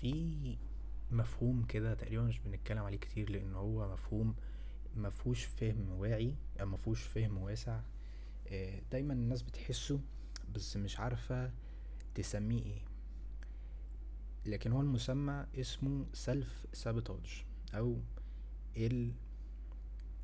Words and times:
في 0.00 0.56
مفهوم 1.10 1.64
كده 1.64 1.94
تقريبا 1.94 2.22
مش 2.22 2.38
بنتكلم 2.38 2.82
عليه 2.84 2.98
كتير 2.98 3.30
لأن 3.30 3.54
هو 3.54 3.92
مفهوم 3.92 4.34
مفهوش 4.96 5.44
فهم 5.44 5.88
واعي 5.90 6.34
أو 6.60 6.66
مفهوش 6.66 7.02
فهم 7.02 7.38
واسع. 7.38 7.80
آه، 8.48 8.82
دايما 8.92 9.12
الناس 9.12 9.42
بتحسه 9.42 10.00
بس 10.54 10.76
مش 10.76 11.00
عارفة 11.00 11.52
تسميه 12.14 12.62
إيه. 12.62 12.82
لكن 14.46 14.72
هو 14.72 14.80
المسمى 14.80 15.46
اسمه 15.54 16.06
self 16.12 16.66
sabotage 16.72 17.44
أو 17.74 18.00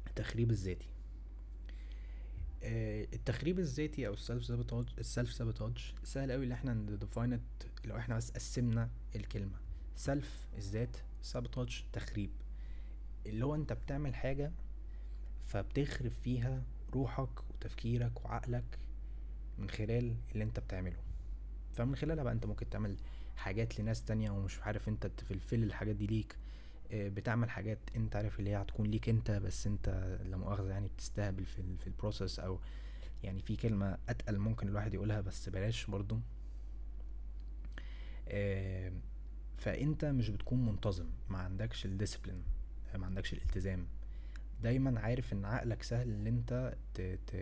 التخريب 0.06 0.50
الذاتي. 0.50 0.88
آه، 2.62 3.06
التخريب 3.12 3.58
الذاتي 3.58 4.06
أو 4.06 4.12
ال 4.12 4.19
self 4.19 4.44
sabotage 4.44 4.86
ال 4.98 5.05
self 5.05 5.32
sabotage 5.32 5.94
سهل 6.04 6.32
قوي 6.32 6.46
إن 6.46 6.52
إحنا 6.52 6.74
ن 6.74 6.84
define 6.84 7.40
لو 7.84 7.96
إحنا 7.96 8.16
بس 8.16 8.30
قسمنا 8.30 8.90
الكلمة. 9.16 9.65
self 9.96 10.46
الذات 10.56 10.96
sabotage 11.22 11.84
تخريب. 11.92 12.30
اللي 13.26 13.44
هو 13.44 13.54
انت 13.54 13.72
بتعمل 13.72 14.14
حاجة 14.14 14.52
فبتخرب 15.44 16.12
فيها 16.24 16.62
روحك 16.94 17.50
وتفكيرك 17.50 18.24
وعقلك 18.24 18.78
من 19.58 19.70
خلال 19.70 20.16
اللي 20.32 20.44
انت 20.44 20.60
بتعمله. 20.60 20.96
فمن 21.74 21.96
خلالها 21.96 22.24
بقى 22.24 22.32
انت 22.32 22.46
ممكن 22.46 22.70
تعمل 22.70 22.96
حاجات 23.36 23.80
لناس 23.80 24.04
تانية 24.04 24.30
ومش 24.30 24.58
عارف 24.62 24.88
انت 24.88 25.06
ت 25.06 25.13
fulfill 25.13 25.62
الحاجات 25.62 25.96
دي 25.96 26.06
ليك. 26.06 26.36
آه، 26.92 27.08
بتعمل 27.08 27.50
حاجات 27.50 27.78
انت 27.96 28.16
عارف 28.16 28.38
اللي 28.38 28.50
هي 28.50 28.56
هتكون 28.62 28.86
ليك 28.86 29.08
انت 29.08 29.30
بس 29.30 29.66
انت 29.66 30.18
لا 30.24 30.36
مؤاخذة 30.36 30.70
يعني 30.70 30.88
بتستهبل 30.88 31.44
في 31.46 31.62
في 31.78 31.86
ال 31.86 31.93
process 31.93 32.38
أو 32.40 32.60
يعني 33.22 33.42
في 33.42 33.56
كلمة 33.56 33.98
أتقل 34.08 34.38
ممكن 34.38 34.68
الواحد 34.68 34.94
يقولها 34.94 35.20
بس 35.20 35.48
بلاش 35.48 35.86
برضو. 35.86 36.18
آه، 38.28 38.92
فأنت 39.56 40.04
مش 40.04 40.30
بتكون 40.30 40.66
منتظم 40.66 41.06
ما 41.28 41.38
عندكش 41.38 41.84
ال 41.86 41.91
discipline 41.91 42.42
ما 42.94 43.06
عندكش 43.06 43.32
الالتزام. 43.32 43.86
دايما 44.62 45.00
عارف 45.00 45.32
إن 45.32 45.44
عقلك 45.44 45.82
سهل 45.82 46.10
إن 46.10 46.26
أنت 46.26 46.76
ت 46.94 47.00
ت 47.00 47.36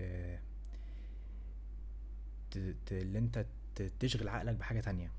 ت. 2.86 2.92
اللي 2.92 3.18
أنت 3.18 3.46
تشغل 4.00 4.28
عقلك 4.28 4.54
بحاجة 4.54 4.80
تانية. 4.80 5.10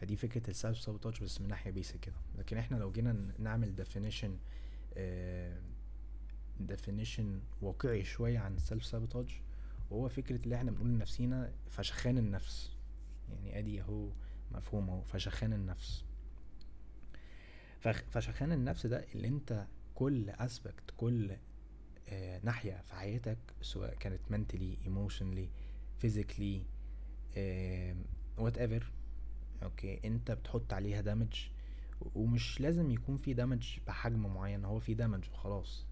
فدي 0.00 0.16
فكرة 0.16 0.50
ال 0.50 0.56
self 0.56 0.80
sabotage 0.80 1.22
بس 1.22 1.40
من 1.40 1.48
ناحية 1.48 1.70
basic 1.70 2.00
كده. 2.00 2.16
لكن 2.38 2.56
إحنا 2.56 2.76
لو 2.76 2.92
جينا 2.92 3.32
نعمل 3.38 3.84
definition 3.84 4.30
آه 4.96 5.60
definition 6.68 7.24
واقعي 7.62 8.04
شوية 8.04 8.38
عن 8.38 8.54
ال 8.54 8.60
self 8.60 8.84
sabotage 8.84 9.40
وهو 9.90 10.08
فكرة 10.08 10.44
اللي 10.44 10.56
إحنا 10.56 10.70
بنقول 10.70 10.88
لنفسينا 10.88 11.52
فشخان 11.70 12.18
النفس. 12.18 12.76
يعني 13.28 13.58
أدي 13.58 13.80
أهو 13.80 14.08
مفهوم 14.52 14.90
اهو 14.90 15.02
فشخان 15.02 15.52
النفس. 15.52 16.04
فشخان 18.10 18.52
النفس 18.52 18.86
ده 18.86 19.04
اللي 19.14 19.28
انت 19.28 19.66
كل 19.94 20.30
aspect 20.30 20.84
كل 20.96 21.36
آه 22.08 22.40
ناحية 22.44 22.82
في 22.86 22.94
حياتك 22.94 23.38
سواء 23.62 23.94
كانت 23.94 24.20
mentally 24.30 24.86
emotionally 24.88 25.48
physically 26.04 26.60
آه 27.36 27.96
whatever 28.38 28.82
okay 29.62 30.00
انت 30.04 30.30
بتحط 30.30 30.72
عليها 30.72 31.00
damage 31.00 31.46
ومش 32.14 32.60
لازم 32.60 32.90
يكون 32.90 33.16
في 33.16 33.34
damage 33.34 33.78
بحجم 33.86 34.34
معين 34.34 34.64
هو 34.64 34.78
في 34.80 34.94
damage 34.94 35.24
وخلاص. 35.32 35.86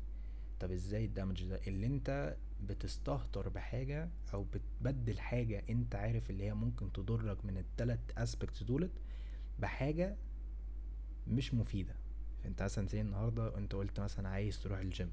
طب 0.60 0.70
إزاي 0.72 1.04
ال 1.04 1.10
damage 1.10 1.44
ده؟ 1.44 1.60
اللي 1.66 1.86
أنت 1.86 2.36
بتستهتر 2.62 3.48
بحاجة 3.48 4.08
أو 4.34 4.44
بتبدل 4.44 5.20
حاجة 5.20 5.64
أنت 5.70 5.94
عارف 5.94 6.30
اللي 6.30 6.44
هي 6.44 6.54
ممكن 6.54 6.92
تضرك 6.92 7.44
من 7.44 7.58
التلات 7.58 8.00
aspects 8.18 8.62
دولت 8.62 8.92
بحاجة 9.58 10.16
مش 11.28 11.54
مفيدة. 11.54 11.94
انت 12.44 12.62
مثلا 12.62 12.86
زي 12.88 13.00
النهاردة 13.00 13.58
أنت 13.58 13.74
قلت 13.74 14.00
مثلا 14.00 14.28
عايز 14.28 14.62
تروح 14.62 14.78
الجيم 14.78 15.10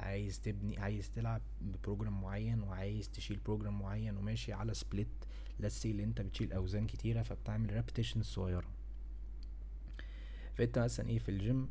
عايز 0.00 0.40
تبني 0.40 0.78
عايز 0.78 1.10
تلعب 1.10 1.42
ب 1.60 1.67
program 1.67 2.20
معين 2.20 2.62
وعايز 2.62 3.10
تشيل 3.10 3.36
program 3.36 3.78
معين 3.78 4.16
وماشي 4.16 4.52
على 4.52 4.74
split 4.74 5.08
let's 5.60 5.79
say 5.79 5.90
اللي 5.90 6.04
أنت 6.04 6.20
بتشيل 6.20 6.52
أوزان 6.52 6.86
كتيرة 6.86 7.22
فبتعمل 7.22 7.72
repetition 7.72 8.22
صغيرة. 8.22 8.68
فأنت 10.54 10.78
مثلا 10.78 11.08
إيه 11.08 11.18
في 11.18 11.28
الجيم 11.28 11.68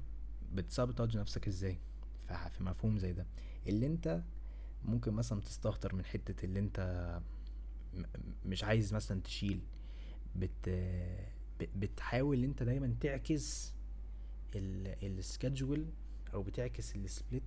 بت 0.53 0.66
sabotage 0.66 1.18
نفسك 1.17 1.47
إزاي؟ 1.47 1.78
في 2.34 2.63
مفهوم 2.63 3.00
زي 3.00 3.13
ده. 3.13 3.25
اللي 3.68 3.86
انت 3.86 4.22
ممكن 4.86 5.13
مثلا 5.13 5.41
تستهتر 5.41 5.96
من 5.96 6.06
حتة 6.06 6.46
اللي 6.46 6.59
انت 6.59 7.19
مش 8.46 8.63
عايز 8.63 8.94
مثلا 8.94 9.22
تشيل. 9.22 9.59
بت 10.35 10.69
بتحاول 11.75 12.44
انت 12.44 12.64
دايما 12.64 12.96
تعكس 13.02 13.74
ال 14.56 14.70
schedule 14.70 15.85
أو 16.34 16.44
بتعكس 16.44 16.96
ال 16.96 17.03
split 17.03 17.44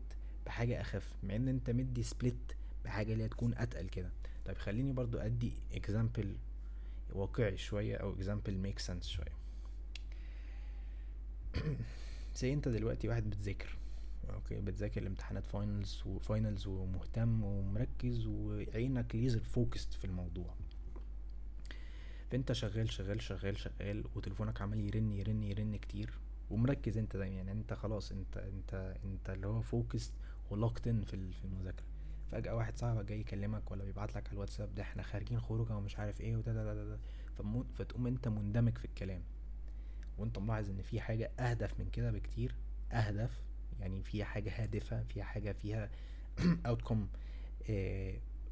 بحاجة 0.46 0.80
أخف 0.80 1.16
مع 1.22 1.36
إن 1.36 1.48
أنت 1.48 1.70
مدي 1.70 2.02
split 2.02 2.52
بحاجة 2.84 3.12
اللي 3.12 3.26
هتكون 3.26 3.54
أتقل 3.54 3.88
كده. 3.88 4.10
طيب 4.46 4.56
خليني 4.58 4.92
برضو 4.92 5.18
أدي 5.18 5.52
example 5.72 6.36
واقعي 7.12 7.56
شوية 7.56 7.96
أو 7.96 8.12
example 8.12 8.58
make 8.58 8.78
sense 8.78 9.08
شوية. 9.08 9.38
زي 12.36 12.52
أنت 12.52 12.68
دلوقتي 12.68 13.08
واحد 13.08 13.30
بتذاكر. 13.30 13.77
okay 14.34 14.60
بتذاكر 14.60 15.02
الامتحانات 15.02 15.46
finals 15.46 16.02
و 16.06 16.15
finals 16.15 16.66
ومهتم 16.66 17.44
ومركز 17.44 18.26
وعينك 18.26 19.14
laser 19.14 19.40
focused 19.40 19.92
في 19.94 20.04
الموضوع. 20.04 20.54
فأنت 22.30 22.52
شغال 22.52 22.92
شغال 22.92 23.22
شغال 23.22 23.58
شغال 23.58 24.04
وتليفونك 24.14 24.62
عمال 24.62 24.80
يرن 24.80 25.12
يرن 25.12 25.42
يرن 25.42 25.76
كتير 25.76 26.18
ومركز 26.50 26.98
أنت 26.98 27.16
دايما. 27.16 27.36
يعني 27.36 27.52
أنت 27.52 27.72
خلاص 27.74 28.12
أنت 28.12 28.36
أنت 28.36 28.96
أنت 29.04 29.30
اللي 29.30 29.46
هو 29.46 29.60
focused 29.60 30.12
ولوكتن 30.50 31.02
في 31.04 31.32
في 31.32 31.44
المذاكرة. 31.44 31.84
فجأة 32.32 32.54
واحد 32.54 32.76
صاحبك 32.78 33.04
جاي 33.04 33.20
يكلمك 33.20 33.70
ولا 33.70 33.84
بيبعت 33.84 34.14
لك 34.16 34.26
على 34.26 34.32
الواتساب 34.34 34.74
ده 34.74 34.82
إحنا 34.82 35.02
خارجين 35.02 35.40
خروجة 35.40 35.76
ومش 35.76 35.98
عارف 35.98 36.20
إيه 36.20 36.36
وده 36.36 36.52
ده 36.52 36.74
ده 36.74 36.84
ده 36.84 36.98
فتقوم 37.72 38.06
أنت 38.06 38.28
مندمج 38.28 38.78
في 38.78 38.84
الكلام. 38.84 39.22
وأنت 40.18 40.38
ملاحظ 40.38 40.70
إن 40.70 40.82
في 40.82 41.00
حاجة 41.00 41.30
أهدف 41.40 41.80
من 41.80 41.90
كده 41.90 42.10
بكتير. 42.12 42.54
أهدف 42.92 43.42
يعني 43.80 44.02
فيها 44.02 44.24
حاجة 44.24 44.62
هادفة 44.62 45.02
فيها 45.02 45.24
حاجة 45.24 45.52
فيها 45.52 45.90
اوتكم 46.66 47.08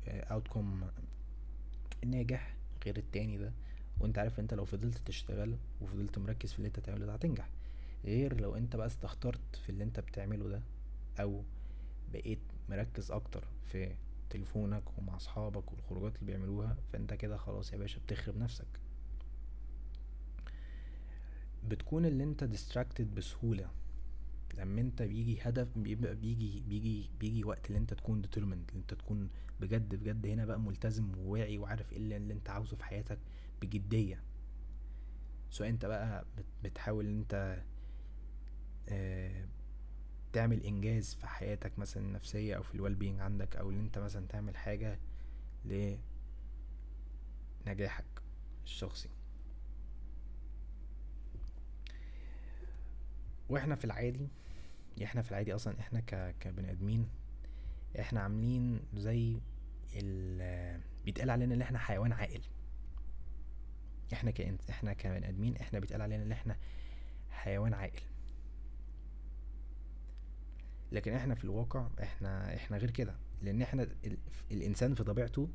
اوتكم 0.08 0.84
ناجح 2.06 2.54
غير 2.86 2.96
التاني 2.96 3.38
ده. 3.38 3.52
وانت 4.00 4.18
عارف 4.18 4.40
انت 4.40 4.54
لو 4.54 4.64
فضلت 4.64 4.98
تشتغل 5.06 5.56
وفضلت 5.80 6.18
مركز 6.18 6.52
في 6.52 6.58
اللي 6.58 6.68
انت 6.68 6.80
تعمله 6.80 7.06
ده 7.06 7.14
هتنجح. 7.14 7.48
غير 8.04 8.40
لو 8.40 8.56
انت 8.56 8.76
بقى 8.76 8.86
استهترت 8.86 9.56
في 9.62 9.70
اللي 9.70 9.84
انت 9.84 10.00
بتعمله 10.00 10.48
ده 10.48 10.62
أو 11.20 11.42
بقيت 12.12 12.38
مركز 12.68 13.10
أكتر 13.10 13.44
في 13.64 13.94
تليفونك 14.30 14.82
ومع 14.98 15.16
أصحابك 15.16 15.72
والخروجات 15.72 16.12
اللي 16.16 16.26
بيعملوها 16.32 16.76
فانت 16.92 17.14
كده 17.14 17.36
خلاص 17.36 17.72
يا 17.72 17.78
باشا 17.78 18.00
بتخرب 18.00 18.36
نفسك. 18.36 18.66
بتكون 21.68 22.06
اللي 22.06 22.24
انت 22.24 22.44
distracted 22.44 23.14
بسهولة. 23.14 23.70
لما 24.58 24.80
انت 24.80 25.02
بيجي 25.02 25.38
هدف 25.42 25.78
بيبقى 25.78 26.14
بيجي 26.14 26.62
بيجي 26.68 27.10
بيجي 27.20 27.44
وقت 27.44 27.66
اللي 27.66 27.78
انت 27.78 27.94
تكون 27.94 28.20
determined 28.22 28.70
اللي 28.70 28.80
انت 28.80 28.94
تكون 28.94 29.28
بجد 29.60 29.94
بجد 29.94 30.26
هنا 30.26 30.44
بقى 30.44 30.60
ملتزم 30.60 31.18
وواعي 31.18 31.58
وعارف 31.58 31.92
إيه 31.92 31.98
اللي, 31.98 32.16
انت 32.16 32.50
عاوزه 32.50 32.76
في 32.76 32.84
حياتك 32.84 33.18
بجدية. 33.62 34.20
سواء 35.50 35.68
انت 35.68 35.86
بقى 35.86 36.24
بتحاول 36.64 37.06
انت 37.06 37.62
آه 38.88 39.44
تعمل 40.32 40.62
إنجاز 40.64 41.14
في 41.14 41.26
حياتك 41.26 41.78
مثلا 41.78 42.02
النفسية 42.02 42.54
أو 42.56 42.62
في 42.62 42.74
الويل 42.74 42.94
بينج 42.94 43.20
عندك 43.20 43.56
أو 43.56 43.70
ان 43.70 43.80
انت 43.80 43.98
مثلا 43.98 44.26
تعمل 44.28 44.56
حاجة 44.56 44.98
لنجاحك 47.66 48.04
الشخصي. 48.64 49.08
وإحنا 53.48 53.74
في 53.74 53.84
العادي 53.84 54.28
إحنا 55.04 55.22
في 55.22 55.30
العادي 55.30 55.54
أصلا 55.54 55.80
إحنا 55.80 56.00
ك... 56.00 56.34
كبني 56.40 56.70
ادمين 56.70 57.08
إحنا 58.00 58.20
عاملين 58.20 58.80
زي 58.94 59.40
ال 59.94 60.80
بيتقال 61.04 61.30
علينا 61.30 61.54
ان 61.54 61.62
إحنا 61.62 61.78
حيوان 61.78 62.12
عاقل. 62.12 62.40
إحنا 64.12 64.30
كإنت 64.30 64.70
إحنا 64.70 64.92
كبني 64.92 65.28
ادمين 65.28 65.56
إحنا 65.56 65.78
بيتقال 65.78 66.02
علينا 66.02 66.22
ان 66.22 66.32
إحنا 66.32 66.56
حيوان 67.30 67.74
عاقل. 67.74 68.00
لكن 70.92 71.12
إحنا 71.12 71.34
في 71.34 71.44
الواقع 71.44 71.88
إحنا 72.02 72.54
إحنا 72.54 72.76
غير 72.76 72.90
كده. 72.90 73.14
لأن 73.42 73.62
إحنا 73.62 73.88
الانسان 74.50 74.94
في 74.94 75.04
طبيعته 75.04 75.48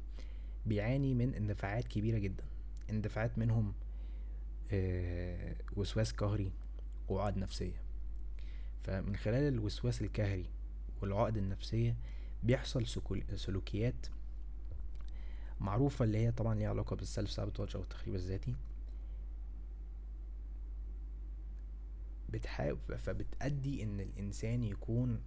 بيعاني 0.66 1.14
من 1.14 1.36
اندفاعات 1.36 1.88
كبيرة 1.88 2.18
جدا. 2.18 2.44
اندفاعات 2.90 3.38
منهم 3.38 3.74
آه 4.74 5.56
وسواس 5.76 6.12
قهري 6.12 6.52
وعقد 7.10 7.38
نفسية. 7.38 7.82
فمن 8.84 9.16
خلال 9.16 9.54
الوسواس 9.54 10.02
القهري 10.02 10.46
والعقد 11.02 11.38
النفسية 11.38 11.96
بيحصل 12.44 12.88
سلوكيات 13.36 14.06
معروفة 15.60 16.06
اللي 16.06 16.18
هي 16.18 16.32
طبعا 16.32 16.56
ليها 16.56 16.70
علاقة 16.70 16.96
بالسلف 16.96 17.32
سابوتاج 17.32 17.76
أو 17.76 17.82
التخريب 17.82 18.16
الذاتي. 18.16 18.56
بتحاول 22.30 22.78
فبتأدي 22.98 23.84
إن 23.84 24.00
الإنسان 24.00 24.64
يكون 24.64 25.22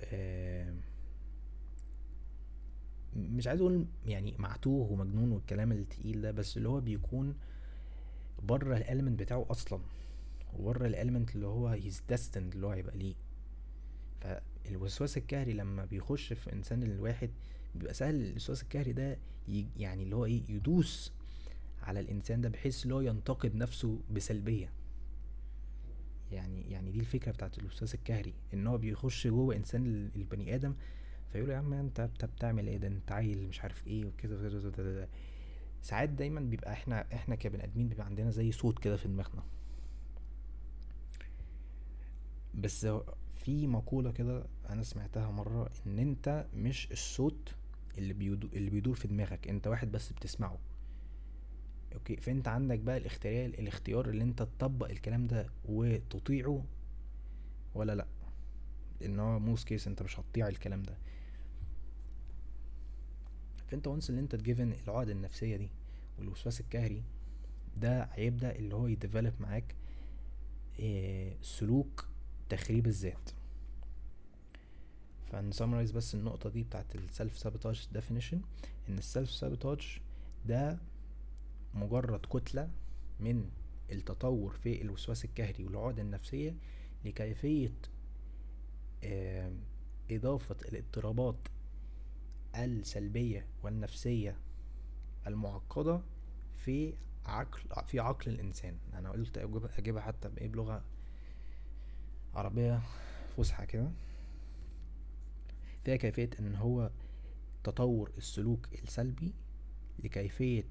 آه 0.00 0.74
مش 3.16 3.46
عايز 3.46 3.60
أقول 3.60 3.86
يعني 4.06 4.34
معتوه 4.38 4.92
ومجنون 4.92 5.32
والكلام 5.32 5.72
التقيل 5.72 6.20
ده 6.20 6.30
بس 6.30 6.56
اللي 6.56 6.68
هو 6.68 6.80
بيكون 6.80 7.34
بره 8.42 8.76
الالمنت 8.76 9.20
بتاعه 9.20 9.46
أصلا. 9.50 9.80
وبره 10.58 10.86
الالمنت 10.86 11.34
اللي 11.34 11.46
هو 11.46 11.68
هيز 11.68 12.02
ديستند 12.08 12.54
اللي 12.54 12.66
هو 12.66 12.70
هيبقى 12.70 12.96
ليه. 12.98 13.14
فالوسواس 14.20 15.16
الكهري 15.16 15.52
لما 15.52 15.84
بيخش 15.84 16.32
في 16.32 16.52
إنسان 16.52 16.82
الواحد 16.82 17.30
بيبقى 17.74 17.94
سهل 17.94 18.14
الوسواس 18.26 18.62
الكهري 18.62 18.92
ده 18.92 19.18
يعني 19.76 20.02
اللي 20.02 20.16
هو 20.16 20.24
إيه 20.24 20.42
يدوس 20.48 21.12
على 21.82 22.00
الإنسان 22.00 22.40
ده 22.40 22.48
بحيث 22.48 22.86
هو 22.86 23.00
ينتقد 23.00 23.54
نفسه 23.54 23.98
بسلبية. 24.10 24.72
يعني 26.32 26.70
يعني 26.70 26.90
دي 26.90 27.00
الفكرة 27.00 27.32
بتاعت 27.32 27.58
الوسواس 27.58 27.94
الكهري 27.94 28.34
إن 28.54 28.66
هو 28.66 28.78
بيخش 28.78 29.26
جوه 29.26 29.56
إنسان 29.56 30.10
البني 30.16 30.54
آدم 30.54 30.74
فيقول 31.32 31.50
يا 31.50 31.56
عم 31.56 31.72
أنت 31.72 32.00
بتعمل 32.22 32.66
إيه؟ 32.68 32.76
ده 32.76 32.88
أنت 32.88 33.12
عيل 33.12 33.48
مش 33.48 33.60
عارف 33.60 33.86
إيه 33.86 34.04
وكده 34.04 34.58
وكده. 34.68 35.08
ساعات 35.82 36.08
دايما 36.08 36.40
بيبقى 36.40 36.72
إحنا 36.72 37.06
إحنا 37.14 37.34
كبني 37.34 37.64
آدمين 37.64 37.88
بيبقى 37.88 38.06
عندنا 38.06 38.30
زي 38.30 38.52
صوت 38.52 38.78
كده 38.78 38.96
في 38.96 39.08
دماغنا. 39.08 39.42
بس 42.56 42.86
في 43.34 43.66
مقولة 43.66 44.12
كده 44.12 44.46
أنا 44.68 44.82
سمعتها 44.82 45.30
مرة 45.30 45.70
إن 45.86 45.98
أنت 45.98 46.46
مش 46.54 46.92
الصوت 46.92 47.54
اللي 47.98 48.12
بيدور 48.14 48.50
اللي 48.52 48.70
بيدور 48.70 48.94
في 48.94 49.08
دماغك 49.08 49.48
أنت 49.48 49.66
واحد 49.66 49.92
بس 49.92 50.12
بتسمعه. 50.12 50.58
okay 51.94 52.16
فأنت 52.16 52.48
عندك 52.48 52.78
بقى 52.78 52.96
الاختيار 52.96 53.46
الاختيار 53.48 54.08
اللي 54.08 54.24
أنت 54.24 54.42
تطبق 54.42 54.90
الكلام 54.90 55.26
ده 55.26 55.46
وتطيعه 55.64 56.64
ولا 57.74 57.94
لأ؟ 57.94 58.06
ان 59.04 59.20
هو 59.20 59.38
most 59.38 59.64
case 59.64 59.86
أنت 59.86 60.02
مش 60.02 60.20
هتطيع 60.20 60.48
الكلام 60.48 60.82
ده. 60.82 60.96
فأنت 63.66 63.86
once 63.86 64.10
اللي 64.10 64.20
أنت 64.20 64.36
ت 64.36 64.41
give 64.41 64.62
in 64.62 64.72
العقد 64.72 65.08
النفسية 65.08 65.56
دي 65.56 65.70
والوسواس 66.18 66.60
القهري 66.60 67.02
ده 67.76 68.02
هيبدأ 68.12 68.56
اللي 68.56 68.74
هو 68.74 68.86
ي 68.86 68.92
develop 68.92 69.32
معاك 69.40 69.74
إيه 70.78 71.36
سلوك 71.42 72.06
تخريب 72.48 72.86
الذات. 72.86 73.30
فن 75.32 75.43
summarize 75.43 75.90
بس 75.92 76.14
النقطة 76.14 76.50
دي 76.50 76.62
بتاعت 76.62 76.94
ال 76.94 77.03
self 77.03 77.38
sabotage 77.38 77.88
definition 77.92 78.40
إن 78.88 78.98
ال 78.98 79.04
self 79.04 79.30
sabotage 79.30 79.98
ده 80.46 80.78
مجرد 81.74 82.20
كتلة 82.26 82.70
من 83.20 83.50
التطور 83.92 84.50
في 84.52 84.82
الوسواس 84.82 85.24
القهري 85.24 85.64
والعقد 85.64 85.98
النفسية 85.98 86.54
لكيفية 87.04 87.72
إضافة 90.10 90.56
الاضطرابات 90.68 91.36
السلبية 92.56 93.46
والنفسية 93.62 94.36
المعقدة 95.26 96.00
في 96.64 96.94
عقل 97.24 97.60
في 97.86 98.00
عقل 98.00 98.30
الإنسان. 98.32 98.78
أنا 98.94 99.10
قلت 99.10 99.38
أجيبها 99.78 100.02
حتى 100.02 100.28
بإيه؟ 100.28 100.48
بلغة 100.48 100.84
عربية 102.36 102.80
فصحى 103.36 103.66
كده. 103.66 103.90
فيها 105.84 105.96
كيفية 105.96 106.30
إن 106.40 106.54
هو 106.54 106.90
تطور 107.64 108.10
السلوك 108.18 108.68
السلبي 108.74 109.34
لكيفية 109.98 110.64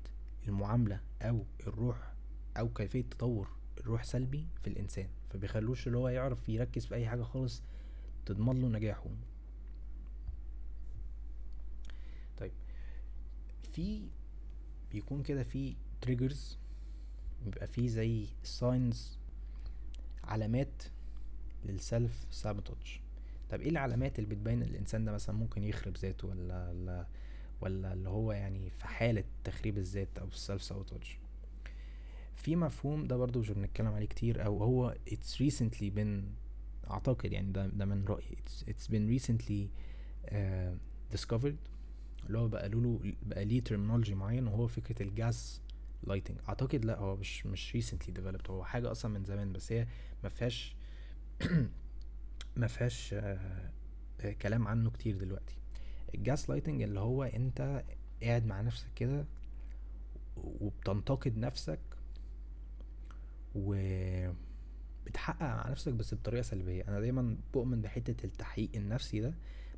المعاملة 0.48 1.00
أو 1.22 1.46
الروح 1.68 2.14
أو 2.58 2.70
كيفية 2.70 3.02
تطور 3.02 3.50
الروح 3.78 4.04
سلبي 4.04 4.48
في 4.62 4.68
الإنسان. 4.68 5.10
فبيخلوش 5.30 5.88
اللي 5.88 5.98
هو 5.98 6.10
يعرف 6.10 6.50
يركز 6.50 6.86
في 6.86 6.96
أي 6.96 7.08
حاجة 7.08 7.24
خالص 7.24 7.64
تضمن 8.26 8.62
له 8.62 8.68
نجاحه. 8.68 9.10
طيب 12.38 12.52
في 13.74 14.08
بيكون 14.92 15.24
كده 15.24 15.44
في 15.44 15.76
triggers 16.02 16.58
بيبقى 17.46 17.68
فيه 17.68 17.88
زي 17.88 18.28
signs 18.44 19.18
علامات 20.24 20.84
لل 21.66 21.86
self 21.86 22.26
sabotage 22.32 23.00
طب 23.50 23.62
إيه 23.62 23.70
العلامات 23.70 24.20
اللي 24.20 24.30
بتبين 24.36 24.62
الإنسان 24.64 25.06
ده 25.06 25.12
مثلا 25.12 25.36
ممكن 25.36 25.64
يخرب 25.64 25.98
ذاته 25.98 26.28
ولا 26.28 26.70
ولا 26.70 27.08
ولا 27.62 27.94
اللي 27.94 28.10
هو 28.10 28.32
يعني 28.32 28.70
في 28.70 28.88
حالة 28.88 29.24
تخريب 29.44 29.78
الذات 29.78 30.20
أو 30.20 30.28
ال 30.28 30.35
self 30.35 30.64
sabotage 30.64 31.18
في 32.36 32.56
مفهوم 32.56 33.08
ده 33.08 33.16
برضو 33.18 33.40
مش 33.40 33.52
بنتكلم 33.52 33.88
عليه 33.88 34.06
كتير 34.08 34.46
أو 34.46 34.58
هو 34.64 34.96
it's 35.10 35.38
recently 35.38 35.92
been 35.98 36.24
أعتقد 36.92 37.32
يعني 37.32 37.52
ده 37.52 37.68
ده 37.68 37.86
من 37.86 38.06
رأيي 38.06 38.26
it's, 38.36 38.64
it's 38.70 38.88
been 38.92 39.20
recently 39.22 39.68
uh, 40.32 40.36
discovered 41.18 41.56
اللي 42.28 42.38
هو 42.38 42.48
بقى 42.48 42.70
له 42.70 43.00
بقى 43.24 43.46
ليه 43.46 43.64
terminology 43.64 44.16
معين 44.16 44.48
وهو 44.48 44.68
فكرة 44.68 45.04
ال 45.04 45.62
gaslighting 46.04 46.38
أعتقد 46.50 46.86
لا 46.86 47.00
هو 47.00 47.16
مش 47.16 47.46
مش 47.46 47.78
recently 47.78 48.12
developed 48.20 48.50
هو 48.50 48.64
حاجة 48.64 48.92
أصلا 48.92 49.12
من 49.20 49.24
زمان 49.24 49.54
بس 49.54 49.72
هي 49.72 49.88
ما 50.24 50.30
فيهاش 50.30 50.75
ما 52.56 52.68
فيهاش 52.68 53.14
آه 53.14 53.72
كلام 54.42 54.68
عنه 54.68 54.90
كتير 54.92 55.18
دلوقتي. 55.18 55.56
ال 56.16 56.50
gaslighting 56.50 56.82
اللي 56.82 57.00
هو 57.00 57.24
انت 57.24 57.84
قاعد 58.24 58.46
مع 58.46 58.62
نفسك 58.62 58.88
كده 58.96 59.26
وبتنتقد 60.38 61.38
نفسك 61.38 61.80
و 63.56 63.76
بتحقق 65.06 65.42
مع 65.42 65.70
نفسك 65.70 65.94
بس 65.94 66.14
بطريقة 66.14 66.42
سلبية. 66.42 66.84
أنا 66.88 67.00
دايما 67.00 67.38
بؤمن 67.54 67.82
بحتة 67.82 68.26
التحقيق 68.26 68.70
النفسي 68.76 69.20
ده 69.20 69.34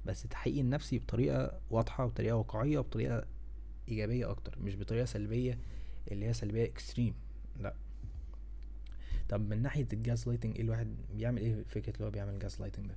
بس 0.06 0.26
التحقيق 0.26 0.60
النفسي 0.60 1.00
بطريقة 1.00 1.60
واضحة 1.70 2.06
وبطريقه 2.06 2.36
واقعية 2.36 2.80
وبطريقة 2.80 3.26
إيجابية 3.90 4.30
أكتر 4.32 4.60
مش 4.62 4.76
بطريقة 4.76 5.06
سلبية 5.06 5.60
اللي 6.12 6.26
هي 6.26 6.34
سلبية 6.34 6.66
extreme 6.66 7.14
لا. 7.60 7.74
طب 9.30 9.42
من 9.50 9.62
ناحية 9.62 9.88
ال 9.94 10.28
gaslighting 10.28 10.60
الواحد 10.60 10.96
بيعمل 11.14 11.42
إيه 11.42 11.64
فكرة 11.64 11.94
اللي 11.96 12.06
هو 12.06 12.12
بيعمل 12.12 12.40
gaslighting 12.40 12.88
ده؟ 12.88 12.96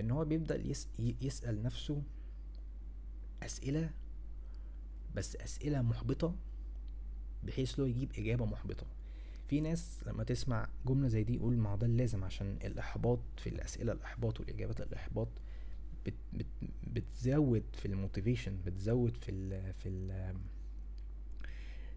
إن 0.00 0.10
هو 0.10 0.24
بيبدأ 0.24 0.56
يس 0.66 0.88
يسأل 0.98 1.62
نفسه 1.62 2.02
أسئلة 3.42 3.90
بس 5.14 5.36
أسئلة 5.36 5.82
محبطة 5.82 6.34
بحيث 7.42 7.78
لو 7.78 7.86
يجيب 7.86 8.10
إجابة 8.18 8.44
محبطة. 8.46 8.86
في 9.48 9.60
ناس 9.60 10.00
لما 10.06 10.24
تسمع 10.24 10.68
جملة 10.86 11.08
زي 11.08 11.22
دي 11.24 11.34
يقول 11.34 11.56
ما 11.56 11.76
ده 11.76 11.86
اللازم 11.86 12.24
عشان 12.24 12.58
الإحباط 12.64 13.20
في 13.36 13.48
الأسئلة 13.48 13.92
الإحباط 13.92 14.40
والإجابات 14.40 14.80
الإحباط 14.80 15.28
بت 16.06 16.14
بت 16.32 16.46
بتزود 16.86 17.64
في 17.72 17.86
ال 17.86 17.92
motivation 17.92 18.58
بتزود 18.66 19.16
في 19.16 19.30
ال 19.30 19.72
في 19.74 19.88
ال 19.88 20.34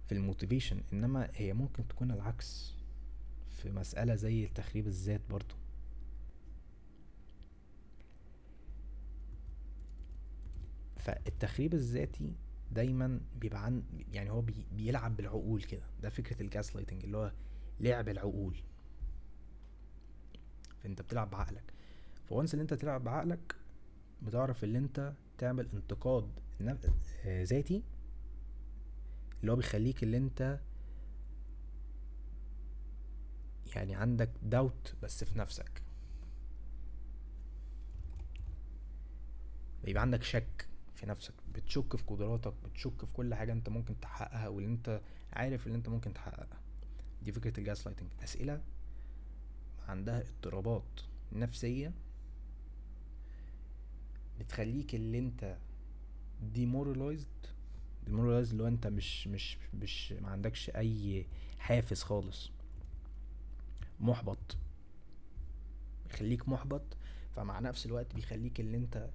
في 0.05 0.11
ال 0.11 0.17
motivation. 0.17 0.81
إنما 0.93 1.29
هي 1.35 1.53
ممكن 1.53 1.87
تكون 1.87 2.11
العكس. 2.11 2.73
في 3.59 3.71
مسألة 3.71 4.15
زي 4.15 4.47
تخريب 4.47 4.87
الذات 4.87 5.21
برضو. 5.29 5.55
فالتخريب 10.97 11.73
الذاتي 11.73 12.33
دايما 12.71 13.19
بيبقى 13.39 13.65
عن 13.65 13.83
يعني 14.13 14.29
هو 14.29 14.41
بي 14.41 14.65
بيلعب 14.77 15.17
بالعقول 15.17 15.63
كده. 15.63 15.83
ده 16.01 16.09
فكرة 16.09 16.41
ال 16.41 16.75
gaslighting 16.75 17.03
اللي 17.03 17.17
هو 17.17 17.31
لعب 17.79 18.09
العقول. 18.09 18.55
فأنت 20.83 21.01
بتلعب 21.01 21.29
بعقلك. 21.29 21.73
ف 22.29 22.34
once 22.34 22.53
اللي 22.53 22.61
أنت 22.63 22.73
تلعب 22.73 23.03
بعقلك 23.03 23.55
بتعرف 24.21 24.63
اللي 24.63 24.77
أنت 24.77 25.13
تعمل 25.37 25.67
انتقاد 25.73 26.29
ذاتي 27.27 27.83
اللي 29.41 29.51
هو 29.51 29.55
بيخليك 29.55 30.03
اللي 30.03 30.17
أنت 30.17 30.59
يعني 33.75 33.95
عندك 33.95 34.29
doubts 34.43 35.23
في 35.23 35.39
نفسك. 35.39 35.81
بيبقى 39.83 40.01
عندك 40.01 40.23
شك 40.23 40.67
في 40.95 41.05
نفسك 41.05 41.33
بتشك 41.55 41.95
في 41.95 42.03
قدراتك 42.07 42.53
بتشك 42.65 42.99
في 43.05 43.11
كل 43.13 43.35
حاجة 43.35 43.51
أنت 43.51 43.69
ممكن 43.69 43.99
تحققها 43.99 44.47
واللي 44.47 44.69
أنت 44.69 45.01
عارف 45.33 45.67
اللي 45.67 45.77
أنت 45.77 45.89
ممكن 45.89 46.13
تحققها. 46.13 46.59
دي 47.23 47.31
فكرة 47.31 47.59
ال 47.59 47.87
gaslighting 47.87 48.09
أسئلة 48.23 48.61
عندها 49.87 50.21
اضطرابات 50.21 51.01
نفسية 51.31 51.91
بتخليك 54.39 54.95
اللي 54.95 55.19
أنت 55.19 55.57
demoralized 56.53 57.27
demoralized 58.05 58.51
اللي 58.51 58.63
هو 58.63 58.67
أنت 58.67 58.87
مش 58.87 59.27
مش 59.27 59.57
مش 59.73 60.11
ما 60.11 60.29
عندكش 60.29 60.69
أي 60.69 61.25
حافز 61.59 62.03
خالص. 62.03 62.51
محبط. 63.99 64.57
بيخليك 66.07 66.49
محبط 66.49 66.97
فمع 67.35 67.59
نفس 67.59 67.85
الوقت 67.85 68.15
بيخليك 68.15 68.59
اللي 68.59 68.77
انت 68.77 69.09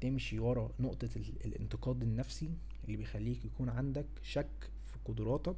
تمشي 0.00 0.38
ورا 0.38 0.70
نقطة 0.80 1.08
الانتقاد 1.16 2.02
النفسي 2.02 2.50
اللي 2.84 2.96
بيخليك 2.96 3.44
يكون 3.44 3.68
عندك 3.68 4.06
شك 4.22 4.70
في 4.82 4.98
قدراتك 5.04 5.56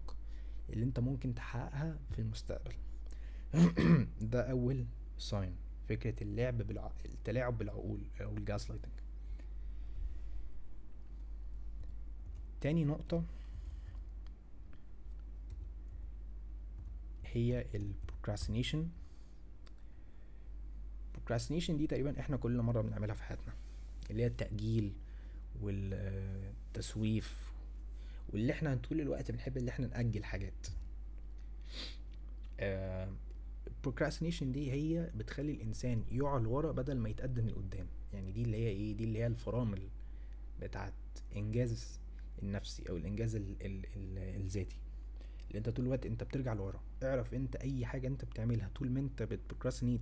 اللي 0.70 0.84
انت 0.84 1.00
ممكن 1.00 1.34
تحققها 1.34 1.98
في 2.10 2.18
المستقبل. 2.18 2.74
ده 4.32 4.50
أول 4.50 4.84
sign 5.18 5.56
فكرة 5.88 6.22
اللعب 6.22 6.58
بالع... 6.58 6.90
التلاعب 7.04 7.58
بالعقول 7.58 8.00
أو 8.20 8.36
ال 8.36 8.70
gaslighting 8.70 8.92
تاني 12.60 12.84
نقطة 12.84 13.24
هي 17.36 17.66
ال 17.74 17.81
procrastination 17.81 18.88
ال 21.08 21.12
procrastination 21.13 21.76
دي 21.76 21.86
تقريبا 21.86 22.20
إحنا 22.20 22.36
كل 22.36 22.56
مرة 22.62 22.80
بنعملها 22.80 23.14
في 23.14 23.22
حياتنا. 23.22 23.52
اللي 24.10 24.22
هي 24.22 24.26
التأجيل 24.26 24.92
والتسويف 25.62 27.50
واللي 28.32 28.52
إحنا 28.52 28.74
طول 28.74 29.00
الوقت 29.00 29.30
بنحب 29.30 29.56
اللي 29.56 29.70
إحنا 29.70 29.86
نأجل 29.86 30.24
حاجات. 30.24 30.66
ال 33.66 33.72
procrastination 33.72 34.52
دي 34.52 34.72
هي 34.72 35.10
بتخلي 35.16 35.52
الإنسان 35.52 36.04
يقع 36.10 36.38
لورا 36.38 36.72
بدل 36.72 36.96
ما 36.98 37.08
يتقدم 37.08 37.48
لقدام. 37.48 37.86
يعني 38.12 38.32
دي 38.32 38.42
اللي 38.42 38.56
هي 38.56 38.68
إيه؟ 38.68 38.96
دي 38.96 39.04
اللي 39.04 39.18
هي 39.18 39.26
الفرامل 39.26 39.88
بتاعت 40.60 40.92
إنجاز 41.36 41.98
النفسي 42.42 42.88
أو 42.90 42.96
الإنجاز 42.96 43.36
ال 43.36 43.56
ال 43.62 43.86
ال 43.96 44.18
الذاتي. 44.18 44.76
اللي 45.48 45.58
أنت 45.58 45.68
طول 45.68 45.84
الوقت 45.84 46.06
أنت 46.06 46.24
بترجع 46.24 46.52
لورا. 46.52 46.80
اعرف 47.02 47.34
أنت 47.34 47.56
أي 47.56 47.86
حاجة 47.86 48.06
أنت 48.06 48.24
بتعملها 48.24 48.68
طول 48.74 48.90
ما 48.90 49.00
أنت 49.00 49.22
بت 49.22 49.33
procrastinate 49.33 50.00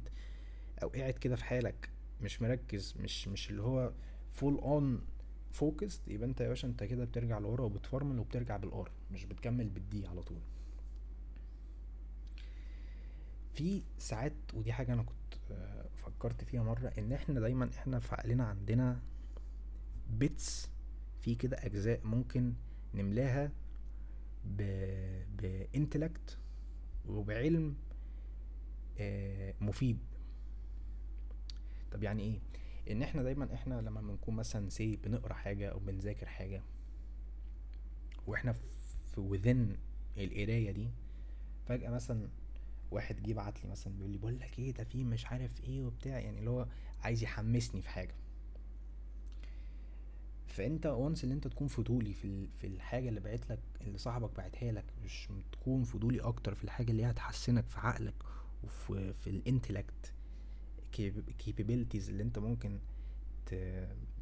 أو 0.83 0.89
قاعد 0.89 1.13
كده 1.15 1.37
في 1.37 1.45
حالك 1.45 1.89
مش 2.21 2.43
مركز 2.43 2.95
مش 3.01 3.29
مش 3.29 3.51
اللي 3.51 3.63
هو 3.63 3.93
full 4.33 4.55
on 4.59 5.01
focused 5.53 6.09
يبقى 6.09 6.29
أنت 6.29 6.41
يا 6.41 6.49
باشا 6.49 6.69
أنت 6.69 6.85
كده 6.85 7.05
بترجع 7.05 7.39
لورا 7.39 7.65
وبتفرمل 7.65 8.19
وبترجع 8.19 8.57
بال 8.57 8.80
R 8.80 8.91
مش 9.11 9.25
بتكمل 9.25 9.69
بال 9.69 9.94
D 9.94 10.07
على 10.07 10.23
طول. 10.23 10.39
في 13.55 13.83
ساعات 13.99 14.33
ودي 14.55 14.73
حاجة 14.73 14.93
أنا 14.93 15.03
كنت 15.03 15.51
آه، 15.53 15.87
فكرت 15.97 16.45
فيها 16.45 16.63
مرة 16.63 16.93
إن 16.99 17.13
إحنا 17.13 17.41
دايما 17.41 17.71
إحنا 17.79 17.99
في 17.99 18.15
عقلنا 18.15 18.45
عندنا 18.45 19.01
bits 20.11 21.35
كده 21.35 21.57
أجزاء 21.67 22.01
ممكن 22.05 22.53
نملاها 22.95 23.51
ب 24.45 24.64
intellect 24.64 26.39
وبعلم 27.07 27.77
آه، 28.99 29.55
مفيد. 29.61 29.99
طب 31.93 32.03
يعني 32.03 32.23
إيه؟ 32.23 32.41
إن 32.93 33.03
إحنا 33.03 33.23
دايما 33.23 33.55
إحنا 33.55 33.75
لما 33.81 34.01
بنكون 34.01 34.35
مثلا 34.37 34.69
say 34.69 34.97
بنقرأ 34.97 35.35
حاجة 35.35 35.69
أو 35.69 35.79
بنذاكر 35.79 36.27
حاجة 36.27 36.63
وإحنا 38.27 38.53
في 38.53 39.21
within 39.21 39.77
القراية 40.19 40.71
دي 40.71 40.91
فجأة 41.67 41.91
مثلا 41.91 42.29
واحد 42.91 43.23
جه 43.23 43.33
بعت 43.33 43.65
لي 43.65 43.71
مثلا 43.71 43.93
بيقول 43.97 44.11
لي 44.11 44.19
بقول 44.19 44.39
لك 44.41 44.59
إيه 44.59 44.73
ده 44.73 44.85
في 44.85 45.05
مش 45.05 45.27
عارف 45.27 45.61
إيه 45.65 45.83
وبتاع 45.83 46.19
يعني 46.19 46.39
اللي 46.39 46.51
هو 46.51 46.67
عايز 47.01 47.23
يحمسني 47.23 47.83
في 47.83 47.89
حاجة. 47.89 48.15
فأنت 50.47 50.87
once 50.87 51.25
اللي 51.25 51.35
أنت 51.35 51.49
تكون 51.49 51.69
فضولي 51.69 52.15
في 52.15 52.47
في 52.47 52.67
الحاجة 52.67 53.09
اللي 53.09 53.21
بعت 53.21 53.51
لك 53.51 53.59
اللي 53.81 53.99
صاحبك 53.99 54.37
بعتها 54.37 54.73
لك 54.73 54.85
مش 55.05 55.29
تكون 55.53 55.85
فضولي 55.85 56.21
أكتر 56.21 56.55
في 56.55 56.65
الحاجة 56.65 56.91
اللي 56.91 57.05
هي 57.05 57.11
هتحسنك 57.11 57.69
في 57.69 57.81
عقلك 57.81 58.15
وفي 58.65 59.13
في 59.13 59.31
ال 59.31 59.39
intellect 59.39 60.13
capabilities 61.39 62.09
اللي 62.09 62.23
أنت 62.23 62.39
ممكن 62.39 62.79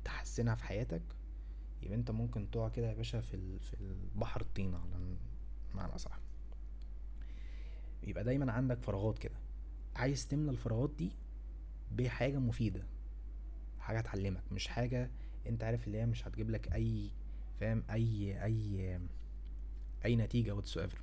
تحسنها 0.05 0.55
في 0.55 0.65
حياتك 0.65 1.03
يبقى 1.83 1.97
أنت 1.99 2.11
ممكن 2.11 2.51
تقع 2.51 2.69
كده 2.69 2.89
يا 2.89 2.95
باشا 2.95 3.21
في 3.21 3.59
في 3.59 3.75
البحر 3.81 4.41
الطينة 4.41 4.79
على 4.79 5.17
معنى 5.75 5.99
صح 5.99 6.19
يبقى 8.03 8.25
دايما 8.25 8.53
عندك 8.53 8.79
فراغات 8.83 9.19
كده. 9.19 9.35
عايز 9.97 10.29
تملى 10.29 10.51
الفراغات 10.51 10.91
دي 10.99 11.11
بحاجة 11.93 12.39
مفيدة 12.39 12.87
حاجة 13.81 14.01
تعلمك 14.01 14.43
مش 14.53 14.69
حاجة 14.69 15.11
انت 15.49 15.65
عارف 15.65 15.87
اللي 15.87 15.99
هي 15.99 16.07
مش 16.07 16.29
هتجيب 16.29 16.51
لك 16.51 16.73
اي 16.75 17.11
فاهم؟ 17.61 17.83
اي 17.91 18.45
اي 18.45 18.99
اي 20.05 20.17
نتيجة 20.17 20.59
ever 20.59 21.01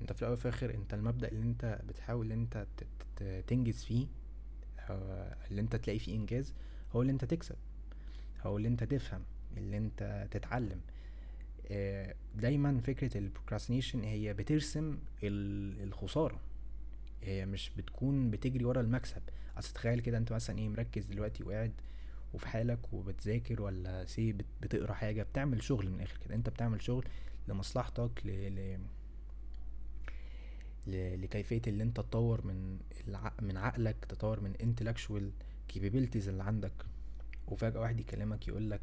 انت 0.00 0.12
في 0.12 0.22
الأول 0.22 0.34
وفي 0.34 0.44
الآخر 0.48 0.74
انت 0.74 0.94
المبدأ 0.94 1.28
اللي 1.28 1.42
انت 1.42 1.80
بتحاول 1.88 2.32
ان 2.32 2.38
انت 2.40 2.66
تنجز 3.46 3.84
فيه 3.84 4.06
اللي 5.50 5.60
انت 5.60 5.76
تلاقي 5.76 5.98
فيه 5.98 6.14
إنجاز 6.16 6.54
هو 6.92 7.02
اللي 7.02 7.12
انت 7.12 7.24
تكسب. 7.24 7.56
هو 8.42 8.56
اللي 8.56 8.68
انت 8.68 8.84
تفهم 8.84 9.22
اللي 9.56 9.76
انت 9.76 10.28
تتعلم. 10.30 10.80
آه، 11.70 12.14
دايما 12.34 12.80
فكرة 12.80 13.18
ال 13.18 13.23
procrastination 13.23 14.04
هي 14.04 14.34
بترسم 14.34 14.98
الخسارة. 15.22 16.40
هي 17.22 17.46
مش 17.46 17.70
بتكون 17.76 18.30
بتجري 18.30 18.64
ورا 18.64 18.80
المكسب. 18.80 19.22
أصل 19.58 19.72
تخيل 19.72 20.00
كده 20.00 20.18
انت 20.18 20.32
مثلا 20.32 20.58
إيه 20.58 20.68
مركز 20.68 21.04
دلوقتي 21.04 21.44
وقاعد 21.44 21.72
وفي 22.36 22.48
حالك 22.48 22.92
وبتذاكر 22.92 23.62
ولا 23.62 24.04
say 24.06 24.36
بتقرأ 24.62 24.92
حاجة 24.94 25.22
بتعمل 25.22 25.62
شغل 25.62 25.88
من 25.90 25.94
الآخر 25.94 26.16
كده. 26.18 26.34
أنت 26.34 26.48
بتعمل 26.48 26.82
شغل 26.82 27.04
لمصلحتك 27.48 28.10
ل... 28.24 28.28
ل... 30.86 31.22
لكيفية 31.22 31.62
اللي 31.66 31.82
أنت 31.82 31.96
تطور 31.96 32.46
من 32.46 32.78
الع... 33.08 33.32
من 33.42 33.56
عقلك 33.56 33.96
تطور 34.08 34.40
من 34.40 34.54
intellectual 34.54 35.24
capabilities 35.74 36.28
اللي 36.28 36.42
عندك. 36.42 36.72
وفجأة 37.48 37.80
واحد 37.80 38.00
يكلمك 38.00 38.48
يقول 38.48 38.70
لك 38.70 38.80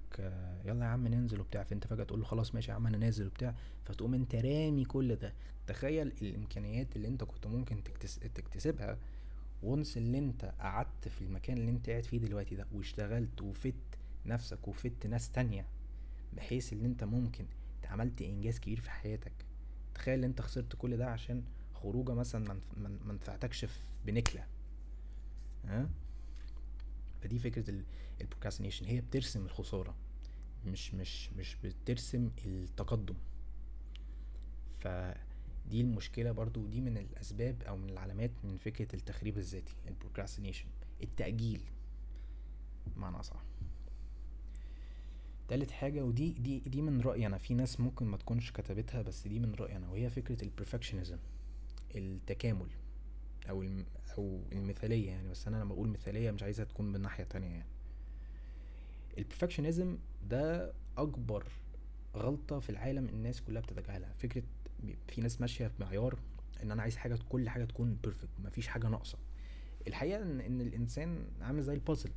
يلا 0.65 0.85
يا 0.85 0.89
عم 0.89 1.07
ننزل 1.07 1.39
وبتاع. 1.39 1.63
فأنت 1.63 1.87
فجأة 1.87 2.03
تقول 2.03 2.19
له 2.19 2.25
خلاص 2.25 2.55
ماشي 2.55 2.71
يا 2.71 2.75
عم 2.75 2.87
أنا 2.87 2.97
نازل 2.97 3.27
وبتاع. 3.27 3.55
فتقوم 3.85 4.13
أنت 4.13 4.35
رامي 4.35 4.85
كل 4.85 5.15
ده. 5.15 5.33
تخيل 5.67 6.13
الإمكانيات 6.21 6.95
اللي 6.95 7.07
أنت 7.07 7.23
كنت 7.23 7.47
ممكن 7.47 7.83
تكتس... 7.83 8.19
تكتسبها 8.19 8.97
وانس 9.63 9.97
اللي 9.97 10.17
انت 10.17 10.45
قعدت 10.59 11.07
في 11.07 11.21
المكان 11.21 11.57
اللي 11.57 11.71
انت 11.71 11.89
قاعد 11.89 12.03
فيه 12.03 12.17
دلوقتي 12.17 12.55
ده 12.55 12.67
واشتغلت 12.73 13.41
وفت 13.41 13.73
نفسك 14.25 14.67
وفت 14.67 15.07
ناس 15.07 15.31
تانية 15.31 15.65
بحيث 16.33 16.73
ان 16.73 16.85
انت 16.85 17.03
ممكن 17.03 17.45
عملت 17.83 18.21
إنجاز 18.21 18.59
كبير 18.59 18.79
في 18.79 18.91
حياتك. 18.91 19.31
تخيل 19.95 20.19
إن 20.19 20.23
انت 20.23 20.41
خسرت 20.41 20.75
كل 20.75 20.97
ده 20.97 21.07
عشان 21.09 21.43
خروجة 21.73 22.13
مثلا 22.13 22.59
ما 22.77 23.13
نفعتكش 23.13 23.65
بنكله 24.05 24.45
ها؟ 25.65 25.89
فدي 27.21 27.39
فكرة 27.39 27.73
ال 28.21 28.25
procrastination 28.25 28.85
هي 28.85 29.01
بترسم 29.01 29.45
الخسارة 29.45 29.95
مش 30.65 30.93
مش 30.93 31.29
مش 31.33 31.55
بترسم 31.63 32.29
التقدم. 32.45 33.15
فدي 35.65 35.81
المشكلة 35.81 36.31
برضو 36.31 36.67
دي 36.67 36.81
من 36.81 36.97
الأسباب 36.97 37.63
أو 37.63 37.77
من 37.77 37.89
العلامات 37.89 38.31
من 38.43 38.57
فكرة 38.57 38.95
التخريب 38.95 39.37
الذاتي 39.37 39.75
ال 39.87 39.92
procrastination 39.92 40.65
التأجيل 41.03 41.61
بمعنى 42.95 43.19
أصح. 43.19 43.43
تالت 45.47 45.71
حاجة 45.71 46.01
ودي 46.01 46.29
دي 46.31 46.59
دي 46.59 46.81
من 46.81 47.01
رأيي 47.01 47.25
أنا 47.25 47.37
في 47.37 47.53
ناس 47.53 47.79
ممكن 47.79 48.05
ما 48.05 48.17
تكونش 48.17 48.51
كتبتها 48.51 49.01
بس 49.01 49.27
دي 49.27 49.39
من 49.39 49.55
رأيي 49.55 49.77
أنا 49.77 49.89
وهي 49.89 50.09
فكرة 50.09 50.43
ال 50.43 50.49
perfectionism 50.49 51.17
التكامل 51.95 52.67
أو 53.49 53.63
الم 53.63 53.85
أو 54.17 54.39
المثالية 54.51 55.07
يعني. 55.07 55.29
بس 55.29 55.47
أنا 55.47 55.57
لما 55.57 55.73
بقول 55.73 55.89
مثالية 55.89 56.31
مش 56.31 56.43
عايزها 56.43 56.65
تكون 56.65 56.85
من 56.91 57.01
ناحية 57.01 57.23
تانية 57.23 57.49
يعني. 57.49 57.69
ال 59.17 59.23
perfectionism 59.23 59.97
ده 60.29 60.73
أكبر 60.97 61.47
غلطة 62.15 62.59
في 62.59 62.69
العالم 62.69 63.05
الناس 63.09 63.41
كلها 63.41 63.61
بتتجاهلها 63.61 64.13
فكرة 64.13 64.43
في 65.07 65.21
ناس 65.21 65.41
ماشية 65.41 65.71
بمعيار 65.79 66.19
إن 66.63 66.71
أنا 66.71 66.81
عايز 66.81 66.97
حاجة 66.97 67.19
كل 67.29 67.49
حاجة 67.49 67.65
تكون 67.65 67.97
perfect 68.03 68.29
مفيش 68.39 68.67
حاجة 68.67 68.87
ناقصة. 68.87 69.17
الحقيقة 69.87 70.21
إن, 70.21 70.41
إن 70.41 70.61
الإنسان 70.61 71.27
عامل 71.41 71.63
زي 71.63 71.73
ال 71.73 71.79
puzzle 71.79 72.11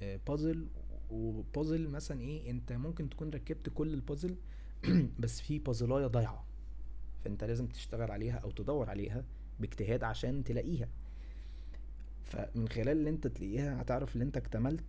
puzzle 0.00 0.68
و 1.10 1.21
puzzle 1.21 1.88
مثلا 1.88 2.20
إيه 2.20 2.50
أنت 2.50 2.72
ممكن 2.72 3.10
تكون 3.10 3.30
ركبت 3.30 3.68
كل 3.68 3.94
البازل 3.94 4.36
بس 5.20 5.40
في 5.40 5.58
بازلايه 5.58 6.06
ضايعة. 6.06 6.44
فأنت 7.24 7.44
لازم 7.44 7.66
تشتغل 7.66 8.10
عليها 8.10 8.36
أو 8.36 8.50
تدور 8.50 8.90
عليها 8.90 9.24
باجتهاد 9.60 10.04
عشان 10.04 10.44
تلاقيها. 10.44 10.88
فمن 12.24 12.68
خلال 12.68 12.88
اللي 12.88 13.10
أنت 13.10 13.26
تلاقيها 13.26 13.82
هتعرف 13.82 14.16
ان 14.16 14.22
أنت 14.22 14.36
اكتملت 14.36 14.84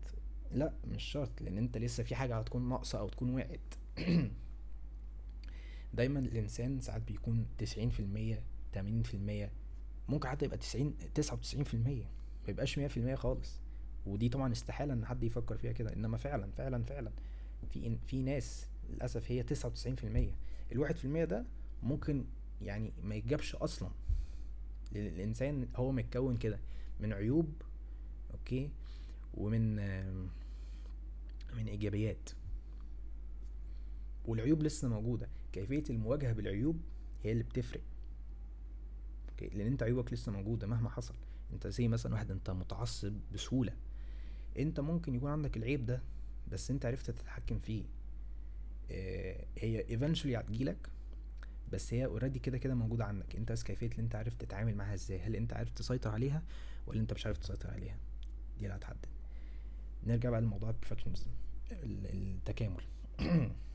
لأ 0.51 0.73
مش 0.87 1.03
شرط 1.03 1.41
لأن 1.41 1.57
أنت 1.57 1.77
لسه 1.77 2.03
في 2.03 2.15
حاجة 2.15 2.39
هتكون 2.39 2.69
ناقصة 2.69 2.99
أو 2.99 3.09
تكون 3.09 3.35
وقعت. 3.35 3.59
دايما 5.93 6.19
الإنسان 6.19 6.81
ساعات 6.81 7.01
بيكون 7.01 7.45
تسعين 7.57 7.89
في 7.89 7.99
المية 7.99 8.43
تمانين 8.73 9.03
في 9.03 9.13
المية 9.13 9.51
ممكن 10.09 10.29
حتى 10.29 10.45
يبقى 10.45 10.57
تسعين 10.57 10.93
تسعة 11.13 11.35
وتسعين 11.35 11.63
في 11.63 11.73
المية 11.73 12.05
ميبقاش 12.47 12.77
مية 12.77 12.87
في 12.87 12.97
المية 12.97 13.15
خالص. 13.15 13.59
ودي 14.05 14.29
طبعا 14.29 14.51
استحالة 14.51 14.93
إن 14.93 15.05
حد 15.05 15.23
يفكر 15.23 15.57
فيها 15.57 15.71
كده 15.71 15.93
إنما 15.93 16.17
فعلا 16.17 16.51
فعلا 16.51 16.83
فعلا 16.83 17.11
في 17.69 17.97
في 18.07 18.21
ناس 18.23 18.67
للأسف 18.89 19.31
هي 19.31 19.43
تسعة 19.43 19.69
وتسعين 19.69 19.95
في 19.95 20.03
المية. 20.03 20.35
الواحد 20.71 20.97
في 20.97 21.05
المية 21.05 21.25
ده 21.25 21.45
ممكن 21.83 22.25
يعني 22.61 22.91
ما 23.03 23.15
يتجابش 23.15 23.55
أصلا. 23.55 23.89
الإنسان 24.95 25.67
هو 25.75 25.91
متكون 25.91 26.37
كده 26.37 26.59
من 26.99 27.13
عيوب 27.13 27.53
okay 28.33 28.69
ومن 29.33 29.75
من 31.57 31.67
إيجابيات. 31.67 32.29
والعيوب 34.25 34.63
لسه 34.63 34.87
موجودة. 34.87 35.29
كيفية 35.51 35.83
المواجهة 35.89 36.33
بالعيوب 36.33 36.81
هي 37.23 37.31
اللي 37.31 37.43
بتفرق. 37.43 37.81
okay؟ 39.29 39.47
لأن 39.57 39.67
أنت 39.67 39.83
عيوبك 39.83 40.13
لسه 40.13 40.31
موجودة 40.31 40.67
مهما 40.67 40.89
حصل. 40.89 41.15
أنت 41.53 41.67
زي 41.67 41.87
مثلا 41.87 42.13
واحد 42.13 42.31
أنت 42.31 42.49
متعصب 42.49 43.13
بسهولة. 43.33 43.73
أنت 44.59 44.79
ممكن 44.79 45.15
يكون 45.15 45.31
عندك 45.31 45.57
العيب 45.57 45.85
ده 45.85 46.01
بس 46.51 46.71
أنت 46.71 46.85
عرفت 46.85 47.11
تتحكم 47.11 47.59
فيه. 47.59 47.83
آه 48.91 49.45
هي 49.57 49.97
eventually 49.97 50.25
هتجيلك 50.37 50.89
بس 51.71 51.93
هي 51.93 52.05
already 52.05 52.39
كده 52.39 52.57
كده 52.57 52.75
موجودة 52.75 53.05
عندك. 53.05 53.35
أنت 53.35 53.51
بس 53.51 53.63
كيفية 53.63 53.87
اللي 53.87 54.01
أنت 54.01 54.15
عارف 54.15 54.33
تتعامل 54.33 54.75
معاها 54.75 54.93
إزاي؟ 54.93 55.19
هل 55.19 55.35
أنت 55.35 55.53
عارف 55.53 55.71
تسيطر 55.71 56.09
عليها 56.11 56.43
ولا 56.87 56.99
أنت 56.99 57.13
مش 57.13 57.25
عارف 57.25 57.37
تسيطر 57.37 57.71
عليها؟ 57.71 57.97
دي 58.59 58.65
اللي 58.65 58.75
هتحدد. 58.75 59.05
نرجع 60.03 60.29
بقى 60.29 60.41
لموضوع 60.41 60.69
ال 60.69 60.74
perfectionism 60.74 61.31
التكامل. 61.73 62.83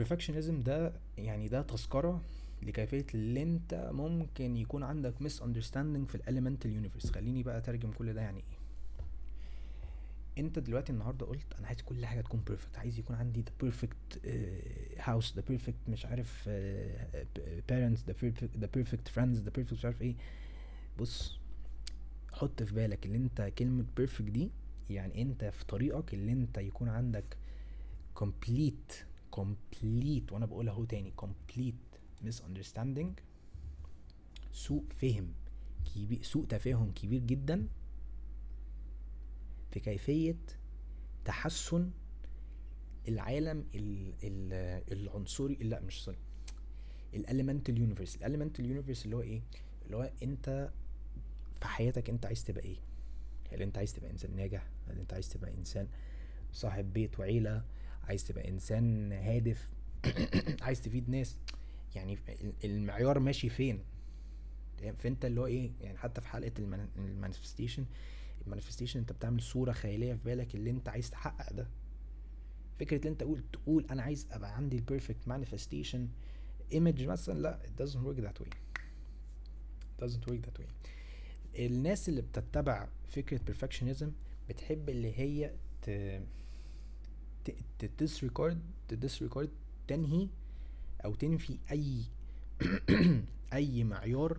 perfectionism 0.00 0.64
ده 0.64 0.92
يعني 1.18 1.48
ده 1.48 1.62
تذكرة 1.62 2.22
لكيفية 2.62 3.06
اللي 3.14 3.42
انت 3.42 3.90
ممكن 3.92 4.56
يكون 4.56 4.82
عندك 4.82 5.14
understanding 5.42 6.08
في 6.08 6.14
ال 6.14 6.20
elemental 6.20 6.72
universe 6.72 7.10
خليني 7.10 7.42
بقى 7.42 7.58
أترجم 7.58 7.90
كل 7.90 8.12
ده 8.14 8.20
يعني 8.20 8.38
إيه. 8.38 8.56
انت 10.44 10.58
دلوقتي 10.58 10.92
النهارده 10.92 11.26
قلت 11.26 11.54
أنا 11.58 11.66
عايز 11.66 11.82
كل 11.82 12.06
حاجة 12.06 12.20
تكون 12.20 12.40
perfect 12.46 12.78
عايز 12.78 12.98
يكون 12.98 13.16
عندي 13.16 13.40
the 13.40 13.52
perfect 13.60 14.26
house 14.98 15.34
the 15.36 15.42
perfect 15.48 15.88
مش 15.88 16.06
عارف 16.06 16.48
parents 17.68 18.04
the 18.58 18.68
perfect 18.74 19.08
friends 19.08 19.40
the 19.42 19.50
perfect 19.50 19.72
مش 19.78 19.84
عارف 19.84 20.02
إيه. 20.02 20.14
بص 20.98 21.38
حط 22.32 22.62
في 22.62 22.74
بالك 22.74 23.06
اللي 23.06 23.16
انت 23.18 23.52
كلمة 23.58 23.84
perfect 23.96 24.30
دي 24.30 24.50
يعني 24.90 25.22
انت 25.22 25.44
في 25.44 25.64
طريقك 25.64 26.14
اللي 26.14 26.32
انت 26.32 26.58
يكون 26.58 26.88
عندك 26.88 27.36
complete 28.20 28.94
complete 29.38 30.32
وأنا 30.32 30.46
بقولها 30.46 30.72
أهو 30.72 30.84
تاني 30.84 31.12
complete 31.22 31.98
misunderstanding. 32.26 33.20
سوء 34.52 34.84
فهم 35.00 35.32
كبير 35.94 36.22
سوء 36.22 36.46
تفاهم 36.46 36.92
كبير 36.92 37.20
جدا 37.20 37.68
في 39.70 39.80
كيفية 39.80 40.36
تحسن 41.24 41.90
العالم 43.08 43.64
ال 43.74 44.12
ال 44.22 44.52
العنصري 44.92 45.54
لا 45.54 45.80
مش 45.80 46.04
sorry 46.04 46.18
ال 47.14 47.20
elemental 47.20 47.78
universe 47.78 48.16
ال 48.16 48.21
elemental 48.21 48.66
universe 48.66 49.04
اللي 49.04 49.16
هو 49.16 49.20
إيه؟ 49.22 49.40
اللي 49.86 49.96
هو 49.96 50.10
أنت 50.22 50.70
في 51.60 51.66
حياتك 51.66 52.10
أنت 52.10 52.26
عايز 52.26 52.44
تبقى 52.44 52.64
إيه؟ 52.64 52.76
هل 53.52 53.62
أنت 53.62 53.78
عايز 53.78 53.92
تبقى 53.92 54.10
إنسان 54.10 54.36
ناجح؟ 54.36 54.66
هل 54.88 54.98
أنت 54.98 55.12
عايز 55.12 55.28
تبقى 55.28 55.54
إنسان 55.54 55.88
صاحب 56.52 56.92
بيت 56.92 57.20
وعيلة؟ 57.20 57.64
عايز 58.08 58.24
تبقى 58.24 58.48
إنسان 58.48 59.12
هادف 59.12 59.72
عايز 60.62 60.82
تفيد 60.82 61.10
ناس. 61.10 61.36
يعني 61.94 62.18
المعيار 62.64 63.18
ماشي 63.18 63.48
فين؟ 63.48 63.84
فأنت 64.96 65.24
اللي 65.24 65.40
هو 65.40 65.46
إيه؟ 65.46 65.70
يعني 65.80 65.98
حتى 65.98 66.20
في 66.20 66.28
حلقة 66.28 66.52
ال 66.98 67.04
manifestation 67.04 67.86
ال 68.44 68.48
manifestation 68.48 69.00
أنت 69.00 69.12
بتعمل 69.12 69.42
صورة 69.42 69.72
خيالية 69.72 70.14
في 70.14 70.24
بالك 70.24 70.54
اللي 70.54 70.70
أنت 70.70 70.88
عايز 70.88 71.10
تحقق 71.10 71.52
ده. 71.52 71.68
فكرة 72.80 73.04
ان 73.04 73.10
أنت 73.12 73.20
تقول 73.20 73.42
تقول 73.52 73.86
أنا 73.90 74.02
عايز 74.02 74.26
أبقى 74.30 74.56
عندي 74.56 74.76
ال 74.76 74.83
perfect 74.83 75.28
manifestation 75.28 76.08
image 76.72 77.04
مثلا 77.06 77.38
لا 77.38 77.58
it 77.64 77.82
doesn't 77.82 77.96
work 78.06 78.20
that 78.20 78.42
way. 78.42 78.48
It 79.98 80.04
doesn't 80.04 80.30
work 80.30 80.46
that 80.46 80.60
way. 80.60 80.66
الناس 81.58 82.08
اللي 82.08 82.22
بتتبع 82.22 82.88
فكرة 83.08 83.40
perfectionism 83.52 84.06
بتحب 84.48 84.88
اللي 84.88 85.18
هي 85.18 85.52
ت 85.82 85.90
ت 87.78 87.86
disregard 87.86 88.60
ت 88.88 88.94
disregard 88.94 89.50
تنهي 89.88 90.28
أو 91.04 91.14
تنفي 91.14 91.58
أي 91.70 92.02
أي 93.52 93.84
معيار 93.84 94.38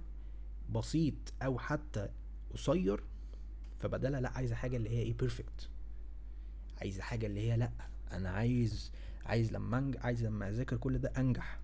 بسيط 0.70 1.14
أو 1.42 1.60
حتى 1.60 2.10
قصير 2.54 3.04
فبدلها 3.80 4.22
لا 4.22 4.30
عايزة 4.30 4.56
حاجة 4.56 4.78
اللي 4.78 4.90
هي 4.90 5.02
إيه 5.02 5.14
perfect 5.14 5.70
عايزة 6.82 7.02
حاجة 7.02 7.28
اللي 7.28 7.52
هي 7.52 7.58
لأ 7.58 7.72
أنا 8.12 8.30
عايز 8.30 8.92
عايز 9.26 9.52
لما 9.52 9.78
انجح 9.78 10.06
عايز 10.06 10.24
لما 10.24 10.50
أذاكر 10.50 10.78
كل 10.78 10.98
ده 10.98 11.14
أنجح 11.18 11.60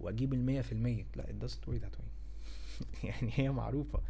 وأجيب 0.00 0.34
المية 0.34 0.60
في 0.60 0.72
المية. 0.72 1.06
لأ 1.16 1.26
it 1.26 1.44
doesn't 1.44 1.68
work 1.68 1.80
that 1.80 1.96
way. 1.98 2.08
يعني 3.08 3.32
هي 3.34 3.50
معروفة. 3.50 4.00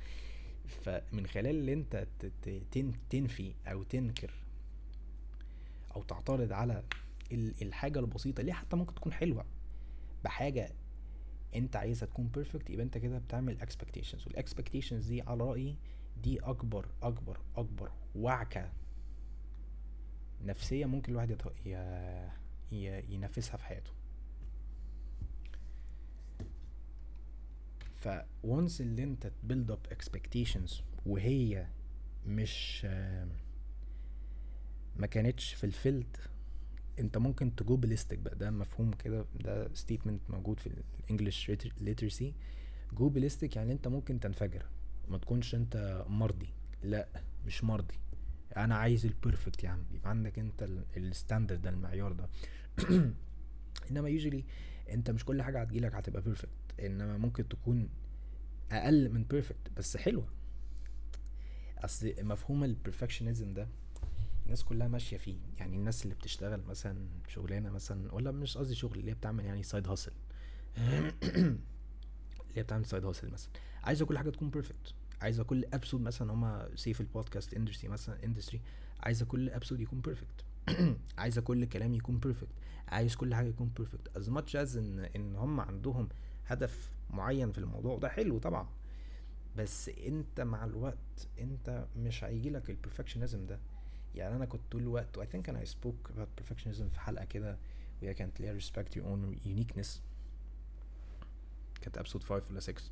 فمن 0.84 1.26
خلال 1.26 1.56
اللي 1.56 1.72
أنت 1.72 2.06
تنفي 3.10 3.54
أو 3.66 3.82
تنكر 3.82 4.30
أو 5.96 6.02
تعترض 6.02 6.52
على 6.52 6.84
الحاجة 7.32 7.98
البسيطة. 7.98 8.40
اللي 8.40 8.52
حتى 8.52 8.76
ممكن 8.76 8.94
تكون 8.94 9.12
حلوة؟ 9.12 9.44
بحاجة 10.24 10.72
أنت 11.54 11.76
عايزها 11.76 12.06
تكون 12.08 12.28
perfect 12.28 12.70
يبقى 12.70 12.84
أنت 12.84 12.98
كده 12.98 13.18
بتعمل 13.18 13.58
expectations. 13.60 14.26
وال 14.26 14.38
expectations 14.38 15.06
دي 15.06 15.22
على 15.22 15.44
رأيي 15.44 15.76
دي 16.22 16.40
أكبر 16.40 16.86
أكبر 17.02 17.40
أكبر 17.56 17.90
وعكة 18.14 18.72
نفسية 20.44 20.86
ممكن 20.86 21.12
الواحد. 21.12 21.36
ينفذها 23.10 23.56
في 23.56 23.64
حياته. 23.64 23.90
ف 28.00 28.08
once 28.46 28.80
اللي 28.80 29.02
أنت 29.02 29.32
build 29.48 29.72
up 29.74 29.94
expectations 29.96 30.72
وهي 31.06 31.66
مش 32.26 32.86
ما 34.96 35.06
كانتش 35.06 35.54
في 35.54 35.64
ال 35.64 35.73
field 35.73 36.16
انت 36.98 37.18
ممكن 37.18 37.54
تجو 37.54 37.76
بقى. 38.22 38.36
ده 38.36 38.50
مفهوم 38.50 38.90
كده. 38.90 39.24
ده 39.44 39.74
statement 39.74 40.20
موجود 40.30 40.60
في 40.60 40.70
ال 41.00 41.06
English 41.06 41.50
literacy 41.80 42.34
go 42.92 43.08
ballistic 43.08 43.56
يعني 43.56 43.72
انت 43.72 43.88
ممكن 43.88 44.20
تنفجر. 44.20 44.66
ما 45.08 45.18
تكونش 45.18 45.54
انت 45.54 46.04
مرضي. 46.08 46.48
لا 46.82 47.08
مش 47.46 47.64
مرضي. 47.64 47.94
أنا 48.56 48.76
عايز 48.76 49.06
ال 49.06 49.13
perfect 49.13 49.64
يا 49.64 49.68
عم. 49.68 49.84
يبقى 49.94 50.10
عندك 50.10 50.38
انت 50.38 50.68
ال 50.96 51.03
standard 51.03 51.62
ده 51.62 51.70
المعيار 51.70 52.12
ده. 52.12 52.28
انما 53.90 54.08
usually 54.08 54.44
انت 54.90 55.10
مش 55.10 55.24
كل 55.24 55.42
حاجة 55.42 55.60
هتجيلك 55.60 55.94
هتبقى 55.94 56.22
perfect 56.22 56.80
انما 56.80 57.18
ممكن 57.18 57.48
تكون 57.48 57.88
أقل 58.72 59.10
من 59.10 59.24
perfect 59.24 59.70
بس 59.76 59.96
حلوة. 59.96 60.28
أصل 61.78 62.14
مفهوم 62.20 62.64
ال 62.64 62.70
perfectionism 62.70 63.54
ده 63.54 63.68
الناس 64.44 64.64
كلها 64.64 64.88
ماشية 64.88 65.16
فيه. 65.16 65.36
يعني 65.58 65.76
الناس 65.76 66.04
اللي 66.04 66.14
بتشتغل 66.14 66.62
مثلا 66.68 67.06
شغلانة 67.28 67.70
مثلا 67.70 68.14
ولا 68.14 68.30
مش 68.30 68.58
قصدي 68.58 68.74
شغل 68.74 68.98
اللي 68.98 69.10
هي 69.10 69.14
بتعمل 69.14 69.44
يعني 69.44 69.62
side 69.62 69.88
hustle 69.88 70.12
اللي 70.78 71.58
هي 72.54 72.62
بتعمل 72.62 72.86
side 72.86 73.04
hustle 73.04 73.30
مثلا. 73.30 73.50
عايزة 73.84 74.06
كل 74.06 74.18
حاجة 74.18 74.30
تكون 74.30 74.50
perfect 74.50 74.94
عايزة 75.20 75.42
كل 75.44 75.64
episode 75.72 76.00
مثلا 76.00 76.32
هما 76.32 76.68
say 76.74 76.94
في 76.94 77.00
ال 77.00 77.07
podcast 77.07 77.54
industry 77.54 77.88
مثلا 77.88 78.24
industry 78.24 78.60
عايزة 79.00 79.26
كل 79.26 79.50
episode 79.50 79.80
يكون 79.80 80.00
perfect 80.00 80.44
عايزة 81.18 81.40
كل 81.40 81.64
كلام 81.64 81.94
يكون 81.94 82.18
perfect 82.18 82.52
عايز 82.88 83.16
كل 83.16 83.34
حاجة 83.34 83.46
يكون 83.46 83.68
perfect 83.76 84.16
as 84.16 84.28
much 84.30 84.56
as 84.56 84.76
إن 84.76 84.98
إن 84.98 85.36
هم 85.36 85.60
عندهم 85.60 86.08
هدف 86.46 86.90
معين 87.10 87.52
في 87.52 87.58
الموضوع 87.58 87.98
ده 87.98 88.08
حلو 88.08 88.38
طبعا. 88.38 88.68
بس 89.56 89.88
أنت 89.88 90.40
مع 90.40 90.64
الوقت 90.64 91.28
أنت 91.40 91.86
مش 91.96 92.24
هيجيلك 92.24 92.70
ال 92.70 92.75
perfectionism 92.75 93.46
ده. 93.46 93.60
يعني 94.14 94.36
أنا 94.36 94.44
كنت 94.44 94.60
طول 94.70 94.82
الوقت 94.82 95.18
I 95.18 95.22
think 95.22 95.50
I 95.50 95.66
spoke 95.68 96.10
about 96.10 96.42
perfectionism 96.42 96.84
في 96.92 97.00
حلقة 97.00 97.24
كده 97.24 97.58
وهي 98.02 98.14
كانت 98.14 98.40
ليها 98.40 98.58
respect 98.58 98.92
your 98.94 99.02
own 99.04 99.46
uniqueness. 99.46 99.88
كانت 101.80 101.98
episode 101.98 102.22
5 102.22 102.42
ولا 102.50 102.60
6 102.60 102.82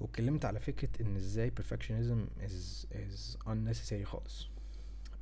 واتكلمت 0.00 0.44
على 0.44 0.60
فكرة 0.60 1.02
إن 1.02 1.16
إزاي 1.16 1.50
perfectionism 1.60 2.42
is, 2.42 2.86
is 2.94 3.36
unnecessary 3.46 4.02
خالص. 4.04 4.48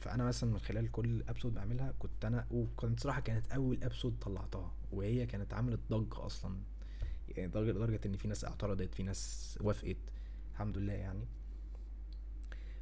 فأنا 0.00 0.24
مثلا 0.24 0.50
من 0.50 0.58
خلال 0.58 0.90
كل 0.90 1.22
episode 1.28 1.54
بعملها 1.54 1.94
كنت 1.98 2.24
أنا 2.24 2.46
وكانت 2.50 3.00
صراحة 3.00 3.20
كانت 3.20 3.52
أول 3.52 3.84
episode 3.84 4.18
طلعتها 4.20 4.72
وهي 4.92 5.26
كانت 5.26 5.54
عملت 5.54 5.80
ضجة 5.90 6.26
أصلا. 6.26 6.58
يعني 7.28 7.48
درجة 7.48 7.70
لدرجة 7.70 8.00
إن 8.06 8.16
في 8.16 8.28
ناس 8.28 8.44
اعترضت 8.44 8.94
في 8.94 9.02
ناس 9.02 9.58
وافقت 9.60 9.96
الحمد 10.52 10.78
لله 10.78 10.92
يعني. 10.92 11.24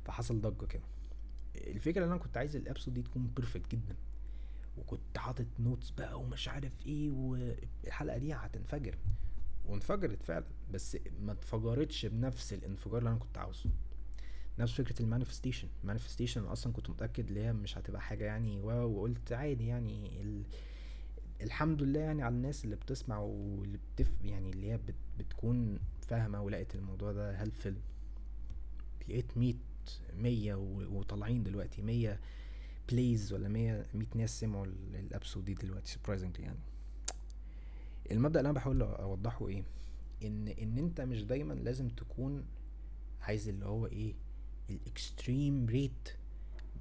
فحصل 0.05 0.41
ضجة 0.41 0.67
كده. 0.67 0.83
الفكرة 1.57 2.05
ان 2.05 2.09
أنا 2.11 2.19
كنت 2.21 2.37
عايز 2.37 2.57
ال 2.57 2.61
episode 2.62 2.95
دي 2.95 3.03
تكون 3.03 3.27
perfect 3.27 3.71
جدا. 3.71 3.97
وكنت 4.79 5.19
حاطط 5.19 5.47
notes 5.59 5.91
بقى 5.91 6.21
ومش 6.21 6.49
عارف 6.49 6.73
إيه 6.87 7.11
والحلقة 7.11 8.19
دي 8.19 8.33
هتنفجر. 8.35 8.99
وانفجرت 9.67 10.23
فعلا 10.23 10.45
بس 10.73 10.97
ما 11.21 11.33
انفجرتش 11.33 12.07
بنفس 12.07 12.53
الانفجار 12.53 12.99
اللي 12.99 13.11
أنا 13.11 13.19
كنت 13.19 13.39
عاوزه. 13.39 13.71
نفس 14.59 14.73
فكرة 14.73 15.03
ال 15.03 15.07
manifestation. 15.07 15.69
ال 15.83 15.87
manifestation 15.87 16.45
أصلا 16.45 16.73
كنت 16.73 16.91
متأكد 16.91 17.31
إن 17.31 17.37
هي 17.37 17.53
مش 17.53 17.79
هتبقى 17.79 18.01
حاجة 18.01 18.25
يعني 18.25 18.61
wow 18.61 18.91
وقلت 18.91 19.33
عادي 19.33 19.67
يعني 19.67 20.23
ال... 20.23 20.43
الحمد 21.43 21.83
لله 21.83 22.01
يعني 22.01 22.23
على 22.23 22.35
الناس 22.35 22.65
اللي 22.65 22.77
بتسمع 22.77 23.19
واللي 23.19 23.79
بتف 23.95 24.13
يعني 24.25 24.51
اللي 24.51 24.71
هي 24.73 24.77
بت... 24.77 24.95
بتكون 25.19 25.79
فاهمة 26.01 26.43
ولقيت 26.43 26.75
الموضوع 26.75 27.13
ده 27.13 27.41
هي 27.41 27.51
level 27.51 27.77
لقيت 29.09 29.37
مية 29.39 29.55
مية 30.17 30.55
و... 30.55 30.99
وطالعين 30.99 31.43
دلوقتي 31.43 31.83
مية 31.83 32.21
plays 32.89 33.33
ولا 33.33 33.49
مية 33.49 33.87
مية 33.95 34.07
ناس 34.15 34.41
سمعوا 34.41 34.67
ال 34.95 35.01
episode 35.01 35.45
دي 35.45 35.55
دلوقتي 35.55 35.91
surprisingly 35.93 36.43
يعني. 36.45 36.59
المبدأ 38.11 38.41
اللي 38.41 38.51
أنا 38.51 38.57
بحاول 38.59 38.83
أوضحه 38.83 39.49
إيه؟ 39.49 39.63
ان 40.23 40.49
إن 40.49 40.79
أنت 40.79 41.01
مش 41.01 41.23
دايما 41.23 41.55
لازم 41.55 41.89
تكون 41.89 42.45
عايز 43.21 43.49
اللي 43.49 43.67
هو 43.67 43.87
إيه؟ 43.87 44.15
ال 44.71 44.83
extreme 44.83 45.67
rate 45.67 46.09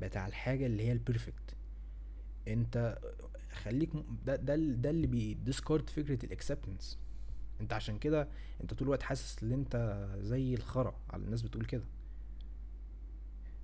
بتاع 0.01 0.27
الحاجة 0.27 0.65
اللي 0.65 0.83
هي 0.83 0.91
ال 0.91 0.99
perfect 0.99 1.55
أنت 2.47 2.97
خليك 3.53 3.89
ده 4.25 4.35
ده 4.35 4.55
ده 4.55 4.89
اللي 4.89 5.07
بي 5.07 5.25
discard 5.25 5.89
فكرة 5.89 6.25
ال 6.25 6.32
acceptance 6.32 6.97
أنت 7.61 7.73
عشان 7.73 7.99
كده 7.99 8.27
أنت 8.61 8.73
طول 8.73 8.87
الوقت 8.87 9.03
حاسس 9.03 9.43
إن 9.43 9.51
أنت 9.51 10.05
زي 10.21 10.53
الخرا 10.53 10.95
على 11.09 11.23
الناس 11.23 11.41
بتقول 11.41 11.65
كده. 11.65 11.83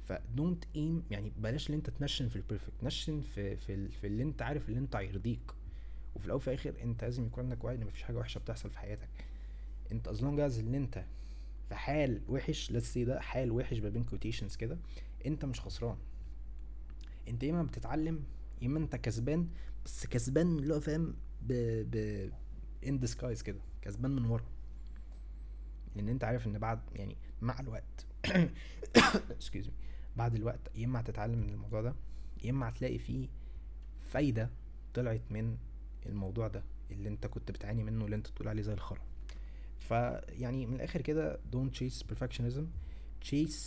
فدونت 0.06 0.64
ايم 0.76 1.04
يعني 1.12 1.32
بلاش 1.38 1.70
ان 1.70 1.76
انت 1.76 1.90
تنشن 1.90 2.28
في 2.30 2.36
البيرفكت 2.36 2.84
نشن 2.84 3.22
في 3.22 3.58
في, 3.58 3.90
في 3.90 4.08
اللي 4.08 4.24
انت 4.24 4.42
عارف 4.42 4.70
اللي 4.70 4.80
انت 4.80 4.96
هيرضيك. 4.96 5.52
وفي 6.16 6.26
الأول 6.26 6.38
وفي 6.38 6.48
الآخر 6.48 6.74
انت 6.84 7.04
لازم 7.04 7.26
يكون 7.26 7.44
عندك 7.44 7.64
وعي 7.64 7.76
إن 7.76 7.86
مفيش 7.86 8.04
حاجة 8.04 8.18
وحشة 8.18 8.40
بتحصل 8.40 8.70
في 8.70 8.80
حياتك. 8.80 9.10
انت 9.92 10.08
از 10.08 10.22
لونج 10.24 10.40
از 10.40 10.60
ان 10.60 10.76
انت 10.76 11.06
في 11.70 11.76
حال 11.76 12.22
وحش 12.30 12.72
say 12.72 12.98
ده 12.98 13.20
حال 13.20 13.52
وحش 13.52 13.80
ما 13.80 13.90
بين 13.90 14.04
كوتيشنز 14.04 14.56
كده 14.56 14.78
انت 15.26 15.46
مش 15.46 15.62
خسران. 15.62 15.98
انت 17.28 17.44
يا 17.44 17.52
إما 17.52 17.64
بتتعلم 17.64 18.24
يا 18.62 18.68
إما 18.68 18.80
انت 18.80 18.96
كسبان 18.96 19.48
بس 19.86 20.06
كسبان 20.08 20.60
اللي 20.60 20.76
هو 20.76 20.80
فاهم 20.80 21.16
ب 21.42 21.54
ب 21.92 22.30
ان 22.88 23.00
ديسكايز 23.00 23.42
كده 23.42 23.60
كسبان 23.82 24.12
من 24.12 24.26
ورا. 24.26 24.46
لأن 25.96 26.10
انت 26.10 26.24
عارف 26.24 26.48
إن 26.48 26.60
بعد 26.60 26.80
يعني 26.96 27.18
مع 27.42 27.60
الوقت 27.60 28.06
excuse 29.42 29.66
me. 29.68 29.91
بعد 30.18 30.36
الوقت 30.36 30.60
يا 30.76 30.86
إما 30.86 31.00
هتتعلم 31.00 31.40
من 31.40 31.50
الموضوع 31.50 31.82
ده 31.82 31.94
يا 32.44 32.50
إما 32.50 32.70
هتلاقي 32.70 32.98
فيه 33.00 33.28
فايدة 34.12 34.50
طلعت 34.94 35.22
من 35.30 35.58
الموضوع 36.06 36.48
ده 36.48 36.64
اللي 36.92 37.10
أنت 37.10 37.28
كنت 37.28 37.52
بتعاني 37.52 37.84
منه 37.84 38.06
اللي 38.06 38.16
أنت 38.16 38.28
تقول 38.28 38.48
عليه 38.48 38.62
زي 38.62 38.74
الخرا. 38.74 39.02
فيعني 39.80 40.66
من 40.66 40.76
الآخر 40.76 41.02
كده 41.02 41.40
don't 41.52 41.78
chase 41.78 42.04
perfectionism 42.14 42.64
chase 43.32 43.62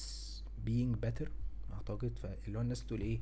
being 0.66 1.06
better. 1.06 1.28
أعتقد 1.72 2.18
فاللي 2.22 2.58
هو 2.58 2.62
الناس 2.62 2.86
تقول 2.86 3.00
إيه 3.00 3.20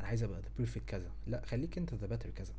أنا 0.00 0.08
عايز 0.08 0.22
أبقى 0.22 0.42
the 0.42 0.62
perfect 0.62 0.82
كذا. 0.86 1.10
لا 1.26 1.42
خليك 1.46 1.78
أنت 1.78 1.90
the 1.94 2.08
better 2.08 2.28
كذا. 2.28 2.54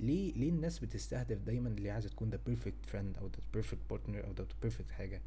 ليه 0.00 0.32
ليه 0.34 0.48
الناس 0.50 0.78
بتستهدف 0.78 1.38
دايما 1.38 1.68
اللي 1.68 1.90
عايزة 1.90 2.08
تكون 2.08 2.30
the 2.32 2.50
perfect 2.50 2.90
friend 2.92 3.18
أو 3.18 3.28
the 3.30 3.58
perfect 3.58 3.92
partner 3.92 4.24
أو 4.24 4.34
the 4.34 4.66
perfect 4.68 4.90
حاجة؟ 4.90 5.20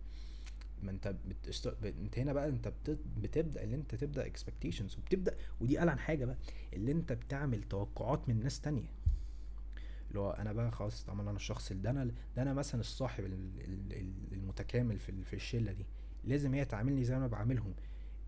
ما 0.84 0.92
انت 0.92 1.16
بتست... 1.28 1.68
انت 1.84 2.20
هنا 2.20 2.34
بقى 2.34 2.50
انت 2.50 2.68
بت... 2.68 3.00
بتبدأ 3.18 3.64
اللي 3.64 3.76
انت 3.76 3.96
تبدأ 3.96 4.30
expectations 4.32 4.98
وبتبدأ 4.98 5.38
ودي 5.62 5.78
قال 5.78 5.90
عن 5.90 6.00
حاجة 6.00 6.26
بقى 6.26 6.38
اللي 6.74 6.92
انت 6.92 7.14
بتعمل 7.14 7.64
توقعات 7.64 8.30
من 8.30 8.40
ناس 8.44 8.62
تانية. 8.62 8.92
اللي 10.10 10.20
هو 10.20 10.32
أنا 10.32 10.54
بقى 10.54 10.72
خلاص 10.72 11.04
طالما 11.04 11.22
أنا 11.22 11.32
الشخص 11.32 11.74
ده 11.74 11.90
أنا 11.90 12.06
ده 12.36 12.42
أنا 12.42 12.54
مثلا 12.54 12.82
الصاحب 12.82 13.26
ال- 13.26 13.34
ال- 13.62 13.94
ال- 13.94 14.34
المتكامل 14.34 15.00
في 15.00 15.24
في 15.24 15.36
الشلة 15.36 15.72
دي. 15.72 15.86
لازم 16.24 16.54
هي 16.54 16.66
تعاملني 16.66 17.04
زي 17.04 17.20
ما 17.20 17.28
بعاملهم. 17.28 17.74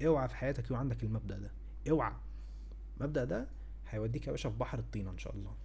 اوعى 0.06 0.28
في 0.28 0.36
حياتك 0.36 0.66
يكون 0.66 0.78
عندك 0.78 1.04
المبدأ 1.04 1.38
ده. 1.40 1.52
اوعى. 1.90 2.14
المبدأ 2.98 3.24
ده 3.24 3.48
هيوديك 3.90 4.28
يا 4.28 4.32
باشا 4.32 4.50
في 4.50 4.58
بحر 4.58 4.80
الطينة 4.80 5.12
إن 5.12 5.18
شاء 5.18 5.36
الله. 5.36 5.56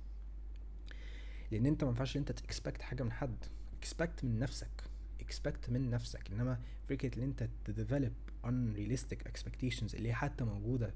لأن 1.50 1.66
أنت 1.66 1.84
ما 1.84 1.90
ينفعش 1.90 2.16
أنت 2.16 2.32
ت 2.32 2.39
expect 2.39 2.82
حاجة 2.82 3.02
من 3.02 3.12
حد. 3.12 3.36
expect 3.78 4.24
من 4.24 4.38
نفسك. 4.38 4.84
expect 5.26 5.70
من 5.70 5.90
نفسك 5.90 6.30
إنما 6.32 6.60
فكرة 6.88 7.18
إن 7.18 7.22
أنت 7.22 7.48
ت 7.64 7.70
develop 7.70 8.12
unrealistic 8.44 9.18
expectations 9.30 9.94
اللي 9.94 10.08
هي 10.08 10.14
حتى 10.14 10.44
موجودة 10.44 10.94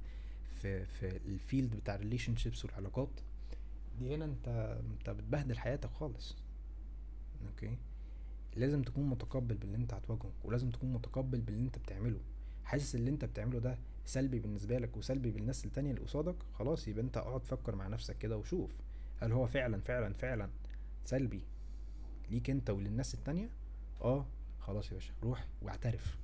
في 0.61 0.85
في 0.85 1.07
ال 1.17 1.27
field 1.27 1.75
بتاع 1.75 1.95
ال 1.95 2.35
relationships 2.35 2.65
والعلاقات 2.65 3.09
دي 3.99 4.15
هنا 4.15 4.25
أنت 4.25 4.47
أنت 4.99 5.09
بتبهدل 5.09 5.57
حياتك 5.59 5.89
خالص. 5.89 6.35
okay؟ 7.47 7.77
لازم 8.55 8.81
تكون 8.81 9.09
متقبل 9.09 9.55
باللي 9.57 9.77
أنت 9.77 9.93
هتواجهه 9.93 10.31
ولازم 10.43 10.69
تكون 10.69 10.93
متقبل 10.93 11.41
باللي 11.41 11.61
أنت 11.61 11.77
بتعمله. 11.77 12.19
حاسس 12.63 12.95
اللي 12.95 13.09
أنت 13.09 13.25
بتعمله 13.25 13.59
ده 13.59 13.77
سلبي 14.05 14.39
بالنسبة 14.39 14.77
لك 14.79 14.97
وسلبي 14.97 15.31
بالناس 15.31 15.65
التانية 15.65 15.91
اللي 15.91 16.01
قصادك؟ 16.01 16.35
خلاص 16.53 16.87
يبقى 16.87 17.03
أنت 17.03 17.17
اقعد 17.17 17.45
فكر 17.45 17.75
مع 17.75 17.87
نفسك 17.87 18.17
كده 18.17 18.37
وشوف 18.37 18.71
هل 19.21 19.31
هو 19.31 19.47
فعلا 19.47 19.81
فعلا 19.81 20.13
فعلا 20.13 20.49
سلبي 21.05 21.41
ليك 22.31 22.49
أنت 22.49 22.69
وللناس 22.69 23.13
التانية؟ 23.13 23.49
آه 24.01 24.25
خلاص 24.59 24.87
يا 24.89 24.93
باشا 24.93 25.13
روح 25.23 25.47
واعترف. 25.61 26.17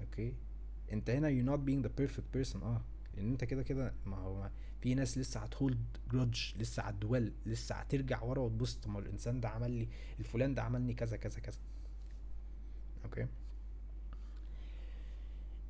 أوكي؟ 0.00 0.34
أنت 0.92 1.10
هنا 1.10 1.28
you're 1.28 1.46
not 1.56 1.60
being 1.68 1.86
the 1.88 2.02
perfect 2.02 2.36
person 2.38 2.62
آه 2.62 2.80
لأن 3.16 3.30
أنت 3.30 3.44
كده 3.44 3.62
كده 3.62 3.92
ما 4.06 4.16
هو 4.16 4.50
في 4.80 4.94
ناس 4.94 5.18
لسه 5.18 5.40
هتهولد 5.40 5.78
جرudge 6.12 6.58
لسه 6.60 6.82
هتدول 6.82 7.32
لسه 7.46 7.74
هترجع 7.74 8.22
ورا 8.22 8.40
وتبص 8.42 8.74
طب 8.74 8.98
الإنسان 8.98 9.40
ده 9.40 9.48
عمل 9.48 9.70
لي 9.70 9.88
الفلان 10.18 10.54
ده 10.54 10.62
عملني 10.62 10.94
كذا 10.94 11.16
كذا 11.16 11.40
كذا. 11.40 11.58
okay؟ 13.04 13.26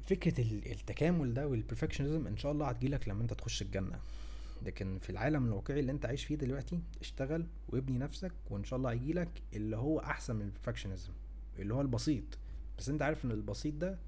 فكرة 0.06 0.40
ال- 0.40 0.70
التكامل 0.72 1.34
ده 1.34 1.46
وال 1.48 1.59
perfectionism 1.59 2.26
إن 2.26 2.36
شاء 2.36 2.52
الله 2.52 2.68
هتجيلك 2.68 3.08
لما 3.08 3.22
أنت 3.22 3.32
تخش 3.34 3.62
الجنة. 3.62 4.00
لكن 4.66 4.98
في 4.98 5.10
العالم 5.10 5.44
الواقعي 5.46 5.80
اللي 5.80 5.92
انت 5.92 6.06
عايش 6.06 6.24
فيه 6.24 6.34
دلوقتي 6.34 6.80
اشتغل 7.00 7.46
وابني 7.68 7.98
نفسك 7.98 8.32
وإن 8.50 8.64
شاء 8.64 8.76
الله 8.76 8.90
هيجيلك 8.90 9.42
اللي 9.54 9.76
هو 9.76 9.98
أحسن 10.00 10.36
من 10.36 10.42
ال 10.42 10.47
perfectionism 10.47 11.12
اللي 11.58 11.74
هو 11.74 11.80
البسيط. 11.80 12.24
بس 12.78 12.88
انت 12.88 13.02
عارف 13.02 13.24
إن 13.24 13.30
البسيط 13.30 13.74
ده 13.74 13.98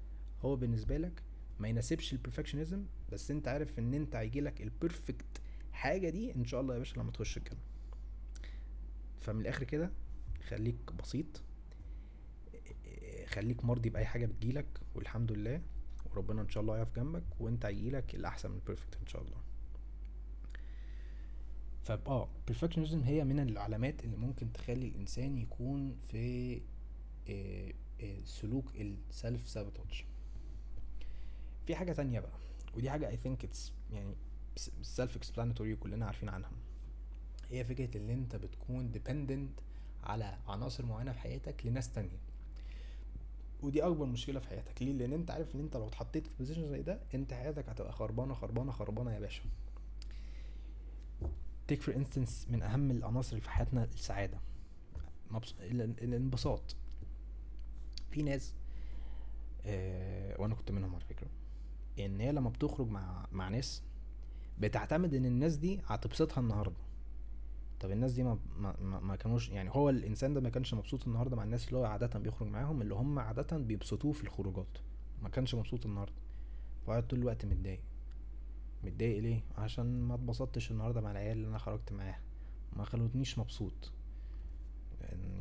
هو 0.41 0.55
بالنسبة 0.55 0.97
لك 0.97 1.23
ما 1.59 1.67
يناسبش 1.67 2.13
ال 2.13 2.18
perfectionism 2.18 2.85
بس 3.11 3.31
انت 3.31 3.47
عارف 3.47 3.79
إن 3.79 3.93
انت 3.93 4.15
هيجيلك 4.15 4.61
ال 4.61 4.69
perfect 4.69 5.25
حاجة 5.71 6.09
دي 6.09 6.35
إن 6.35 6.45
شاء 6.45 6.61
الله 6.61 6.73
يا 6.73 6.79
باشا 6.79 6.99
لما 6.99 7.11
تخش 7.11 7.37
الجنة 7.37 7.59
فمن 9.19 9.41
الآخر 9.41 9.63
كده 9.63 9.91
خليك 10.47 10.93
بسيط 11.03 11.41
خليك 13.27 13.65
مرضي 13.65 13.89
بأي 13.89 14.05
حاجة 14.05 14.25
بتجيلك 14.25 14.65
والحمد 14.95 15.31
لله 15.31 15.61
وربنا 16.11 16.41
إن 16.41 16.49
شاء 16.49 16.61
الله 16.61 16.77
يقف 16.77 16.95
جنبك 16.95 17.23
وإنت 17.39 17.65
هيجيلك 17.65 18.15
الأحسن 18.15 18.49
من 18.51 18.55
البرفكت 18.55 18.97
إن 19.01 19.07
شاء 19.07 19.21
الله. 19.21 19.37
فاه 21.97 22.27
perfectionism 22.51 23.03
هي 23.05 23.23
من 23.23 23.39
العلامات 23.39 24.03
اللي 24.03 24.17
ممكن 24.17 24.53
تخلي 24.53 24.87
الإنسان 24.87 25.37
يكون 25.37 25.95
في 26.11 26.55
آه، 27.29 27.73
آه، 28.01 28.17
سلوك 28.25 28.65
السلف 28.75 29.49
سابوتاج 29.49 30.05
في 31.65 31.75
حاجة 31.75 31.91
تانية 31.93 32.19
بقى 32.19 32.31
ودي 32.75 32.89
حاجة 32.89 33.11
I 33.11 33.27
think 33.27 33.45
it's 33.47 33.71
يعني 33.93 34.15
self 34.97 35.09
explanatory 35.09 35.73
كلنا 35.79 36.05
عارفين 36.05 36.29
عنها. 36.29 36.51
هي 37.49 37.65
فكرة 37.65 37.97
اللي 37.97 38.13
انت 38.13 38.35
بتكون 38.35 38.91
dependent 38.93 39.61
على 40.07 40.37
عناصر 40.47 40.85
معينة 40.85 41.11
في 41.11 41.19
حياتك 41.19 41.65
لناس 41.65 41.91
تانية. 41.91 42.17
ودي 43.61 43.83
أكبر 43.83 44.05
مشكلة 44.05 44.39
في 44.39 44.47
حياتك. 44.47 44.81
ليه؟ 44.83 44.91
لأن 44.93 45.13
انت 45.13 45.31
عارف 45.31 45.55
إن 45.55 45.59
انت 45.59 45.77
لو 45.77 45.87
اتحطيت 45.87 46.27
في 46.27 46.33
بوزيشن 46.39 46.67
زي 46.67 46.81
ده 46.81 46.99
انت 47.13 47.33
حياتك 47.33 47.69
هتبقى 47.69 47.91
خربانة 47.93 48.33
خربانة 48.33 48.71
خربانة 48.71 49.13
يا 49.13 49.19
باشا. 49.19 49.43
Take 51.71 51.81
for 51.81 51.93
instance 51.93 52.49
من 52.51 52.61
أهم 52.63 52.91
العناصر 52.91 53.39
في 53.39 53.49
حياتنا 53.49 53.83
السعادة. 53.83 54.39
مبس... 55.31 55.55
ال- 55.59 55.81
ال- 55.81 56.03
الانبساط. 56.03 56.75
في 58.11 58.21
ناس 58.23 58.53
آه 59.65 60.41
وأنا 60.41 60.55
كنت 60.55 60.71
منهم 60.71 60.95
على 60.95 61.03
فكرة 61.05 61.27
إن 61.99 62.19
هي 62.21 62.31
لما 62.31 62.49
بتخرج 62.49 62.87
مع 62.87 63.27
مع 63.31 63.49
ناس 63.49 63.83
بتعتمد 64.59 65.13
إن 65.13 65.25
الناس 65.25 65.55
دي 65.55 65.79
هتبسطها 65.85 66.41
النهارده. 66.41 66.75
طب 67.79 67.91
الناس 67.91 68.13
دي 68.13 68.23
ما, 68.23 68.37
ما 68.59 68.99
ما 68.99 69.15
كانوش 69.15 69.49
يعني 69.49 69.69
هو 69.73 69.89
الإنسان 69.89 70.33
ده 70.33 70.41
ما 70.41 70.49
كانش 70.49 70.73
مبسوط 70.73 71.07
النهارده 71.07 71.35
مع 71.35 71.43
الناس 71.43 71.67
اللي 71.67 71.77
هو 71.79 71.85
عاده 71.85 72.19
بيخرج 72.19 72.47
معاهم 72.47 72.81
اللي 72.81 72.95
هم 72.95 73.19
عاده 73.19 73.57
بيبسطوه 73.57 74.11
في 74.11 74.23
الخروجات. 74.23 74.77
ما 75.21 75.29
كانش 75.29 75.55
مبسوط 75.55 75.85
النهارده. 75.85 76.13
فقعد 76.87 77.07
طول 77.07 77.19
الوقت 77.19 77.45
متضايق. 77.45 77.79
متضايق 78.83 79.19
ليه؟ 79.19 79.41
عشان 79.57 80.01
ما 80.01 80.15
اتبسطتش 80.15 80.71
النهارده 80.71 81.01
مع 81.01 81.11
العيال 81.11 81.37
اللي 81.37 81.47
أنا 81.47 81.57
خرجت 81.57 81.91
معاها. 81.91 82.19
ما 82.73 82.83
خلتنيش 82.83 83.39
مبسوط. 83.39 83.91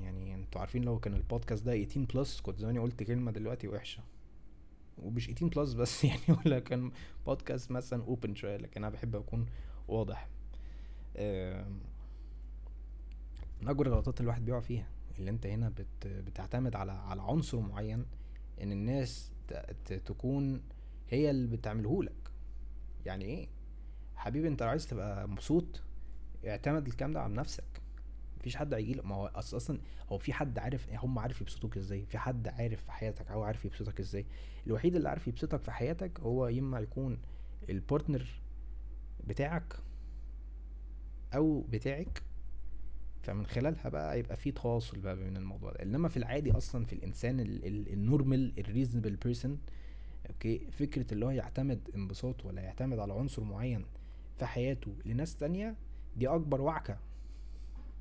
يعني 0.03 0.35
أنتوا 0.35 0.61
عارفين 0.61 0.85
لو 0.85 0.99
كان 0.99 1.15
البودكاست 1.15 1.65
ده 1.65 1.85
18 1.85 2.19
plus 2.19 2.41
كنت 2.41 2.59
زماني 2.59 2.79
قلت 2.79 3.03
كلمة 3.03 3.31
دلوقتي 3.31 3.69
وحشة. 3.69 4.03
ومش 4.99 5.27
18 5.27 5.61
plus 5.61 5.73
بس 5.73 6.05
يعني 6.05 6.23
ولا 6.29 6.59
كان 6.59 6.91
بودكاست 7.27 7.71
مثلا 7.71 8.03
open 8.03 8.35
شوية 8.35 8.57
لكن 8.57 8.85
أنا 8.85 8.95
بحب 8.95 9.17
أكون 9.17 9.47
واضح. 9.89 10.29
من 13.63 13.69
اكبر 13.69 13.87
الغلطات 13.87 14.21
الواحد 14.21 14.45
بيقع 14.45 14.61
فيها 14.61 14.87
اللي 15.19 15.31
أنت 15.31 15.47
هنا 15.47 15.69
بت 15.69 16.07
بتعتمد 16.07 16.77
على 16.77 16.93
على 16.93 17.23
عنصر 17.23 17.61
معين 17.61 18.05
إن 18.63 18.73
الناس 18.73 19.33
تكون 20.07 20.63
هي 21.09 21.31
اللي 21.31 21.57
بتعملهولك 21.57 22.28
يعني 23.07 23.25
إيه؟ 23.25 23.49
حبيبي 24.17 24.49
أنت 24.49 24.63
عايز 24.63 24.87
تبقى 24.87 25.29
مبسوط 25.29 25.83
اعتمد 26.47 26.87
الكلام 26.87 27.13
ده 27.13 27.21
على 27.21 27.35
نفسك. 27.35 27.65
مفيش 28.41 28.57
حد 28.57 28.75
هيجيلك 28.75 29.05
ما 29.07 29.15
هو 29.15 29.27
أصلا 29.35 29.79
هو 30.13 30.19
في 30.19 30.33
حد 30.33 30.59
عارف 30.59 30.89
هم 30.91 31.19
عارف 31.19 31.41
يبسطوك 31.41 31.77
إزاي؟ 31.77 32.07
في 32.07 32.19
حد 32.19 32.49
عارف 32.49 32.85
في 32.85 32.93
حياتك 32.93 33.31
هو 33.31 33.43
عارف 33.43 33.65
يبسطك 33.65 34.01
إزاي؟ 34.01 34.27
الوحيد 34.67 34.97
اللي 34.97 35.09
عارف 35.09 35.29
يبسطك 35.29 35.63
في 35.63 35.71
حياتك 35.71 36.21
هو 36.21 36.47
إما 36.49 36.81
يكون 36.81 37.19
ال 37.71 37.78
partner 37.78 38.27
بتاعك 39.27 39.75
أو 41.35 41.61
بتاعك. 41.61 42.23
فمن 43.23 43.47
خلالها 43.47 43.89
بقى 43.89 44.19
يبقى 44.19 44.37
في 44.37 44.53
تواصل 44.53 44.99
بقى 45.01 45.17
بين 45.17 45.37
الموضوع 45.37 45.73
ده. 45.73 45.83
إنما 45.83 46.09
في 46.09 46.17
العادي 46.17 46.53
أصلا 46.53 46.85
في 46.85 46.93
الإنسان 46.93 47.41
ال 47.93 48.02
normal 48.02 48.53
ال 48.59 48.64
reasonable 48.64 49.17
person 49.17 49.59
okay؟ 50.31 50.59
فكرة 50.71 51.15
اللي 51.15 51.27
هو 51.27 51.31
يعتمد 51.31 51.91
انبساط 51.95 52.45
ولا 52.45 52.63
يعتمد 52.63 52.99
على 52.99 53.13
عنصر 53.13 53.45
معين 53.45 53.85
في 54.39 54.47
حياته 54.47 54.95
لناس 55.05 55.37
تانية 55.37 55.77
دي 56.17 56.29
أكبر 56.29 56.61
وعكة. 56.61 56.99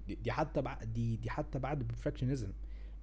دي, 0.07 0.31
حتى 0.31 0.61
بعد 0.61 0.93
دي 0.93 1.15
دي 1.15 1.29
حتى 1.29 1.59
بعد 1.59 1.79
ال 1.80 1.85
perfectionism 1.85 2.51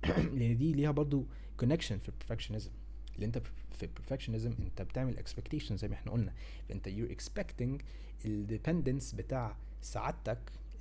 لأن 0.39 0.57
دي 0.57 0.73
ليها 0.73 0.91
برضو 0.91 1.27
connection 1.57 1.99
في 1.99 2.09
ال 2.09 2.13
perfectionism 2.13 2.71
اللي 3.15 3.27
أنت 3.27 3.43
في 3.73 3.83
ال 3.83 3.88
perfectionism 3.88 4.55
أنت 4.59 4.83
بتعمل 4.83 5.19
expectation 5.19 5.77
زي 5.77 5.89
ما 5.89 5.95
إحنا 5.95 6.13
قلنا. 6.13 6.33
فأنت 6.69 6.87
you 6.87 7.07
expecting 7.07 7.83
ال 8.25 8.33
dependence 8.33 9.13
بتاع 9.13 9.57
سعادتك 9.83 10.39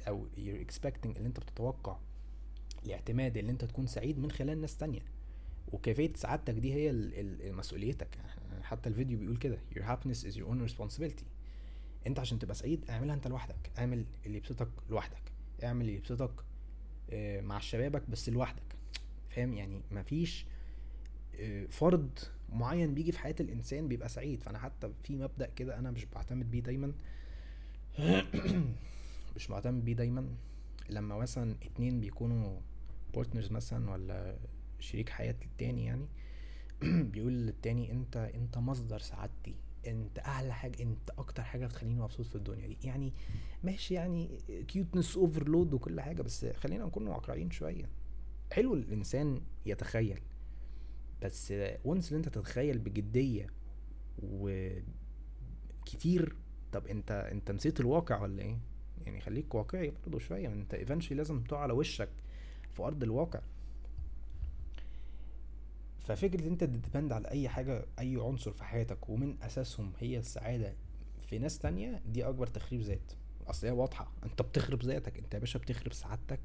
أو 0.08 0.28
you 0.38 0.62
expecting 0.62 1.18
اللي 1.18 1.28
أنت 1.28 1.40
بتتوقع 1.40 1.98
الاعتماد 2.86 3.38
اللي 3.38 3.52
أنت 3.52 3.66
تكون 3.66 3.88
سعيد 3.88 4.20
من 4.20 4.32
خلال 4.32 4.62
ناس 4.62 4.78
تانية. 4.78 5.02
وكيفية 5.72 6.14
سعادتك 6.16 6.54
دي 6.54 6.74
هي 6.74 6.92
مسؤوليتك. 7.52 8.18
حتى 8.62 8.90
الفيديو 8.90 9.20
بيقول 9.20 9.38
كده 9.38 9.58
your 9.76 9.82
happiness 9.84 10.26
is 10.26 10.36
your 10.36 10.46
own 10.46 10.72
responsibility. 10.72 11.24
انت 12.08 12.20
عشان 12.20 12.40
تبقى 12.40 12.56
سعيد 12.56 12.90
اعملها 12.90 13.16
انت 13.16 13.28
لوحدك 13.28 13.72
اعمل 13.80 14.06
اللي 14.26 14.38
يبسطك 14.38 14.70
لوحدك 14.90 15.32
اعمل 15.64 15.82
اللي 15.82 15.96
يبسطك 15.96 16.32
آه، 17.10 17.42
مع 17.42 17.60
شبابك 17.60 18.10
بس 18.10 18.30
لوحدك. 18.30 18.76
فاهم؟ 19.30 19.54
يعني 19.54 19.82
مفيش 19.92 20.46
آه، 21.36 21.66
فرد 21.66 22.20
معين 22.50 22.94
بيجي 22.94 23.12
في 23.12 23.20
حياة 23.20 23.36
الإنسان 23.40 23.88
بيبقى 23.88 24.10
سعيد. 24.10 24.44
فأنا 24.44 24.60
حتى 24.60 24.92
في 25.04 25.16
مبدأ 25.16 25.50
كده 25.56 25.80
أنا 25.80 25.92
مش 25.92 26.06
بعتمد 26.06 26.52
بيه 26.52 26.60
دايما. 26.60 26.94
مش 29.36 29.50
معتمد 29.50 29.86
بيه 29.86 29.94
دايما. 29.94 30.28
لما 30.90 31.18
مثلا 31.18 31.56
اتنين 31.64 32.00
بيكونوا 32.00 32.60
بارتنرز 33.14 33.52
مثلا 33.52 33.92
ولا 33.92 34.38
شريك 34.84 35.10
حياة 35.10 35.36
التاني 35.46 35.86
يعني. 35.86 36.08
بيقول 37.12 37.34
للتاني 37.34 37.92
أنت 37.92 38.18
أنت 38.18 38.58
مصدر 38.58 39.00
سعادتي. 39.00 39.56
أنت 39.88 40.20
أعلى 40.20 40.54
حاجة 40.54 40.84
أنت 40.84 41.10
أكتر 41.18 41.44
حاجة 41.44 41.66
بتخليني 41.66 42.00
مبسوط 42.00 42.26
في 42.26 42.36
الدنيا 42.36 42.68
دي. 42.68 42.78
يعني 42.84 43.14
ماشي 43.64 43.94
يعني 43.94 44.38
cuteness 44.68 45.18
overload 45.18 45.74
وكل 45.74 46.02
حاجة 46.02 46.22
بس 46.22 46.46
خلينا 46.46 46.86
نكون 46.86 47.08
واقعيين 47.08 47.52
شوية. 47.52 47.90
حلو 48.52 48.74
الإنسان 48.74 49.42
يتخيل 49.66 50.20
بس 51.22 51.54
once 51.86 52.12
ان 52.12 52.18
أنت 52.18 52.30
تتخيل 52.30 52.80
بجدية 52.80 53.48
وكتير 55.82 56.36
طب 56.72 56.88
أنت 56.88 57.12
أنت 57.12 57.52
نسيت 57.52 57.80
الواقع 57.80 58.22
ولا 58.22 58.42
إيه؟ 58.42 58.58
يعني 59.06 59.22
خليك 59.22 59.56
واقعي 59.56 59.94
برضه 60.06 60.20
شوية. 60.20 60.48
أنت 60.48 60.74
eventually 60.74 61.18
لازم 61.18 61.44
تقع 61.44 61.60
على 61.60 61.74
وشك 61.74 62.10
في 62.72 62.84
أرض 62.84 63.04
الواقع. 63.04 63.42
ففكرة 66.04 66.48
أنت 66.48 66.64
ت 66.64 66.71
depend 66.71 67.12
على 67.12 67.28
أي 67.28 67.50
حاجة 67.50 67.86
أي 68.00 68.16
عنصر 68.16 68.52
في 68.52 68.64
حياتك 68.64 69.10
ومن 69.10 69.44
أساسهم 69.44 69.94
هي 70.00 70.18
السعادة 70.18 70.74
في 71.22 71.40
ناس 71.40 71.60
تانية 71.60 72.02
دي 72.06 72.26
أكبر 72.28 72.48
تخريب 72.48 72.82
ذات. 72.82 73.12
أصل 73.48 73.68
هي 73.68 73.74
واضحة. 73.74 74.12
أنت 74.24 74.42
بتخرب 74.42 74.84
ذاتك. 74.84 75.18
أنت 75.18 75.34
يا 75.34 75.40
باشا 75.40 75.60
بتخرب 75.60 75.94
سعادتك 75.94 76.40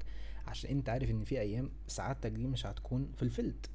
عشان 0.47 0.69
أنت 0.69 0.89
عارف 0.89 1.09
إن 1.11 1.23
في 1.23 1.39
أيام 1.39 1.71
سعادتك 1.87 2.31
دي 2.31 2.47
مش 2.47 2.65
هتكون 2.65 3.11
في 3.17 3.23
ال 3.23 3.30
field 3.30 3.65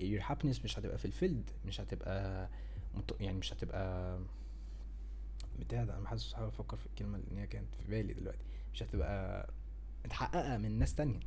your 0.00 0.22
happiness 0.22 0.64
مش 0.64 0.78
هتبقى 0.78 0.98
في 0.98 1.04
ال 1.04 1.12
field 1.12 1.50
مش 1.66 1.80
هتبقى 1.80 2.48
يعني 3.20 3.38
مش 3.38 3.52
هتبقى 3.52 4.18
بتاع 5.58 5.84
ده 5.84 5.98
أنا 5.98 6.08
حاسس 6.08 6.32
بحاول 6.32 6.48
أفكر 6.48 6.76
في 6.76 6.86
الكلمة 6.86 7.18
اللي 7.18 7.40
هي 7.40 7.46
كانت 7.46 7.74
في 7.74 7.90
بالي 7.90 8.12
دلوقتي. 8.14 8.44
مش 8.74 8.82
هتبقى 8.82 9.48
متحققة 10.04 10.58
من 10.58 10.78
ناس 10.78 10.94
تانية. 10.94 11.20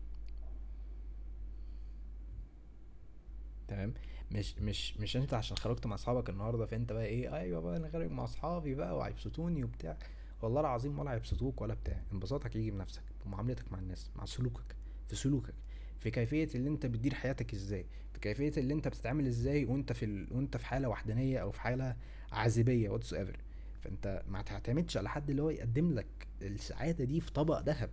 تمام؟ 3.67 3.93
مش 4.31 4.57
مش 4.57 4.97
مش 4.97 5.17
انت 5.17 5.33
عشان 5.33 5.57
خرجت 5.57 5.87
مع 5.87 5.95
اصحابك 5.95 6.29
النهارده 6.29 6.65
فانت 6.65 6.93
بقى 6.93 7.05
إيه 7.05 7.35
أيوه 7.37 7.61
بقى 7.61 7.77
أنا 7.77 7.89
خارج 7.89 8.11
مع 8.11 8.23
اصحابي 8.23 8.75
بقى 8.75 8.97
وهيبسطوني 8.97 9.63
وبتاع. 9.63 9.97
والله 10.41 10.61
العظيم 10.61 10.99
ولا 10.99 11.13
هيبسطوك 11.13 11.61
ولا 11.61 11.73
بتاع. 11.73 12.01
انبساطك 12.13 12.55
يجي 12.55 12.71
بنفسك 12.71 13.03
بمعاملتك 13.25 13.71
مع 13.71 13.79
الناس 13.79 14.11
مع 14.15 14.25
سلوكك 14.25 14.75
في 15.07 15.15
سلوكك. 15.15 15.53
في 15.99 16.11
كيفية 16.11 16.47
اللي 16.55 16.69
انت 16.69 16.85
بتدير 16.85 17.13
حياتك 17.13 17.53
إزاي. 17.53 17.85
في 18.13 18.19
كيفية 18.19 18.51
اللي 18.57 18.73
انت 18.73 18.87
بتتعامل 18.87 19.27
إزاي 19.27 19.65
وانت 19.65 19.93
في 19.93 20.05
ال... 20.05 20.27
وانت 20.33 20.57
في 20.57 20.65
حالة 20.65 20.89
وحدانية 20.89 21.39
أو 21.39 21.51
في 21.51 21.61
حالة 21.61 21.95
عازبية 22.31 22.89
whatsoever 22.89 23.37
فانت 23.81 24.23
ما 24.27 24.41
تعتمدش 24.41 24.97
على 24.97 25.09
حد 25.09 25.29
اللي 25.29 25.41
هو 25.41 25.49
يقدم 25.49 25.93
لك 25.93 26.27
السعادة 26.41 27.05
دي 27.05 27.21
في 27.21 27.31
طبق 27.31 27.59
ذهب. 27.61 27.89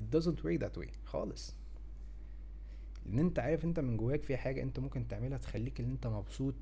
It 0.00 0.16
doesn't 0.16 0.38
work 0.44 0.60
that 0.60 0.80
way 0.82 0.88
خالص. 1.04 1.56
لأن 3.06 3.18
انت 3.18 3.38
عارف 3.38 3.64
انت 3.64 3.80
من 3.80 3.96
جواك 3.96 4.22
في 4.22 4.36
حاجة 4.36 4.62
انت 4.62 4.78
ممكن 4.78 5.08
تعملها 5.08 5.38
تخليك 5.38 5.80
ان 5.80 5.90
انت 5.90 6.06
مبسوط 6.06 6.54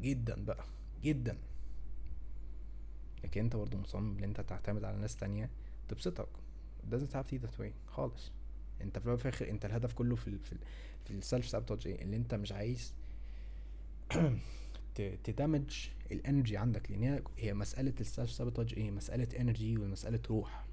جدا 0.00 0.44
بقى 0.44 0.64
جدا. 1.02 1.38
لكن 3.24 3.40
انت 3.40 3.56
برضه 3.56 3.78
مصمم 3.78 4.18
ان 4.18 4.24
انت 4.24 4.40
تعتمد 4.40 4.84
على 4.84 4.96
ناس 4.96 5.16
تانية 5.16 5.50
تبسطك. 5.88 6.28
Doesn't 6.90 7.12
have 7.14 7.30
to 7.30 7.34
that 7.46 7.60
way 7.60 7.72
خالص. 7.86 8.32
انت 8.80 8.98
في 8.98 9.06
الآخر 9.06 9.50
انت 9.50 9.64
الهدف 9.64 9.92
كله 9.92 10.16
في 10.16 10.28
ال 10.28 10.38
في, 10.38 10.52
ال 10.52 10.58
في 11.04 11.10
السيلف 11.10 11.48
سابوتاج 11.48 11.86
إيه؟ 11.86 12.02
اللي 12.02 12.16
انت 12.16 12.34
مش 12.34 12.52
عايز 12.52 12.94
تدمج 15.24 15.88
ال 16.12 16.18
energy 16.18 16.56
عندك. 16.56 16.90
لأن 16.90 17.22
هي 17.38 17.54
مسألة 17.54 17.94
ال 18.00 18.06
self 18.06 18.30
sabotage 18.30 18.74
إيه؟ 18.76 18.90
مسألة 18.90 19.40
energy 19.40 19.78
ومسألة 19.78 20.20
روح. 20.30 20.64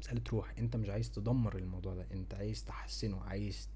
مسألة 0.00 0.22
روح. 0.32 0.54
انت 0.58 0.76
مش 0.76 0.88
عايز 0.88 1.10
تدمر 1.10 1.56
الموضوع 1.58 1.94
ده. 1.94 2.06
انت 2.12 2.34
عايز 2.34 2.64
تحسنه 2.64 3.20
عايز 3.20 3.68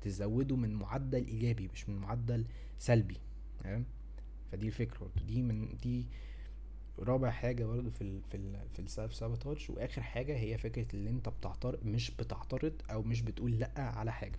تزوده 0.00 0.56
من 0.56 0.74
معدل 0.74 1.26
إيجابي 1.26 1.68
مش 1.72 1.88
من 1.88 1.96
معدل 1.96 2.44
سلبي. 2.78 3.16
تمام؟ 3.64 3.84
فدي 4.52 4.66
الفكرة 4.66 5.10
دي 5.26 5.42
من 5.42 5.76
دي 5.82 6.06
رابع 6.98 7.30
حاجة 7.30 7.64
برضه 7.64 7.90
في 7.90 8.00
ال 8.02 8.22
في 8.30 8.36
ال 8.36 8.58
في 8.74 8.78
ال 8.78 8.85
self 8.85 9.14
sabotage 9.14 9.66
وآخر 9.70 10.02
حاجة 10.02 10.38
هي 10.38 10.58
فكرة 10.58 10.86
اللي 10.94 11.10
انت 11.10 11.28
بتعترض 11.28 11.84
مش 11.86 12.10
بتعترض 12.10 12.72
أو 12.90 13.02
مش 13.02 13.22
بتقول 13.22 13.58
لأ 13.58 13.72
على 13.76 14.12
حاجة. 14.12 14.38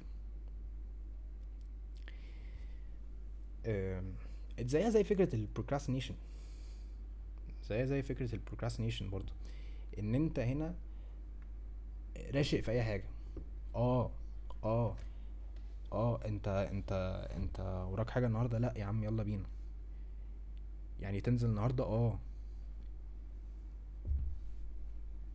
زيها 4.59 4.89
زي 4.89 5.03
فكرة 5.03 5.35
ال 5.35 5.40
procrastination 5.40 6.15
زيها 7.69 7.85
زي 7.85 8.01
فكرة 8.01 8.35
ال 8.35 8.40
procrastination 8.40 9.09
برضو 9.09 9.31
ان 9.99 10.15
انت 10.15 10.39
هنا 10.39 10.75
راشق 12.35 12.59
في 12.59 12.71
اي 12.71 12.83
حاجة. 12.83 13.03
آه 13.75 14.11
آه 14.63 14.95
آه 15.93 16.25
انت 16.25 16.47
انت 16.47 16.91
انت 17.37 17.59
وراك 17.91 18.09
حاجة 18.09 18.27
النهارده؟ 18.27 18.57
لا 18.59 18.73
يا 18.77 18.85
عم 18.85 19.03
يلا 19.03 19.23
بينا. 19.23 19.45
يعني 20.99 21.21
تنزل 21.21 21.49
النهارده؟ 21.49 21.83
آه. 21.83 22.19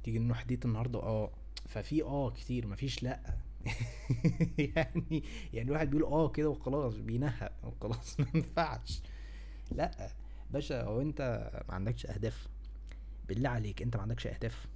تيجي 0.05 0.19
نروح 0.19 0.43
النهارده؟ 0.65 0.99
آه. 1.03 1.31
ففي 1.69 2.03
آه 2.03 2.31
كتير 2.31 2.67
مفيش 2.67 3.03
لا. 3.03 3.21
يعني 4.59 5.23
يعني 5.53 5.69
الواحد 5.69 5.91
بيقول 5.91 6.13
آه 6.13 6.29
كده 6.29 6.49
وخلاص 6.51 6.97
بينهق 6.97 7.53
وخلاص 7.65 8.17
ما 8.21 8.27
ينفعش. 8.35 9.03
لا 9.73 10.11
باشا 10.51 10.83
هو 10.85 11.01
انت 11.01 11.51
ما 11.69 11.75
عندكش 11.75 12.07
أهداف. 12.07 12.49
بالله 13.29 13.49
عليك 13.49 13.83
أنت 13.83 13.97
ما 13.97 14.03
عندكش 14.03 14.27
أهداف. 14.27 14.69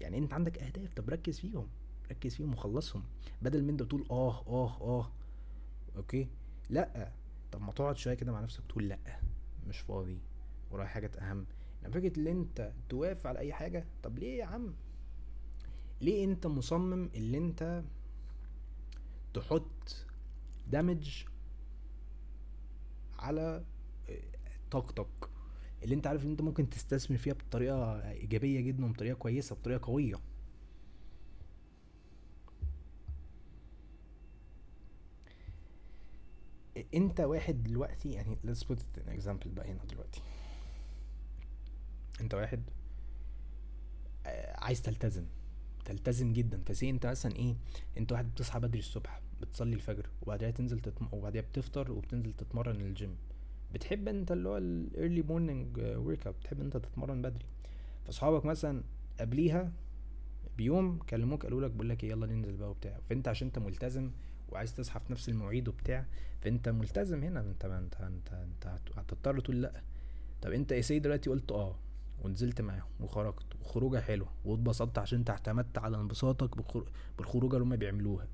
يعني 0.00 0.18
أنت 0.18 0.32
عندك 0.32 0.58
أهداف 0.58 0.94
طب 0.94 1.10
ركز 1.10 1.38
فيهم 1.40 1.68
ركز 2.10 2.34
فيهم 2.34 2.52
وخلصهم. 2.52 3.02
بدل 3.42 3.62
من 3.62 3.68
أنت 3.70 3.82
تقول 3.82 4.06
آه 4.10 4.46
آه 4.46 4.80
آه 4.80 5.10
أوكي؟ 5.96 6.28
لأ. 6.70 7.12
طب 7.52 7.60
ما 7.60 7.72
تقعد 7.72 7.96
شوية 7.96 8.14
كده 8.14 8.32
مع 8.32 8.40
نفسك 8.40 8.62
تقول 8.68 8.88
لأ. 8.88 9.20
مش 9.68 9.78
فاضي. 9.78 10.18
ورايا 10.70 10.88
حاجات 10.88 11.16
أهم. 11.16 11.46
يعني 11.82 11.94
فكرة 11.94 12.18
إن 12.20 12.26
أنت 12.26 12.72
توافق 12.88 13.26
على 13.26 13.38
أي 13.38 13.52
حاجة 13.52 13.84
طب 14.02 14.18
ليه 14.18 14.38
يا 14.38 14.44
عم؟ 14.44 14.74
ليه 16.00 16.24
أنت 16.24 16.46
مصمم 16.46 17.10
اللي 17.14 17.38
أنت 17.38 17.82
تحط 19.34 20.06
دامج 20.70 21.24
على 23.18 23.64
طاقتك؟ 24.70 25.25
اللي 25.86 25.94
انت 25.94 26.06
عارف 26.06 26.24
ان 26.24 26.30
انت 26.30 26.42
ممكن 26.42 26.70
تستثمر 26.70 27.16
فيها 27.18 27.34
بطريقة 27.34 28.10
إيجابية 28.10 28.60
جدا 28.60 28.84
وبطريقة 28.84 29.14
كويسة 29.14 29.56
بطريقة 29.56 29.86
قوية. 29.86 30.16
انت 36.94 37.20
واحد 37.20 37.62
دلوقتي 37.62 38.12
يعني 38.12 38.36
let's 38.46 38.58
put 38.60 38.78
an 38.78 39.20
example 39.20 39.48
بقى 39.48 39.70
هنا 39.70 39.84
دلوقتي. 39.84 40.20
انت 42.20 42.34
واحد 42.34 42.62
عايز 44.54 44.82
تلتزم 44.82 45.26
تلتزم 45.84 46.32
جدا. 46.32 46.62
فسي 46.66 46.90
انت 46.90 47.06
مثلا 47.06 47.36
إيه 47.36 47.56
انت 47.98 48.12
واحد 48.12 48.30
بتصحى 48.30 48.60
بدري 48.60 48.78
الصبح 48.78 49.20
بتصلي 49.40 49.74
الفجر 49.74 50.10
وبعدها 50.22 50.50
تنزل 50.50 50.80
تتم... 50.80 51.08
وبعدها 51.12 51.40
بتفطر 51.42 51.92
وبتنزل 51.92 52.32
تتمرن 52.32 52.80
الجيم 52.80 53.16
بتحب 53.76 54.08
انت 54.08 54.32
اللي 54.32 54.48
هو 54.48 54.56
ال 54.56 55.22
early 55.22 55.78
morning 55.78 56.26
workout 56.26 56.36
بتحب 56.36 56.60
انت 56.60 56.76
تتمرن 56.76 57.22
بدري. 57.22 57.44
فاصحابك 58.06 58.44
مثلا 58.44 58.82
قبليها 59.20 59.72
بيوم 60.56 60.98
كلموك 60.98 61.42
قالوا 61.42 61.60
لك 61.60 61.70
بقول 61.70 61.88
لك 61.88 62.04
إيه 62.04 62.10
يلا 62.10 62.26
ننزل 62.26 62.56
بقى 62.56 62.70
وبتاع. 62.70 62.98
فأنت 63.08 63.28
عشان 63.28 63.46
أنت 63.46 63.58
ملتزم 63.58 64.10
وعايز 64.48 64.74
تصحى 64.74 65.00
في 65.00 65.12
نفس 65.12 65.28
المواعيد 65.28 65.68
وبتاع 65.68 66.06
فأنت 66.40 66.68
ملتزم 66.68 67.22
هنا. 67.22 67.40
أنت 67.40 67.64
أنت 67.64 67.94
أنت, 68.00 68.32
أنت 68.32 68.78
هتضطر 68.96 69.40
تقول 69.40 69.62
لأ. 69.62 69.82
طب 70.42 70.52
أنت 70.52 70.72
يا 70.72 70.80
سيدي 70.80 71.00
دلوقتي 71.00 71.30
قلت 71.30 71.52
آه 71.52 71.76
ونزلت 72.24 72.60
معاهم 72.60 72.88
وخرجت 73.00 73.46
وخروجة 73.60 74.00
حلوة 74.00 74.28
واتبسطت 74.44 74.98
عشان 74.98 75.18
أنت 75.18 75.30
اعتمدت 75.30 75.78
على 75.78 75.96
انبساطك 75.96 76.50
بالخروجة 77.18 77.54
اللي 77.54 77.64
هما 77.64 77.76
بيعملوها. 77.76 78.26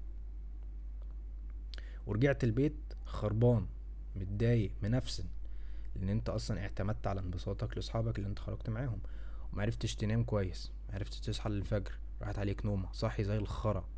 ورجعت 2.06 2.44
البيت 2.44 2.74
خربان. 3.04 3.66
متضايق 4.16 4.72
منفسن 4.82 5.24
لأن 5.96 6.08
انت 6.08 6.28
أصلا 6.28 6.60
اعتمدت 6.60 7.06
على 7.06 7.20
انبساطك 7.20 7.76
لاصحابك 7.76 8.18
اللي 8.18 8.28
انت 8.28 8.38
خرجت 8.38 8.70
معاهم 8.70 8.98
ومعرفتش 9.52 9.94
تنام 9.94 10.24
كويس 10.24 10.72
معرفتش 10.92 11.20
تصحى 11.20 11.50
للفجر 11.50 11.92
راحت 12.22 12.38
عليك 12.38 12.66
نومة 12.66 12.92
صاحي 12.92 13.24
زي 13.24 13.36
الخرا 13.36 13.88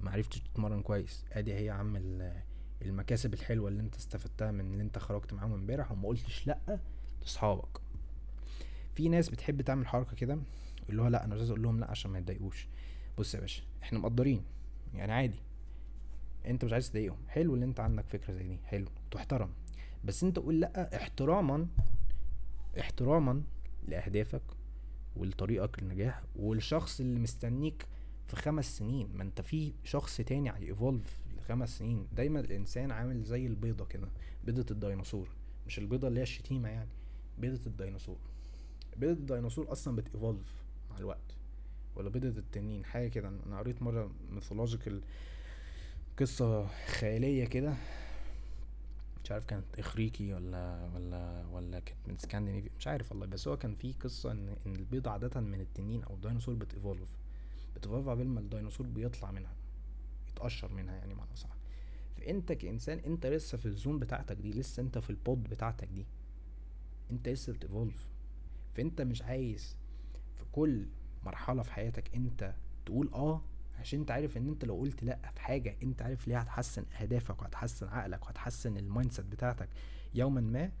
معرفتش 0.00 0.40
تتمرن 0.40 0.82
كويس. 0.82 1.24
ادي 1.32 1.54
هي 1.54 1.70
عم 1.70 1.96
المكاسب 2.82 3.34
الحلوة 3.34 3.68
اللي 3.68 3.80
انت 3.82 3.96
استفدتها 3.96 4.50
من 4.50 4.72
اللي 4.72 4.82
انت 4.82 4.98
خرجت 4.98 5.32
معاهم 5.32 5.52
امبارح 5.52 5.92
وما 5.92 6.08
قلتش 6.08 6.46
لأ 6.46 6.78
لاصحابك. 7.20 7.80
في 8.94 9.08
ناس 9.08 9.28
بتحب 9.28 9.62
تعمل 9.62 9.86
حركة 9.86 10.16
كده 10.16 10.38
اللي 10.88 11.02
هو 11.02 11.06
لأ 11.06 11.24
أنا 11.24 11.34
مش 11.34 11.38
عايز 11.38 11.50
أقول 11.50 11.62
لهم 11.62 11.80
لأ 11.80 11.90
عشان 11.90 12.10
ما 12.10 12.18
يتضايقوش. 12.18 12.68
بص 13.18 13.34
يا 13.34 13.40
باشا 13.40 13.62
إحنا 13.82 13.98
مقدرين 13.98 14.44
يعني 14.94 15.12
عادي 15.12 15.38
أنت 16.46 16.64
مش 16.64 16.72
عايز 16.72 16.90
تضايقهم 16.90 17.18
حلو 17.28 17.56
إن 17.56 17.62
أنت 17.62 17.80
عندك 17.80 18.04
فكرة 18.08 18.32
زي 18.34 18.42
دي 18.48 18.58
حلو 18.64 18.86
تحترم. 19.10 19.50
بس 20.04 20.24
انت 20.24 20.38
قول 20.38 20.60
لأ 20.60 20.96
احتراما 20.96 21.66
احتراما 22.80 23.42
لأهدافك 23.88 24.42
ولطريقك 25.16 25.82
للنجاح 25.82 26.22
والشخص 26.36 27.00
اللي 27.00 27.20
مستنيك 27.20 27.86
في 28.26 28.36
خمس 28.36 28.78
سنين. 28.78 29.08
ما 29.14 29.22
انت 29.22 29.40
في 29.40 29.72
شخص 29.84 30.16
تاني 30.16 30.56
هي 30.56 30.72
evolve 30.72 31.20
لخمس 31.36 31.78
سنين. 31.78 32.06
دايما 32.12 32.40
الإنسان 32.40 32.90
عامل 32.90 33.22
زي 33.24 33.46
البيضة 33.46 33.84
كده 33.84 34.08
بيضة 34.44 34.66
الديناصور. 34.70 35.28
مش 35.66 35.78
البيضة 35.78 36.08
اللي 36.08 36.20
هي 36.20 36.22
الشتيمة 36.22 36.68
يعني 36.68 36.90
بيضة 37.38 37.60
الديناصور. 37.66 38.18
بيضة 38.96 39.12
الديناصور 39.12 39.72
أصلا 39.72 39.96
بت 39.96 40.11
evolve 40.11 40.54
مع 40.90 40.98
الوقت. 40.98 41.36
ولا 41.96 42.08
بيضة 42.10 42.28
التنين 42.28 42.84
حاجة 42.84 43.08
كده. 43.08 43.32
أنا 43.46 43.58
قريت 43.58 43.82
مرة 43.82 44.10
mythological 44.30 45.00
قصة 46.18 46.66
خيالية 46.86 47.44
كده. 47.44 47.74
مش 49.30 49.34
عارف 49.34 49.44
كانت 49.44 49.78
إغريقي 49.78 50.32
ولا 50.32 50.90
ولا 50.94 51.46
ولا 51.46 51.80
كانت 51.80 52.08
من 52.08 52.16
سكاندينيفيا 52.16 52.70
مش 52.78 52.86
عارف 52.86 53.12
والله. 53.12 53.26
بس 53.26 53.48
هو 53.48 53.56
كان 53.56 53.74
في 53.74 53.92
قصة 53.92 54.32
إن 54.32 54.56
إن 54.66 54.76
البيض 54.76 55.08
عادة 55.08 55.40
من 55.40 55.60
التنين 55.60 56.02
أو 56.04 56.14
الديناصور 56.14 56.54
بت 56.54 56.67
evolve 56.67 57.08
بت 57.76 57.84
evolve 57.84 58.08
قبل 58.08 58.26
ما 58.26 58.40
الديناصور 58.40 58.86
بيطلع 58.86 59.30
منها 59.30 59.54
يتقشر 60.28 60.72
منها 60.72 60.94
يعني 60.94 61.14
معنى 61.14 61.36
صح 61.36 61.56
فأنت 62.16 62.52
كإنسان 62.52 62.98
أنت 62.98 63.26
لسه 63.26 63.58
في 63.58 63.66
ال 63.66 63.72
zone 63.72 63.98
بتاعتك 63.98 64.36
دي 64.36 64.50
لسه 64.52 64.80
أنت 64.80 64.98
في 64.98 65.10
ال 65.10 65.18
pod 65.18 65.42
بتاعتك 65.44 65.88
دي. 65.88 66.06
أنت 67.10 67.28
لسه 67.28 67.52
بت 67.52 67.66
evolve 67.66 68.08
فأنت 68.74 69.00
مش 69.00 69.22
عايز 69.22 69.76
في 70.36 70.44
كل 70.52 70.86
مرحلة 71.24 71.62
في 71.62 71.72
حياتك 71.72 72.14
أنت 72.14 72.54
تقول 72.86 73.10
آه 73.14 73.42
عشان 73.80 74.00
انت 74.00 74.10
عارف 74.10 74.36
ان 74.36 74.48
انت 74.48 74.64
لو 74.64 74.76
قلت 74.76 75.02
لأ 75.04 75.30
في 75.34 75.40
حاجة 75.40 75.76
انت 75.82 76.02
عارف 76.02 76.28
ليه 76.28 76.38
هتحسن 76.38 76.84
اهدافك 77.00 77.42
وهتحسن 77.42 77.88
عقلك 77.88 78.24
وهتحسن 78.26 78.76
ال 78.76 79.12
mindset 79.12 79.26
بتاعتك 79.26 79.68
يوما 80.14 80.40
ما. 80.40 80.72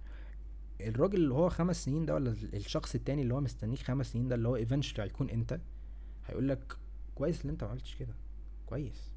الراجل 0.80 1.18
اللي 1.22 1.34
هو 1.34 1.48
خمس 1.48 1.84
سنين 1.84 2.06
ده 2.06 2.14
ولا 2.14 2.30
الشخص 2.30 2.94
التاني 2.94 3.22
اللي 3.22 3.34
هو 3.34 3.40
مستنيك 3.40 3.78
خمس 3.78 4.12
سنين 4.12 4.28
ده 4.28 4.34
اللي 4.34 4.48
هو 4.48 4.56
eventually 4.56 5.04
هيكون 5.04 5.30
انت 5.30 5.60
هيقول 6.26 6.48
لك 6.48 6.76
كويس 7.14 7.44
إن 7.44 7.50
انت 7.50 7.64
ما 7.64 7.70
عملتش 7.70 7.94
كده. 7.96 8.14
كويس. 8.66 9.12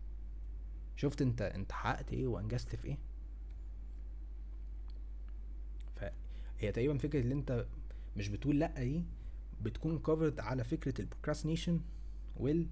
شفت 0.96 1.22
انت 1.22 1.42
انت 1.42 1.72
حققت 1.72 2.14
إيه 2.14 2.28
وانجزت 2.28 2.76
في 2.76 2.88
إيه. 2.88 2.98
فهي 5.96 6.72
تقريبا 6.72 6.98
فكرة 6.98 7.20
اللي 7.20 7.34
انت 7.34 7.66
مش 8.18 8.28
بتقول 8.30 8.60
لأ 8.60 8.74
دي 8.84 9.04
بتكون 9.62 10.00
كفرد 10.00 10.40
على 10.40 10.64
فكرة 10.64 11.02
ال 11.02 11.07
procrastination 11.07 11.80
وال 12.38 12.68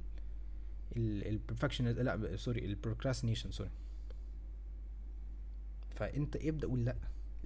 ال 0.97 1.05
perfection 1.05 1.85
لا 1.85 2.35
sorry 2.37 2.65
ال 2.65 2.70
procrastination 2.70 3.51
sorry 3.51 3.71
فأنت 5.95 6.35
ابدأ 6.35 6.67
قول 6.67 6.85
لأ. 6.85 6.95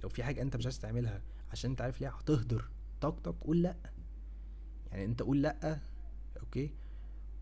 لو 0.02 0.08
في 0.08 0.22
حاجة 0.22 0.42
أنت 0.42 0.56
مش 0.56 0.66
عايز 0.66 0.78
تعملها 0.78 1.22
عشان 1.52 1.70
أنت 1.70 1.80
عارف 1.80 2.00
ليه 2.00 2.08
هتهدر. 2.08 2.68
طاقتك 3.00 3.34
قول 3.40 3.62
لأ. 3.62 3.76
يعني 4.92 5.04
أنت 5.04 5.22
قول 5.22 5.42
لأ 5.42 5.80
okay؟ 6.40 6.70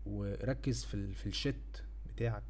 وركز 0.05 0.83
في 0.83 0.93
ال 0.93 1.15
في 1.15 1.25
ال 1.25 1.37
shit 1.37 1.83
بتاعك. 2.07 2.43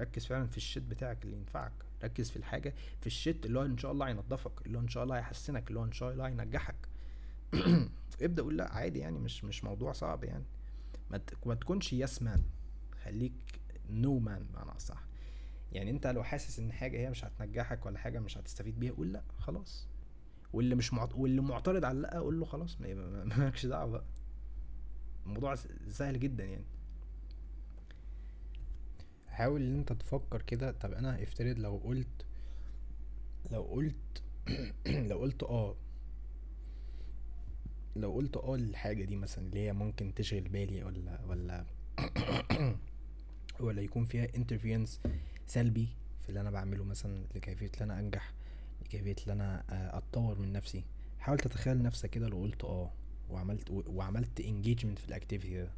ركز 0.00 0.26
فعلا 0.26 0.46
في 0.46 0.56
ال 0.56 0.61
shit 0.61 0.82
بتاعك 0.82 1.24
اللي 1.24 1.36
ينفعك. 1.36 1.72
ركز 2.04 2.30
في 2.30 2.36
الحاجة 2.36 2.74
في 3.00 3.06
ال 3.06 3.14
shit 3.14 3.46
اللي 3.46 3.58
هو 3.58 3.64
إن 3.64 3.78
شاء 3.78 3.92
الله 3.92 4.08
هينضفك 4.08 4.66
اللي 4.66 4.78
هو 4.78 4.82
إن 4.82 4.88
شاء 4.88 5.04
الله 5.04 5.16
هيحسنك 5.18 5.68
اللي 5.68 5.80
هو 5.80 5.84
إن 5.84 5.92
شاء 5.92 6.12
الله 6.12 6.26
هينجحك. 6.26 6.88
ابدأ 8.22 8.42
قول 8.42 8.56
لأ. 8.58 8.72
عادي 8.72 8.98
يعني 8.98 9.18
مش 9.18 9.44
مش 9.44 9.64
موضوع 9.64 9.92
صعب 9.92 10.24
يعني. 10.24 10.44
ما 11.46 11.54
تكونش 11.54 11.92
yes 11.92 12.22
man 12.22 12.42
خليك 13.08 13.60
no 13.90 14.18
man 14.18 14.44
بمعنى 14.44 14.78
صح 14.78 15.04
يعني 15.72 15.90
أنت 15.90 16.06
لو 16.06 16.22
حاسس 16.22 16.58
إن 16.58 16.72
حاجة 16.72 16.98
هي 16.98 17.10
مش 17.10 17.24
هتنجحك 17.24 17.86
ولا 17.86 17.98
حاجة 17.98 18.18
مش 18.18 18.38
هتستفيد 18.38 18.78
بيها 18.78 18.92
قول 18.92 19.12
لأ 19.12 19.22
خلاص. 19.38 19.86
واللي 20.52 20.74
مش 20.74 20.92
معت... 20.92 21.14
واللي 21.14 21.40
معترض 21.40 21.84
على 21.84 21.98
لا 22.00 22.18
قول 22.18 22.40
له 22.40 22.46
خلاص 22.46 22.80
ما 22.80 22.94
مالكش 23.24 23.66
دعوة 23.66 23.90
بقى. 23.90 24.04
الموضوع 25.26 25.54
سهل 25.88 26.20
جدا 26.20 26.44
يعني. 26.44 26.64
حاول 29.28 29.62
إن 29.62 29.74
أنت 29.74 29.92
تفكر 29.92 30.42
كده. 30.42 30.72
طب 30.72 30.92
أنا 30.92 31.22
افترض 31.22 31.58
لو 31.58 31.76
قلت 31.76 32.26
لو 33.50 33.62
قلت 33.62 34.22
لو 35.10 35.18
قلت 35.18 35.42
آه. 35.42 35.76
لو 37.96 38.12
قلت 38.12 38.36
آه 38.36 38.54
الحاجة 38.54 39.04
دي 39.04 39.16
مثلا 39.16 39.46
اللي 39.46 39.58
هي 39.60 39.72
ممكن 39.72 40.14
تشغل 40.14 40.48
بالي 40.48 40.84
ولا 40.84 41.20
ولا 41.26 41.64
ولا 43.60 43.82
يكون 43.82 44.04
فيها 44.04 44.28
انترفيرنس 44.36 45.00
سلبي 45.46 45.88
في 46.22 46.28
اللي 46.28 46.40
أنا 46.40 46.50
بعمله 46.50 46.84
مثلا 46.84 47.24
لكيفية 47.34 47.66
ان 47.80 47.90
أنا 47.90 47.98
أنجح 48.00 48.32
لكيفية 48.82 49.16
ان 49.26 49.32
أنا 49.32 49.64
آه، 49.70 49.98
أتطور 49.98 50.38
من 50.38 50.52
نفسي. 50.52 50.84
حاول 51.18 51.38
تتخيل 51.38 51.82
نفسك 51.82 52.10
كده 52.10 52.28
لو 52.28 52.40
قلت 52.40 52.64
آه 52.64 52.90
وعملت 53.30 53.70
وعملت 53.70 54.40
engagement 54.40 54.98
في 54.98 55.08
ال 55.08 55.14
activity 55.14 55.62
ده. 55.62 55.70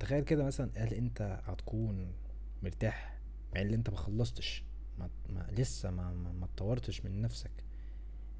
تخيل 0.00 0.24
كده 0.24 0.44
مثلا 0.44 0.70
هل 0.76 0.94
أنت 0.94 1.40
هتكون 1.44 2.12
مرتاح 2.62 3.18
مع 3.54 3.60
إن 3.60 3.72
أنت 3.74 3.90
ما 3.90 3.96
خلصتش 3.96 4.64
ما, 4.98 5.10
ما 5.28 5.46
لسه 5.52 5.90
ما 5.90 6.12
ما, 6.12 6.44
اتطورتش 6.44 7.04
من 7.04 7.22
نفسك؟ 7.22 7.50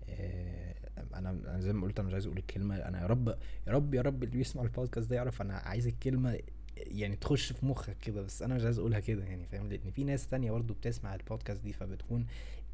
آه 0.09 0.75
أنا 1.15 1.31
أنا 1.31 1.61
زي 1.61 1.73
ما 1.73 1.87
قلت 1.87 1.99
أنا 1.99 2.09
مش 2.09 2.13
عايز 2.15 2.27
أقول 2.27 2.39
الكلمة 2.39 2.77
أنا 2.77 3.01
يا 3.01 3.07
رب 3.07 3.29
يا 3.67 3.73
رب 3.73 3.95
يا 3.95 4.03
رب 4.03 4.23
اللي 4.23 4.37
بيسمع 4.37 4.63
البودكاست 4.63 5.11
ده 5.11 5.17
يعرف 5.17 5.43
أنا 5.43 5.55
عايز 5.55 5.87
الكلمة 5.87 6.39
يعني 6.77 7.17
تخش 7.17 7.53
في 7.53 7.67
مخك 7.67 7.97
كده 8.03 8.23
بس 8.23 8.43
أنا 8.43 8.55
مش 8.55 8.65
عايز 8.65 8.79
أقولها 8.79 9.01
كده 9.01 9.25
يعني 9.25 9.47
فاهم؟ 9.47 9.69
لأن 9.69 9.91
في 9.91 10.05
ناس 10.05 10.27
تانية 10.27 10.51
برضو 10.51 10.75
بتسمع 10.75 11.15
البودكاست 11.15 11.63
دي 11.63 11.73
فبتكون 11.73 12.27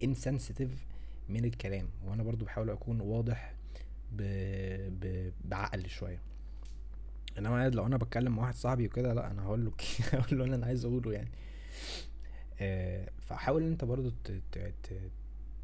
انسنسيتيف 0.05 0.87
من 1.29 1.45
الكلام 1.45 1.89
وأنا 2.07 2.23
برضو 2.23 2.45
بحاول 2.45 2.71
أكون 2.71 3.01
واضح 3.01 3.55
ب... 4.13 4.23
ب... 5.01 5.33
بعقل 5.45 5.89
شوية. 5.89 6.21
إنما 7.39 7.69
لو 7.69 7.87
أنا 7.87 7.97
بتكلم 7.97 8.37
مع 8.37 8.43
واحد 8.43 8.55
صاحبي 8.55 8.87
وكده 8.87 9.15
لأ 9.15 9.31
أنا 9.31 9.43
هقول 9.43 9.65
له 9.65 9.73
هقول 10.13 10.39
له 10.39 10.45
اللي 10.45 10.57
أنا 10.57 10.67
عايز 10.67 10.85
أقوله 10.85 11.13
يعني. 11.13 11.31
آه 12.61 13.09
فحاول 13.19 13.63
أنت 13.63 13.85
برضو 13.85 14.11
ت... 14.25 14.33
ت... 14.53 14.73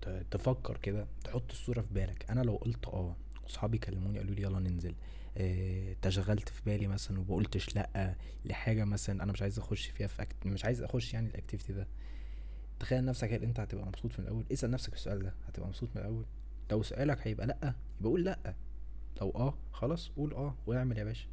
ت... 0.02 0.26
تفكر 0.30 0.76
كده 0.76 1.06
تحط 1.24 1.50
الصورة 1.50 1.80
في 1.80 1.94
بالك. 1.94 2.30
أنا 2.30 2.40
لو 2.40 2.56
قلت 2.56 2.86
آه 2.86 3.16
وصحابي 3.44 3.78
كلموني 3.78 4.18
قالوا 4.18 4.34
لي 4.34 4.42
يلا 4.42 4.58
ننزل. 4.60 4.94
تشغلت 6.02 6.48
في 6.48 6.62
بالي 6.66 6.86
مثلا 6.86 7.20
وبقولتش 7.20 7.76
لأ 7.76 8.14
لحاجة 8.44 8.84
مثلا 8.84 9.22
أنا 9.22 9.32
مش 9.32 9.42
عايز 9.42 9.58
أخش 9.58 9.86
فيها 9.86 10.06
في 10.06 10.22
أكت... 10.22 10.46
مش 10.46 10.64
عايز 10.64 10.82
أخش 10.82 11.14
يعني 11.14 11.28
الاكتيفيتي 11.28 11.72
ده. 11.72 11.86
تخيل 12.80 13.04
نفسك 13.04 13.32
هل 13.32 13.42
أنت 13.42 13.60
هتبقى 13.60 13.86
مبسوط 13.86 14.18
من 14.18 14.24
الأول؟ 14.24 14.44
اسأل 14.52 14.70
نفسك 14.70 14.92
السؤال 14.94 15.22
ده 15.22 15.34
هتبقى 15.48 15.68
مبسوط 15.68 15.88
من 15.94 16.00
الأول؟ 16.02 16.26
لو 16.70 16.82
سؤالك 16.82 17.26
هيبقى 17.26 17.46
لأ 17.46 17.56
يبقى 18.00 18.10
قول 18.10 18.24
لأ. 18.24 18.54
لو 19.20 19.30
آه 19.30 19.54
خلاص 19.72 20.08
قول 20.08 20.34
آه 20.34 20.54
واعمل 20.66 20.98
يا 20.98 21.04
باشا. 21.04 21.28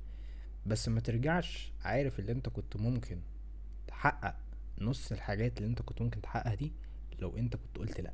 بس 0.66 0.90
ما 0.90 1.00
ترجعش 1.00 1.72
عارف 1.82 2.20
اللي 2.20 2.32
أنت 2.32 2.50
كنت 2.50 2.78
ممكن 2.78 3.22
تحقق 3.88 4.36
نص 4.82 5.12
الحاجات 5.12 5.58
اللي 5.58 5.70
أنت 5.70 5.82
كنت 5.82 6.02
ممكن 6.02 6.22
تحققها 6.22 6.56
دي 6.56 6.72
لو 7.20 7.38
أنت 7.38 7.56
كنت 7.56 7.78
قلت 7.78 8.02
لأ. 8.02 8.14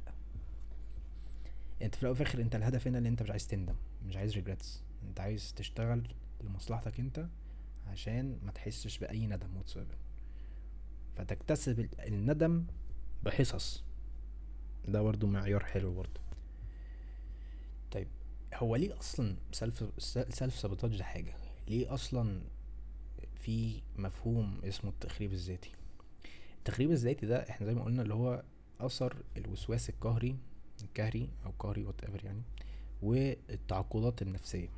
أنت 1.81 1.95
في 1.95 2.01
الأول 2.01 2.11
وفي 2.13 2.21
الآخر 2.21 2.41
أنت 2.41 2.55
الهدف 2.55 2.87
هنا 2.87 2.97
اللي 2.97 3.09
أنت 3.09 3.23
مش 3.23 3.31
عايز 3.31 3.47
تندم 3.47 3.75
مش 4.05 4.15
عايز 4.17 4.33
regrets 4.35 4.83
انت 5.03 5.19
عايز 5.19 5.53
تشتغل 5.53 6.07
لمصلحتك 6.43 6.99
انت 6.99 7.27
عشان 7.87 8.39
ما 8.43 8.51
تحسش 8.51 8.97
بأي 8.97 9.27
ندم 9.27 9.57
واتسابر 9.57 9.97
فتكتسب 11.15 11.89
الندم 11.99 12.65
بحصص. 13.23 13.83
ده 14.87 15.01
برضو 15.01 15.27
معيار 15.27 15.65
حلو 15.65 15.93
برضو. 15.93 16.19
طيب 17.91 18.07
هو 18.53 18.75
ليه 18.75 18.99
أصلا 18.99 19.35
self 19.51 19.83
self 20.29 20.55
sabotage 20.59 20.97
ده 20.97 21.03
حاجة؟ 21.03 21.33
ليه 21.67 21.93
أصلا 21.93 22.41
في 23.35 23.81
مفهوم 23.97 24.61
اسمه 24.63 24.89
التخريب 24.91 25.33
الذاتي؟ 25.33 25.71
التخريب 26.57 26.91
الذاتي 26.91 27.25
ده 27.25 27.49
إحنا 27.49 27.67
زي 27.67 27.73
ما 27.73 27.83
قلنا 27.83 28.01
اللي 28.01 28.13
هو 28.13 28.43
أثر 28.79 29.23
الوسواس 29.37 29.89
القهري 29.89 30.35
الكهري 30.83 31.29
أو 31.45 31.51
قهري 31.59 31.83
whatever 31.83 32.25
يعني 32.25 32.41
والتعقدات 33.01 34.21
النفسية. 34.21 34.69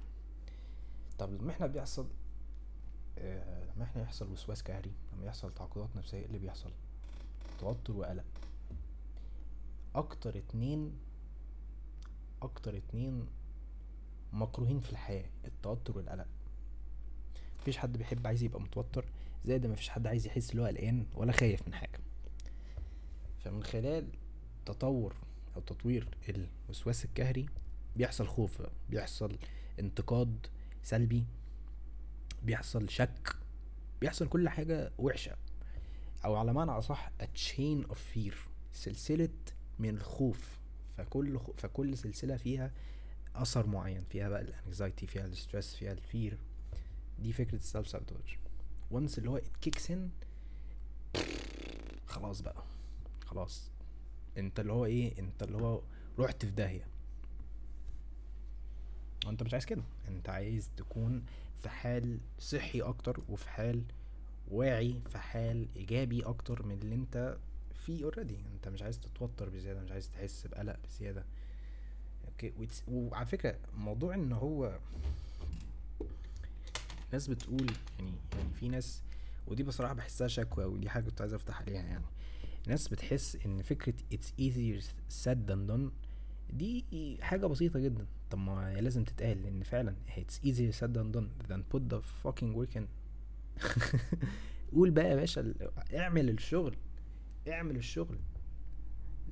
طب 1.22 1.34
لما 1.34 1.52
إحنا 1.52 1.68
بيحصل 1.68 2.08
آه 3.18 3.64
لما 3.76 3.84
إحنا 3.84 4.02
يحصل 4.02 4.32
وسواس 4.32 4.64
كهري 4.64 4.92
لما 5.14 5.26
يحصل 5.26 5.54
تعقدات 5.54 5.96
نفسية 5.96 6.18
إيه 6.18 6.26
اللي 6.26 6.38
بيحصل؟ 6.40 6.72
توتر 7.60 7.94
وقلق 7.94 8.24
أكتر 9.96 10.38
اتنين 10.38 10.94
أكتر 12.42 12.78
اتنين 12.78 13.26
مكروهين 14.34 14.80
في 14.80 14.90
الحياة 14.90 15.26
التوتر 15.46 15.98
والقلق 15.98 16.28
مفيش 17.62 17.78
حد 17.78 17.98
بيحب 17.98 18.28
عايز 18.28 18.44
يبقى 18.44 18.62
متوتر 18.62 19.06
زي 19.46 19.58
ده 19.60 19.70
مفيش 19.70 19.90
حد 19.90 20.08
عايز 20.08 20.26
يحس 20.28 20.52
اللي 20.52 20.62
هو 20.62 20.66
قلقان 20.66 21.06
ولا 21.16 21.32
خايف 21.32 21.68
من 21.68 21.74
حاجة. 21.74 22.00
فمن 23.40 23.64
خلال 23.64 24.08
تطور 24.66 25.16
أو 25.56 25.62
تطوير 25.62 26.08
الوسواس 26.70 27.06
الكهري 27.06 27.46
بيحصل 27.96 28.28
خوف 28.28 28.62
بيحصل 28.90 29.38
انتقاد 29.80 30.48
سلبي 30.84 31.26
بيحصل 32.44 32.90
شك 32.90 33.36
بيحصل 34.02 34.28
كل 34.28 34.50
حاجة 34.50 34.92
وحشة. 34.98 35.36
أو 36.26 36.36
على 36.36 36.54
معنى 36.54 36.72
أصح 36.72 37.12
a 37.22 37.26
chain 37.26 37.88
of 37.92 37.98
fear 38.16 38.36
سلسلة 38.74 39.30
من 39.80 39.90
الخوف. 39.90 40.60
فكل 40.98 41.40
خ... 41.40 41.52
فكل 41.58 41.98
سلسلة 41.98 42.38
فيها 42.38 42.72
أثر 43.36 43.68
معين 43.68 44.04
فيها 44.10 44.30
بقى 44.30 44.42
ال 44.42 44.50
anxiety 44.50 45.08
فيها 45.08 45.26
ال 45.26 45.33
stress 45.33 45.76
فيها 45.76 45.92
ال 45.92 46.01
fear 46.01 46.38
دي 47.20 47.34
فكرة 47.34 47.56
ال 47.58 47.64
self 47.64 47.88
sabotage 47.88 48.38
once 48.92 49.18
اللي 49.18 49.30
هو 49.30 49.40
it 49.40 49.68
kicks 49.70 49.84
in 49.92 50.00
خلاص 52.08 52.42
بقى. 52.42 52.64
خلاص. 53.26 53.72
انت 54.38 54.60
اللي 54.60 54.74
هو 54.74 54.86
إيه؟ 54.86 55.20
انت 55.20 55.44
اللي 55.44 55.58
هو 55.58 55.82
رحت 56.20 56.46
في 56.46 56.52
داهية. 56.52 56.88
وانت 59.26 59.44
مش 59.44 59.54
عايز 59.54 59.66
كده. 59.66 59.84
انت 60.08 60.30
عايز 60.30 60.70
تكون 60.78 61.24
في 61.62 61.70
حال 61.70 62.20
صحي 62.40 62.82
أكتر 62.82 63.22
وفي 63.30 63.50
حال 63.50 63.84
واعي 64.52 65.02
في 65.10 65.18
حال 65.18 65.68
ايجابي 65.76 66.22
أكتر 66.24 66.66
من 66.66 66.78
اللي 66.82 66.96
انت 66.96 67.38
فيه 67.86 68.04
already 68.04 68.38
انت 68.56 68.68
مش 68.68 68.82
عايز 68.82 69.00
تتوتر 69.00 69.50
بزيادة 69.50 69.82
مش 69.82 69.92
عايز 69.92 70.10
تحس 70.10 70.48
بقلق 70.48 70.76
بزيادة. 70.84 71.26
أوكي 72.28 72.54
وعلى 72.88 73.26
فكرة 73.26 73.56
موضوع 73.78 74.14
ان 74.16 74.32
هو 74.32 74.80
ناس 77.14 77.28
بتقول 77.28 77.72
يعني 78.00 78.14
يعني 78.38 78.54
في 78.54 78.70
ناس 78.70 79.02
ودي 79.48 79.64
بصراحة 79.64 79.94
بحسها 79.94 80.28
شكوى 80.28 80.66
ودي 80.66 80.90
حاجة 80.90 81.04
كنت 81.04 81.22
عايز 81.22 81.34
افتح 81.34 81.62
عليها 81.62 81.82
يعني. 81.82 82.06
ناس 82.68 82.88
بتحس 82.88 83.38
ان 83.46 83.62
فكرة 83.62 83.94
it's 84.14 84.28
easier 84.42 84.84
said 85.24 85.38
than 85.50 85.72
done 85.72 85.92
دي 86.54 86.86
حاجة 87.22 87.46
بسيطة 87.46 87.80
جدا. 87.80 88.06
طب 88.32 88.38
ما 88.38 88.70
هي 88.70 88.82
لازم 88.82 89.04
تتقال 89.04 89.44
لأن 89.44 89.64
فعلا 89.64 89.96
it's 90.08 90.46
easier 90.48 90.74
said 90.80 90.94
than 90.94 91.18
done 91.18 91.50
than 91.50 91.62
put 91.74 91.82
the 91.94 92.02
fucking 92.24 92.56
work 92.56 92.76
in. 92.76 92.84
قول 94.74 94.92
بقى 94.92 95.10
يا 95.10 95.16
باشا 95.16 95.54
اعمل 95.94 96.30
الشغل 96.30 96.78
اعمل 97.48 97.76
الشغل. 97.76 98.20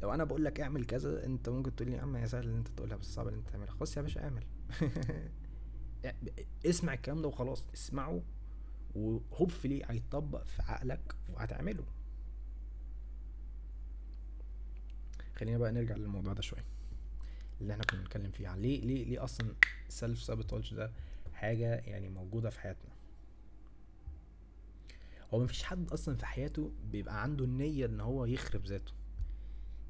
لو 0.01 0.13
أنا 0.13 0.23
بقول 0.23 0.45
لك 0.45 0.59
اعمل 0.59 0.85
كذا 0.85 1.25
أنت 1.25 1.49
ممكن 1.49 1.75
تقول 1.75 1.89
لي 1.89 1.95
يا 1.97 2.01
عم 2.01 2.15
يا 2.15 2.25
سهل 2.25 2.49
ان 2.49 2.57
أنت 2.57 2.67
تقولها 2.67 2.97
بس 2.97 3.05
صعب 3.05 3.27
إن 3.27 3.33
أنت 3.33 3.49
تعملها. 3.49 3.71
خلاص 3.71 3.97
يا 3.97 4.01
باشا 4.01 4.23
اعمل. 4.23 4.43
اسمع 6.65 6.93
الكلام 6.93 7.21
ده 7.21 7.27
وخلاص 7.27 7.65
اسمعه 7.73 8.21
وهوبفلي 8.95 9.81
هيتطبق 9.85 10.43
في 10.43 10.61
عقلك 10.61 11.15
وهتعمله. 11.29 11.85
خلينا 15.35 15.57
بقى 15.57 15.71
نرجع 15.71 15.95
للموضوع 15.95 16.33
ده 16.33 16.41
شوية. 16.41 16.78
اللي 17.61 17.73
إحنا 17.73 17.83
كنا 17.83 17.99
بنتكلم 18.01 18.31
فيه. 18.31 18.47
عن 18.47 18.59
ليه 18.61 18.81
ليه 18.81 19.05
ليه 19.05 19.23
أصلا 19.23 19.53
سيلف 19.89 20.21
سابوتاج 20.23 20.73
ده 20.73 20.91
حاجة 21.33 21.75
يعني 21.75 22.09
موجودة 22.09 22.49
في 22.49 22.59
حياتنا؟ 22.59 22.91
هو 25.33 25.39
مفيش 25.43 25.63
حد 25.63 25.91
أصلا 25.91 26.15
في 26.15 26.25
حياته 26.25 26.71
بيبقى 26.91 27.21
عنده 27.23 27.45
النية 27.45 27.85
إن 27.85 27.99
هو 28.01 28.25
يخرب 28.25 28.65
ذاته. 28.65 28.93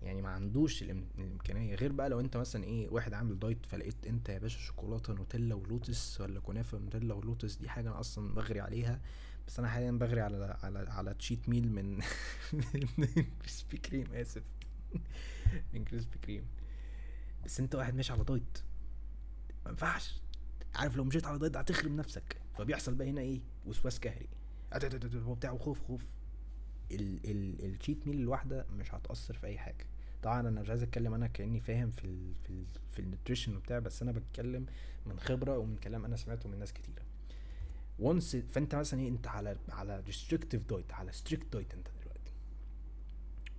يعني 0.01 0.21
ما 0.21 0.29
عندوش 0.29 0.83
الإمكانية. 0.83 1.75
غير 1.75 1.91
بقى 1.91 2.09
لو 2.09 2.19
أنت 2.19 2.37
مثلا 2.37 2.63
إيه 2.63 2.89
واحد 2.89 3.13
عامل 3.13 3.39
diet 3.39 3.65
فلقيت 3.65 4.07
أنت 4.07 4.29
يا 4.29 4.39
باشا 4.39 4.59
شوكولاتة 4.59 5.13
نوتيلا 5.13 5.55
ولوتس 5.55 6.21
ولا 6.21 6.39
كنافة 6.39 6.77
نوتيلا 6.77 7.13
ولوتس 7.13 7.55
دي 7.55 7.69
حاجة 7.69 7.89
أنا 7.89 7.99
أصلا 7.99 8.33
بغري 8.33 8.59
عليها. 8.59 9.01
بس 9.47 9.59
أنا 9.59 9.67
حاليا 9.69 9.91
بغري 9.91 10.21
على 10.21 10.57
على 10.63 10.79
على 10.89 11.13
cheat 11.13 11.49
meal 11.49 11.71
من 11.75 11.99
من 12.97 13.07
كريسبي 13.41 13.77
كريم 13.77 14.13
آسف. 14.13 14.43
من 15.73 15.83
كريسبي 15.85 16.17
كريم 16.17 16.45
بس 17.45 17.59
انت 17.59 17.75
واحد 17.75 17.95
ماشي 17.95 18.13
على 18.13 18.23
diet. 18.23 18.57
ما 19.65 19.71
ينفعش. 19.71 20.21
عارف 20.75 20.95
لو 20.95 21.03
مشيت 21.03 21.25
على 21.25 21.39
diet 21.39 21.57
هتخرب 21.57 21.91
نفسك. 21.91 22.37
فبيحصل 22.57 22.95
بقى 22.95 23.09
هنا 23.09 23.21
إيه؟ 23.21 23.39
وسواس 23.65 23.99
قهري. 23.99 24.27
وبتاع 25.25 25.51
وخوف 25.51 25.81
خوف 25.81 26.03
ال 26.91 27.11
cheat 27.11 28.07
meal 28.07 28.19
الواحدة 28.19 28.65
مش 28.77 28.93
هتأثر 28.93 29.33
في 29.33 29.47
أي 29.47 29.57
حاجة. 29.57 29.85
طبعا 30.23 30.39
أنا 30.39 30.61
مش 30.61 30.69
عايز 30.69 30.83
أتكلم 30.83 31.13
أنا 31.13 31.27
كأني 31.27 31.59
فاهم 31.59 31.91
في 31.91 32.05
ال 32.05 32.33
في 32.43 32.49
ال 32.49 32.65
في 32.91 32.99
nutrition 32.99 33.55
وبتاع 33.55 33.79
بس 33.79 34.01
أنا 34.01 34.11
بتكلم 34.11 34.65
من 35.05 35.19
خبرة 35.19 35.57
ومن 35.57 35.75
كلام 35.77 36.05
أنا 36.05 36.15
سمعته 36.15 36.49
من 36.49 36.59
ناس 36.59 36.73
كتيرة. 36.73 37.03
once 37.99 38.35
فأنت 38.35 38.75
مثلا 38.75 38.99
إيه 38.99 39.09
أنت 39.09 39.27
على 39.27 39.57
على 39.69 39.99
restrictive 39.99 40.61
diet 40.69 40.93
على 40.93 41.11
strict 41.11 41.53
diet 41.53 41.73
أنت. 41.73 41.87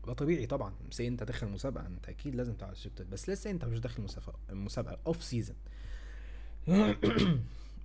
ده 0.07 0.12
طبيعي 0.12 0.46
طبعا. 0.46 0.74
say 0.91 1.09
أنت 1.09 1.22
داخل 1.22 1.48
مسابقه 1.48 1.86
أنت 1.86 2.09
أكيد 2.09 2.34
لازم 2.34 2.55
تعمل 2.55 2.76
strict 2.76 3.03
بس 3.03 3.30
لسه 3.30 3.51
أنت 3.51 3.64
مش 3.64 3.78
داخل 3.78 4.03
مسابقه 4.03 4.38
مسابقه 4.51 4.98
off 5.07 5.24
season 5.24 5.57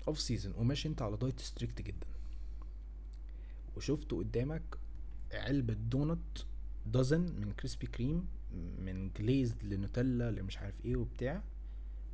off 0.07 0.19
season 0.19 0.53
وماشي 0.57 0.87
أنت 0.87 1.01
على 1.01 1.17
diet 1.17 1.39
strict 1.39 1.81
جدا. 1.81 2.07
وشفت 3.77 4.11
قدامك 4.11 4.63
علبة 5.33 5.73
donut 5.73 6.37
dozen 6.85 7.21
من 7.21 7.51
كريسبي 7.59 7.87
كريم 7.87 8.27
من 8.79 9.09
جليزد 9.19 9.63
لنوتيلا 9.63 10.31
لمش 10.31 10.57
عارف 10.57 10.85
إيه 10.85 10.95
وبتاع. 10.95 11.43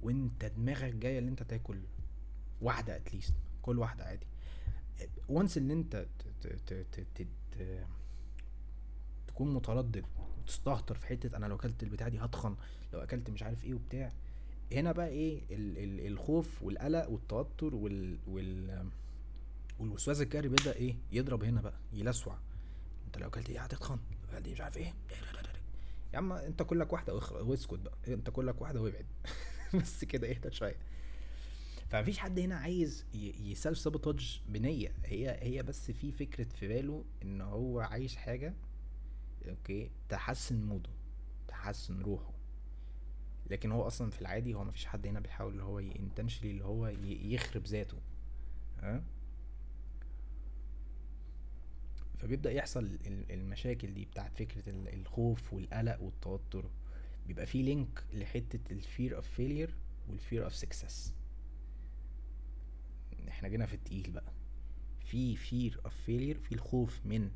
وأنت 0.03 0.45
دماغك 0.45 0.93
جاية 0.95 1.19
إن 1.19 1.27
أنت 1.27 1.43
تاكل 1.43 1.79
واحدة 2.61 2.95
at 2.95 3.06
least 3.06 3.34
كل 3.61 3.79
واحدة 3.79 4.03
عادي. 4.03 4.27
once 5.29 5.57
إن 5.57 5.71
أنت 5.71 6.05
تكون 9.32 9.53
متردد 9.53 10.05
وتستهتر 10.39 10.95
في 10.95 11.07
حتة 11.07 11.38
أنا 11.38 11.45
لو 11.45 11.55
أكلت 11.55 11.84
البتاع 11.84 12.07
دي 12.07 12.19
هتخن 12.19 12.55
لو 12.93 12.99
أكلت 12.99 13.29
مش 13.29 13.43
عارف 13.43 13.63
إيه 13.63 13.73
وبتاع. 13.73 14.11
هنا 14.71 14.91
بقى 14.91 15.07
إيه؟ 15.07 15.41
ال 15.51 15.77
ال 15.77 16.07
الخوف 16.07 16.63
والقلق 16.63 17.09
والتوتر 17.09 17.75
وال 17.75 18.19
وال 18.27 18.89
والوسواس 19.79 20.21
الكهري 20.21 20.47
بيبدأ 20.47 20.75
إيه؟ 20.75 20.95
يضرب 21.11 21.43
هنا 21.43 21.61
بقى 21.61 21.73
يلسوع. 21.93 22.38
أنت 23.07 23.17
لو 23.17 23.27
أكلت 23.27 23.49
إيه 23.49 23.59
هتتخن 23.61 23.99
لو 24.32 24.38
أكلت 24.38 24.49
مش 24.49 24.61
عارف 24.61 24.77
إيه. 24.77 24.93
يا 26.13 26.17
عم 26.17 26.32
أنت 26.34 26.63
كلك 26.63 26.93
واحدة 26.93 27.13
واسكت 27.32 27.79
بقى. 27.79 27.93
أنت 28.07 28.29
كلك 28.29 28.61
واحدة 28.61 28.82
وابعد. 28.82 29.05
بس 29.82 30.05
كده 30.05 30.29
اهدى 30.29 30.51
شوية. 30.51 30.75
فمفيش 31.89 32.17
حد 32.19 32.39
هنا 32.39 32.55
عايز 32.55 33.05
يسلف 33.13 33.77
سابوتاج 33.77 34.41
بنية. 34.49 34.93
هي 35.05 35.38
هي 35.41 35.63
بس 35.63 35.91
في 35.91 36.11
فكرة 36.11 36.43
في 36.59 36.67
باله 36.67 37.03
إن 37.23 37.41
هو 37.41 37.79
عايش 37.79 38.15
حاجة 38.15 38.53
okay؟ 39.49 39.91
تحسن 40.09 40.61
mood 40.65 40.85
ه 40.85 40.89
تحسن 41.47 42.01
روحه. 42.01 42.31
لكن 43.49 43.71
هو 43.71 43.87
أصلا 43.87 44.11
في 44.11 44.21
العادي 44.21 44.53
هو 44.53 44.63
مفيش 44.63 44.85
حد 44.85 45.07
هنا 45.07 45.19
بيحاول 45.19 45.51
اللي 45.51 45.63
هو 45.63 45.79
intentionally 45.79 46.51
اللي 46.51 46.65
هو 46.65 46.87
يخرب 47.05 47.65
ذاته. 47.65 47.97
ها؟ 48.79 49.03
فبيبدأ 52.19 52.51
يحصل 52.51 52.97
المشاكل 53.07 53.93
دي 53.93 54.05
بتاعت 54.05 54.35
فكرة 54.35 54.63
الخوف 54.67 55.53
والقلق 55.53 56.01
والتوتر. 56.01 56.69
بيبقى 57.27 57.45
في 57.45 57.61
link 57.61 58.03
لحتة 58.13 58.71
ال 58.73 58.82
fear 58.82 59.15
of 59.15 59.27
failure 59.29 59.75
وال 60.09 60.21
fear 60.21 60.43
of 60.43 60.55
success 60.55 61.13
إحنا 63.27 63.47
جينا 63.49 63.65
في 63.65 63.73
التقيل 63.73 64.11
بقى. 64.11 64.31
في 65.05 65.35
fear 65.36 65.82
of 65.86 65.95
failure 65.95 66.38
في 66.37 66.51
الخوف 66.51 67.01
من 67.05 67.31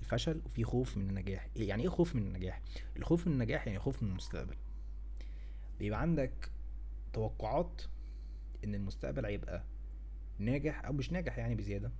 الفشل 0.00 0.40
وفي 0.46 0.64
خوف 0.64 0.96
من 0.96 1.08
النجاح. 1.08 1.48
يعني 1.56 1.82
إيه 1.82 1.88
خوف 1.88 2.14
من 2.14 2.22
النجاح؟ 2.22 2.60
الخوف 2.96 3.26
من 3.26 3.32
النجاح 3.32 3.66
يعني 3.66 3.78
خوف 3.78 4.02
من 4.02 4.08
المستقبل. 4.10 4.56
بيبقى 5.78 6.00
عندك 6.00 6.50
توقعات 7.12 7.82
إن 8.64 8.74
المستقبل 8.74 9.24
هيبقى 9.26 9.64
ناجح 10.38 10.84
أو 10.84 10.92
مش 10.92 11.12
ناجح 11.12 11.38
يعني 11.38 11.54
بزيادة. 11.54 11.90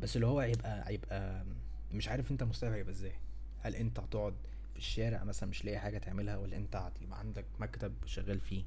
بس 0.00 0.16
اللي 0.16 0.26
هو 0.26 0.40
هيبقى 0.40 0.88
هيبقى 0.88 1.44
مش 1.92 2.08
عارف 2.08 2.30
أنت 2.30 2.42
المستقبل 2.42 2.74
هيبقى 2.74 2.92
إزاي. 2.92 3.12
هل 3.60 3.76
أنت 3.76 3.98
هتقعد 4.00 4.34
في 4.72 4.78
الشارع 4.78 5.24
مثلا 5.24 5.48
مش 5.48 5.64
لاقي 5.64 5.78
حاجة 5.78 5.98
تعملها 5.98 6.36
ولا 6.36 6.56
أنت 6.56 6.76
هتبقى 6.76 7.18
عندك 7.18 7.44
مكتب 7.60 7.94
شغال 8.06 8.40
فيه. 8.40 8.64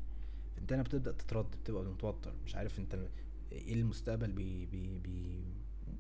أنت 0.57 0.73
هنا 0.73 0.83
بتبدأ 0.83 1.11
تتردد 1.11 1.55
بتبقى 1.55 1.83
متوتر 1.83 2.33
مش 2.45 2.55
عارف 2.55 2.79
أنت 2.79 3.07
إيه 3.51 3.73
المستقبل 3.73 4.31
بي 4.31 4.65
بي 4.65 4.99
بي 4.99 5.43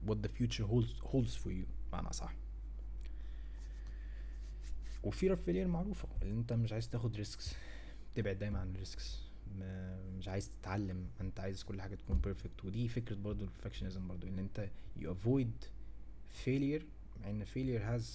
what 0.07 0.15
the 0.15 0.29
future 0.29 0.65
holds 0.71 1.01
holds 1.13 1.35
for 1.43 1.49
you. 1.51 1.65
بمعنى 1.91 2.13
صح 2.13 2.33
و 5.03 5.09
fear 5.09 5.31
of 5.31 5.41
failure 5.41 5.67
معروفة. 5.67 6.07
ان 6.23 6.37
أنت 6.37 6.53
مش 6.53 6.73
عايز 6.73 6.89
تاخد 6.89 7.15
risks 7.15 7.55
تبعد 8.15 8.39
دايما 8.39 8.59
عن 8.59 8.71
ال 8.71 8.81
risks 8.81 9.29
مش 10.17 10.27
عايز 10.27 10.49
تتعلم. 10.49 11.07
أنت 11.21 11.39
عايز 11.39 11.63
كل 11.63 11.81
حاجة 11.81 11.95
تكون 11.95 12.17
perfect 12.19 12.65
ودي 12.65 12.87
فكرة 12.87 13.15
برضو 13.15 13.43
ال 13.43 13.48
perfectionism 13.48 14.07
برضو 14.07 14.27
إن 14.27 14.39
أنت 14.39 14.69
you 14.99 15.03
avoid 15.05 15.65
failure. 16.45 16.83
مع 17.21 17.29
ان 17.29 17.45
failure 17.45 17.81
has 17.99 18.05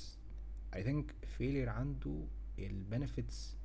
I 0.76 0.82
think 0.82 1.12
failure 1.38 1.68
عنده 1.68 2.20
ال 2.58 2.69
benefits 2.69 3.56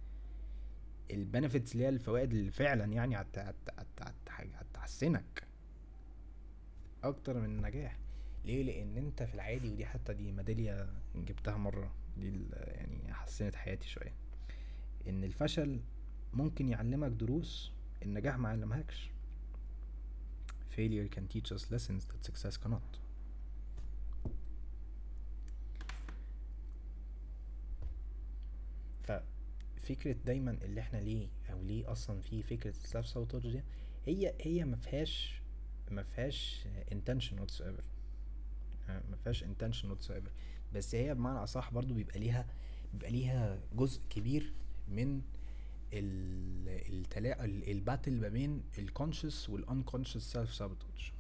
ال 1.12 1.18
benefits 1.18 1.74
اللي 1.74 1.84
هي 1.84 1.90
الفوائد 1.90 2.32
اللي 2.32 2.52
فعلا 2.52 2.86
يعني 2.86 3.16
هت 3.22 3.38
هت 3.38 3.56
هت 3.78 3.88
هت 4.02 4.16
هتحسنك. 4.56 5.48
أكتر 7.04 7.40
من 7.40 7.46
النجاح. 7.46 7.98
ليه؟ 8.46 8.64
لأن 8.64 8.98
أنت 8.98 9.24
في 9.24 9.34
العادي 9.36 9.70
ودي 9.70 9.86
حتى 9.86 10.14
دي 10.14 10.32
ميدالية 10.32 10.90
جبتها 11.16 11.58
مرة 11.58 11.92
دي 12.18 12.34
يعني 12.54 13.14
حسنت 13.14 13.56
حياتي 13.56 13.88
شوية. 13.88 14.14
إن 15.08 15.24
الفشل 15.24 15.80
ممكن 16.34 16.70
يعلمك 16.70 17.12
دروس 17.12 17.72
النجاح 18.04 18.38
ما 18.38 18.50
علمهاكش. 18.50 19.10
Failure 20.78 21.10
can 21.16 21.24
teach 21.34 21.52
us 21.52 21.64
lessons 21.72 22.04
that 22.10 22.24
success 22.32 22.56
cannot. 22.58 23.00
ففكرة 29.04 30.16
دايما 30.26 30.52
اللي 30.52 30.82
إحنا 30.82 30.98
ليه 30.98 31.28
أو 31.52 31.64
ليه 31.64 31.92
أصلا 31.92 32.22
في 32.22 32.44
فكرة 32.44 32.70
ال 32.70 32.77
self 32.77 33.08
sabotage 33.08 33.42
دي 33.42 33.62
هي 34.06 34.34
هي 34.42 34.66
ما 34.66 34.76
فيهاش 34.78 35.42
ما 35.92 36.04
فيهاش 36.04 36.64
intention 36.92 37.34
whatsoever. 37.42 37.84
ما 39.10 39.16
فيهاش 39.24 39.44
intention 39.44 39.86
whatsoever. 39.86 40.30
بس 40.74 40.96
هي 40.96 41.16
بمعنى 41.16 41.40
أصح 41.44 41.74
برضو 41.74 41.94
بيبقى 41.94 42.20
ليها 42.20 42.46
بيبقى 42.94 43.12
ليها 43.12 43.60
جزء 43.76 44.02
كبير 44.10 44.54
من 44.88 45.22
التلا 45.94 47.46
ال 47.46 47.57
battle 47.57 48.22
ما 48.22 48.28
بين 48.28 48.64
ال 48.78 48.85
conscious 48.85 49.50
وال 49.50 49.62
unconscious 49.62 50.32
self 50.32 50.54
sabotage 50.54 51.12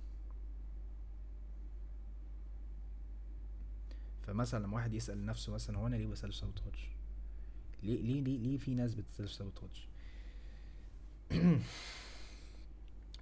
فمثلا 4.21 4.63
لما 4.63 4.75
واحد 4.75 4.93
يسأل 4.93 5.25
نفسه 5.25 5.53
مثلا 5.53 5.77
هو 5.77 5.87
أنا 5.87 5.95
ليه 5.95 6.07
بسلف 6.07 6.35
سابوتاج 6.35 6.89
ليه 7.83 8.01
ليه 8.01 8.21
ليه, 8.21 8.37
ليه 8.37 8.57
في 8.57 8.75
ناس 8.75 8.95
بتسلف 8.95 9.31
سابوتاج 9.31 9.87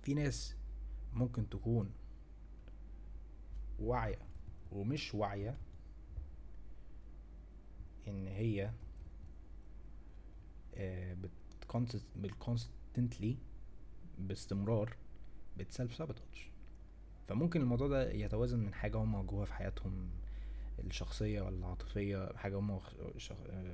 في 0.04 0.14
ناس 0.14 0.56
ممكن 1.14 1.50
تكون 1.50 1.92
واعية 3.80 4.20
ومش 4.72 5.14
واعية 5.16 5.58
إن 8.08 8.28
هي 8.28 8.72
بالكونستنتلي 12.16 13.38
باستمرار 14.20 14.96
بتسلف 15.58 15.96
سابوتاج 15.96 16.50
فممكن 17.28 17.62
الموضوع 17.62 17.88
ده 17.88 18.12
يتوازن 18.12 18.60
من 18.60 18.74
حاجة 18.74 18.98
هم 18.98 19.16
واجهوها 19.16 19.46
في 19.46 19.54
حياتهم 19.54 20.10
الشخصية 20.80 21.42
ولا 21.42 21.58
العاطفية 21.58 22.32
حاجة 22.36 22.60
هم 22.60 22.80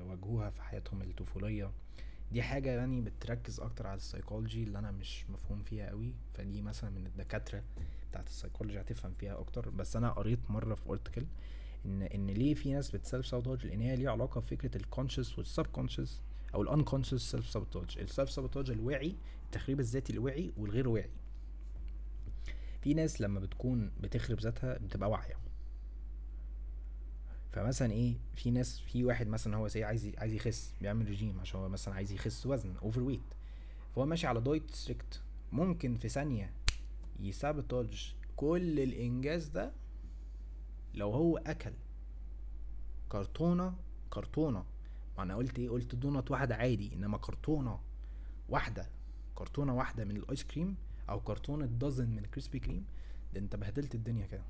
واجهوها 0.09 0.49
في 0.49 0.61
حياتهم 0.61 1.01
الطفولية. 1.01 1.71
دي 2.31 2.41
حاجة 2.43 2.69
يعني 2.71 3.01
بتركز 3.01 3.59
أكتر 3.59 3.87
على 3.87 3.97
السايكولوجي 3.97 4.63
اللي 4.63 4.79
أنا 4.79 4.91
مش 4.91 5.29
مفهوم 5.29 5.63
فيها 5.63 5.89
قوي 5.89 6.13
فدي 6.33 6.61
مثلا 6.61 6.89
من 6.89 7.05
الدكاترة 7.05 7.63
بتاعت 8.13 8.27
السايكولوجي 8.27 8.81
هتفهم 8.81 9.13
فيها 9.13 9.39
أكتر. 9.39 9.69
بس 9.69 9.95
أنا 9.95 10.09
قريت 10.11 10.39
مرة 10.51 10.75
في 10.75 10.89
article 10.89 11.25
إن 11.85 12.01
إن 12.01 12.27
ليه 12.27 12.53
في 12.53 12.73
ناس 12.73 12.91
بت 12.91 13.03
self 13.03 13.27
sabotage 13.27 13.65
لأن 13.67 13.81
هي 13.81 13.95
ليها 13.95 14.11
علاقة 14.11 14.41
بفكرة 14.41 14.77
ال 14.77 14.82
conscious 14.82 15.27
وال 15.27 15.37
subconscious 15.37 16.21
أو 16.55 16.61
ال 16.61 16.67
unconscious 16.67 17.31
self 17.31 17.49
sabotage 17.49 17.97
ال 17.99 18.06
self 18.06 18.31
sabotage 18.31 18.71
الواعي 18.71 19.15
التخريب 19.45 19.79
الذاتي 19.79 20.13
الواعي 20.13 20.53
والغير 20.57 20.89
واعي. 20.89 21.09
في 22.81 22.93
ناس 22.93 23.21
لما 23.21 23.39
بتكون 23.39 23.91
بتخرب 24.01 24.39
ذاتها 24.39 24.77
بتبقى 24.77 25.09
واعية. 25.09 25.35
فمثلا 27.51 27.91
إيه 27.91 28.15
في 28.35 28.51
ناس 28.51 28.79
في 28.79 29.03
واحد 29.03 29.27
مثلا 29.27 29.57
هو 29.57 29.67
say 29.67 29.83
عايز 29.83 30.11
عايز 30.17 30.33
يخس 30.33 30.73
بيعمل 30.81 31.09
رجيم 31.09 31.39
عشان 31.39 31.59
هو 31.59 31.69
مثلا 31.69 31.93
عايز 31.93 32.11
يخس 32.11 32.45
وزن 32.45 32.75
overweight 32.77 33.21
فهو 33.95 34.05
ماشي 34.05 34.27
على 34.27 34.41
diet 34.41 34.71
strict 34.75 35.21
ممكن 35.51 35.97
في 35.97 36.09
ثانية 36.09 36.51
ي 37.19 37.30
sabotage 37.30 38.15
كل 38.35 38.79
الإنجاز 38.79 39.47
ده 39.47 39.71
لو 40.93 41.11
هو 41.11 41.37
أكل 41.37 41.73
كرتونة 43.09 43.75
كرتونة. 44.09 44.65
ما 45.17 45.23
أنا 45.23 45.35
قلت 45.35 45.59
إيه؟ 45.59 45.69
قلت 45.69 45.95
دونت 45.95 46.31
واحدة 46.31 46.55
عادي 46.55 46.93
إنما 46.93 47.17
كرتونة 47.17 47.79
واحدة 48.49 48.89
كرتونة 49.35 49.75
واحدة 49.75 50.05
من 50.05 50.17
ال 50.17 50.24
ice 50.24 50.43
cream 50.43 50.75
أو 51.09 51.19
كرتونة 51.21 51.65
dozen 51.65 52.09
من 52.09 52.19
الكريسبي 52.19 52.59
كريم 52.59 52.85
ده 53.33 53.39
أنت 53.39 53.55
بهدلت 53.55 53.95
الدنيا 53.95 54.27
كده. 54.27 54.43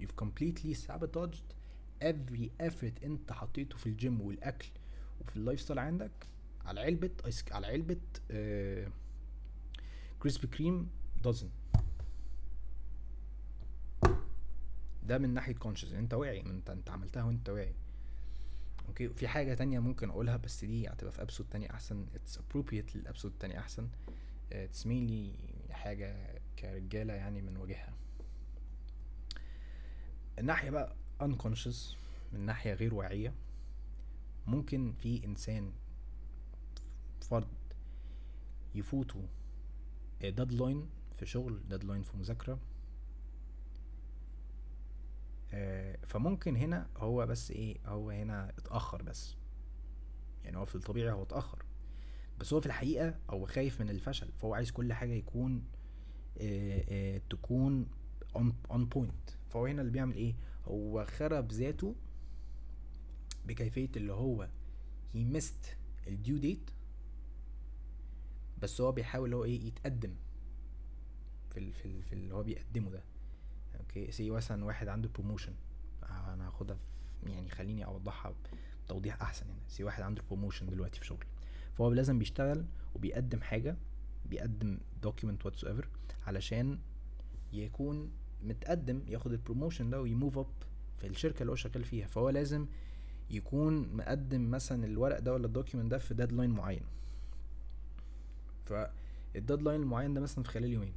You've 0.00 0.24
completely 0.24 0.74
sabotaged 0.74 1.54
every 2.04 2.48
effort 2.66 3.04
أنت 3.04 3.32
حطيته 3.32 3.76
في 3.76 3.86
الجيم 3.86 4.20
والأكل 4.20 4.68
وفي 5.20 5.36
ال 5.36 5.60
lifestyle 5.60 5.78
عندك 5.78 6.26
على 6.64 6.80
علبة 6.80 7.10
ice 7.26 7.44
على 7.52 7.66
علبة 7.66 7.96
كريسبي 10.20 10.46
كريم 10.46 10.88
dozen 11.24 11.48
ده 15.04 15.18
من 15.18 15.34
ناحية 15.34 15.54
conscious 15.54 15.92
أنت 15.92 16.14
واعي 16.14 16.40
انت 16.40 16.70
أنت 16.70 16.90
عملتها 16.90 17.24
وأنت 17.24 17.48
واعي. 17.48 17.74
okay؟ 18.88 19.08
في 19.08 19.28
حاجة 19.28 19.54
تانية 19.54 19.78
ممكن 19.78 20.10
أقولها 20.10 20.36
بس 20.36 20.64
دي 20.64 20.88
هتبقى 20.88 21.12
في 21.12 21.22
episode 21.22 21.46
تاني 21.50 21.70
أحسن. 21.70 22.06
it's 22.14 22.38
appropriate 22.38 22.96
لل 22.96 23.04
episode 23.04 23.32
التاني 23.32 23.58
أحسن. 23.58 23.88
it's 24.52 24.86
mainly 24.86 25.34
حاجة 25.70 26.40
كرجالة 26.58 27.14
يعني 27.14 27.42
من 27.42 27.56
وجهها. 27.56 27.92
الناحية 30.38 30.70
بقى 30.70 30.96
unconscious 31.22 31.96
من 32.32 32.40
ناحية 32.40 32.74
غير 32.74 32.94
واعية 32.94 33.34
ممكن 34.46 34.92
في 34.92 35.24
إنسان 35.24 35.72
فرد 37.20 37.48
يفوتوا 38.74 39.22
deadline 40.20 40.88
في 41.18 41.26
شغل 41.26 41.60
deadline 41.68 42.02
في 42.02 42.16
مذاكرة. 42.16 42.58
فممكن 46.06 46.56
هنا 46.56 46.88
هو 46.96 47.26
بس 47.26 47.50
إيه؟ 47.50 47.76
هو 47.86 48.10
هنا 48.10 48.52
اتأخر 48.58 49.02
بس. 49.02 49.36
يعني 50.44 50.56
هو 50.56 50.64
في 50.64 50.74
الطبيعي 50.74 51.12
هو 51.12 51.22
اتأخر. 51.22 51.64
بس 52.38 52.52
هو 52.52 52.60
في 52.60 52.66
الحقيقة 52.66 53.18
هو 53.30 53.46
خايف 53.46 53.80
من 53.80 53.90
الفشل. 53.90 54.32
فهو 54.32 54.54
عايز 54.54 54.70
كل 54.70 54.92
حاجة 54.92 55.12
يكون 55.12 55.64
آآ 56.40 56.84
آآ 56.88 57.20
تكون 57.30 57.86
on 58.70 58.84
point 58.86 59.30
فهو 59.48 59.66
هنا 59.66 59.80
اللي 59.80 59.92
بيعمل 59.92 60.16
إيه؟ 60.16 60.34
هو 60.64 61.04
خرب 61.04 61.52
ذاته 61.52 61.94
بكيفية 63.46 63.88
اللي 63.96 64.12
هو 64.12 64.48
he 65.12 65.24
missed 65.24 65.76
ال 66.06 66.14
due 66.14 66.36
date 66.38 66.70
بس 68.62 68.80
هو 68.80 68.92
بيحاول 68.92 69.34
هو 69.34 69.44
إيه؟ 69.44 69.66
يتقدم 69.66 70.14
في 71.50 71.60
ال 71.60 71.72
في, 71.72 71.84
ال 71.84 72.02
في 72.02 72.12
اللي 72.12 72.34
هو 72.34 72.42
بيقدمه 72.42 72.90
ده. 72.90 73.02
okay 73.96 74.12
say 74.12 74.30
مثلا 74.30 74.64
واحد 74.64 74.88
عنده 74.88 75.08
promotion 75.14 75.52
أنا 76.02 76.46
هاخدها 76.48 76.76
يعني 77.26 77.50
خليني 77.50 77.84
أوضحها 77.84 78.34
بتوضيح 78.86 79.22
أحسن 79.22 79.46
هنا. 79.46 79.58
say 79.68 79.84
واحد 79.84 80.02
عنده 80.02 80.22
promotion 80.30 80.66
دلوقتي 80.66 81.00
في 81.00 81.06
شغل 81.06 81.24
فهو 81.74 81.92
لازم 81.92 82.18
بيشتغل 82.18 82.64
وبيقدم 82.94 83.40
حاجة 83.40 83.76
بيقدم 84.26 84.78
document 85.02 85.46
whatsoever 85.46 85.88
علشان 86.26 86.78
يكون 87.52 88.10
متقدم 88.42 89.02
ياخد 89.08 89.32
ال 89.32 89.38
promotion 89.38 89.90
ده 89.90 90.00
وي 90.00 90.13
move 90.13 90.38
up 90.38 90.46
في 90.96 91.06
الشركة 91.06 91.40
اللي 91.40 91.52
هو 91.52 91.56
شغال 91.56 91.84
فيها. 91.84 92.06
فهو 92.06 92.30
لازم 92.30 92.66
يكون 93.30 93.96
مقدم 93.96 94.50
مثلا 94.50 94.84
الورق 94.84 95.18
ده 95.18 95.32
ولا 95.32 95.46
ال 95.46 95.51
document 95.51 95.90
ده 95.90 95.98
في 95.98 96.14
deadline 96.14 96.50
معين. 96.50 96.82
فال 98.64 98.87
deadline 98.87 99.80
المعين 99.82 100.14
ده 100.14 100.20
مثلا 100.20 100.44
في 100.44 100.50
خلال 100.50 100.70
يومين. 100.72 100.92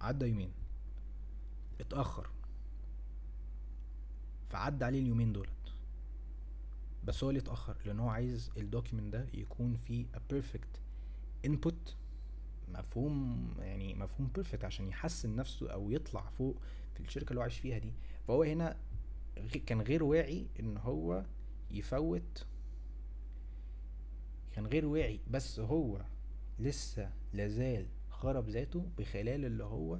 عدى 0.00 0.26
يومين. 0.26 0.50
اتأخر. 1.80 2.28
فعدى 4.50 4.84
عليه 4.84 5.00
اليومين 5.00 5.32
دولت. 5.32 5.48
بس 7.04 7.24
هو 7.24 7.30
اللي 7.30 7.40
اتأخر 7.40 7.76
لأن 7.86 8.00
هو 8.00 8.08
عايز 8.08 8.50
ال 8.56 8.62
document 8.62 9.12
ده 9.12 9.26
يكون 9.34 9.76
فيه 9.76 10.06
a 10.14 10.18
perfect 10.34 10.78
input 11.46 11.92
مفهوم 12.68 13.46
يعني 13.58 13.94
مفهوم 13.94 14.28
perfect 14.34 14.64
عشان 14.64 14.88
يحسن 14.88 15.36
نفسه 15.36 15.72
أو 15.72 15.90
يطلع 15.90 16.20
فوق 16.28 16.56
في 16.94 17.00
الشركة 17.00 17.28
اللي 17.28 17.38
هو 17.38 17.42
عايش 17.42 17.58
فيها 17.58 17.78
دي. 17.78 17.92
فهو 18.28 18.42
هنا 18.42 18.76
كان 19.66 19.80
غير 19.80 20.04
واعي 20.04 20.46
إن 20.60 20.76
هو 20.76 21.24
يفوت. 21.70 22.46
كان 24.52 24.66
غير 24.66 24.86
واعي 24.86 25.20
بس 25.30 25.60
هو 25.60 26.00
لسه 26.58 27.10
لازال 27.32 27.86
خرّب 28.10 28.48
ذاته 28.48 28.86
بخلال 28.98 29.44
اللي 29.44 29.64
هو 29.64 29.98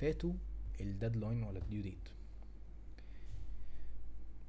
فاتوا 0.00 0.32
ال 0.80 0.87
deadline 0.87 1.42
ولا 1.42 1.58
ال 1.58 1.64
due 1.64 1.82
date 1.82 2.08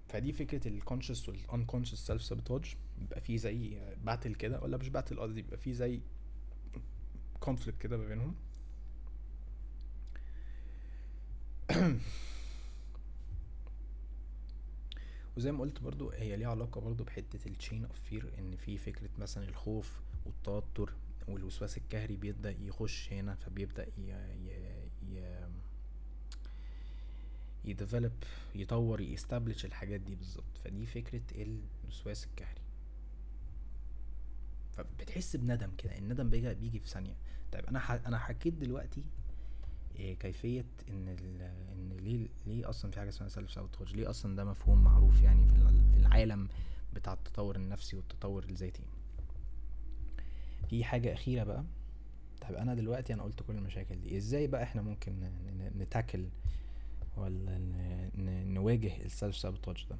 فدي 0.07 0.33
فكرة 0.33 0.67
ال 0.67 0.73
conscious 0.73 1.29
وال 1.29 1.41
unconscious 1.41 2.07
self 2.07 2.23
sabotage 2.23 2.75
بيبقى 2.99 3.21
فيه 3.21 3.37
زي 3.37 3.81
battle 4.03 4.35
كده 4.35 4.61
ولا 4.61 4.77
مش 4.77 4.89
battle 4.89 5.19
قصدي 5.19 5.41
بيبقى 5.41 5.57
فيه 5.57 5.73
زي 5.73 5.99
conflict 7.39 7.81
كده 7.81 7.97
ما 7.97 8.07
بينهم 8.07 8.35
وزي 15.37 15.51
ما 15.51 15.61
قلت 15.61 15.81
برضو 15.81 16.09
هي 16.09 16.35
ليها 16.37 16.49
علاقة 16.49 16.81
برضو 16.81 17.03
بحتة 17.03 17.47
ال 17.47 17.53
chain 17.53 17.85
of 17.85 17.99
fear 17.99 18.33
إن 18.39 18.55
في 18.55 18.77
فكرة 18.77 19.09
مثلا 19.17 19.49
الخوف 19.49 20.01
والتوتر 20.25 20.93
والوسواس 21.27 21.77
القهري 21.77 22.15
بيبدأ 22.15 22.51
يخش 22.51 23.13
هنا. 23.13 23.37
ي... 23.97 24.80
ي 27.65 27.71
develop 27.71 28.11
يطور 28.55 29.01
ي 29.01 29.08
establish 29.08 29.65
الحاجات 29.65 29.99
دي 30.01 30.15
بالظبط. 30.15 30.57
فدي 30.63 30.85
فكرة 30.85 31.21
الوسواس 31.85 32.25
القهري 32.25 32.61
فبتحس 34.71 35.35
بندم 35.35 35.71
كده 35.77 35.97
الندم 35.97 36.29
بيجي 36.29 36.53
بيجي 36.53 36.79
في 36.79 36.89
ثانية. 36.89 37.15
طيب 37.51 37.65
أنا. 37.65 38.07
أنا 38.07 38.17
حكيت 38.17 38.53
دلوقتي 38.53 39.03
إيه 39.95 40.13
كيفية 40.19 40.65
إن. 40.89 41.07
إن 41.71 41.97
ليه 41.99 42.27
ليه 42.45 42.69
أصلا 42.69 42.91
في 42.91 42.99
حاجة 42.99 43.09
اسمها 43.09 43.29
self 43.29 43.51
sabotage 43.51 43.95
ليه 43.95 44.09
أصلا 44.09 44.35
ده 44.35 44.45
مفهوم 44.45 44.83
معروف 44.83 45.21
يعني 45.21 45.47
في 45.47 45.55
ال- 45.55 45.91
في 45.91 45.97
العالم 45.97 46.47
بتاع 46.93 47.13
التطور 47.13 47.55
النفسي 47.55 47.95
والتطور 47.95 48.43
الذاتي؟ 48.43 48.83
في 50.69 50.83
حاجة 50.83 51.13
أخيرة 51.13 51.43
بقى. 51.43 51.63
طيب 52.41 52.53
أنا 52.55 52.75
دلوقتي 52.75 53.13
أنا 53.13 53.23
قلت 53.23 53.43
كل 53.43 53.55
المشاكل 53.55 54.01
دي. 54.01 54.17
إزاي 54.17 54.47
بقى 54.47 54.63
إحنا 54.63 54.81
ممكن 54.81 55.31
ن 55.77 55.84
tackle 55.84 56.25
ولا 57.17 57.57
نواجه 58.43 59.05
ال 59.05 59.12
self 59.12 59.37
sabotage 59.37 59.85
ده. 59.89 59.97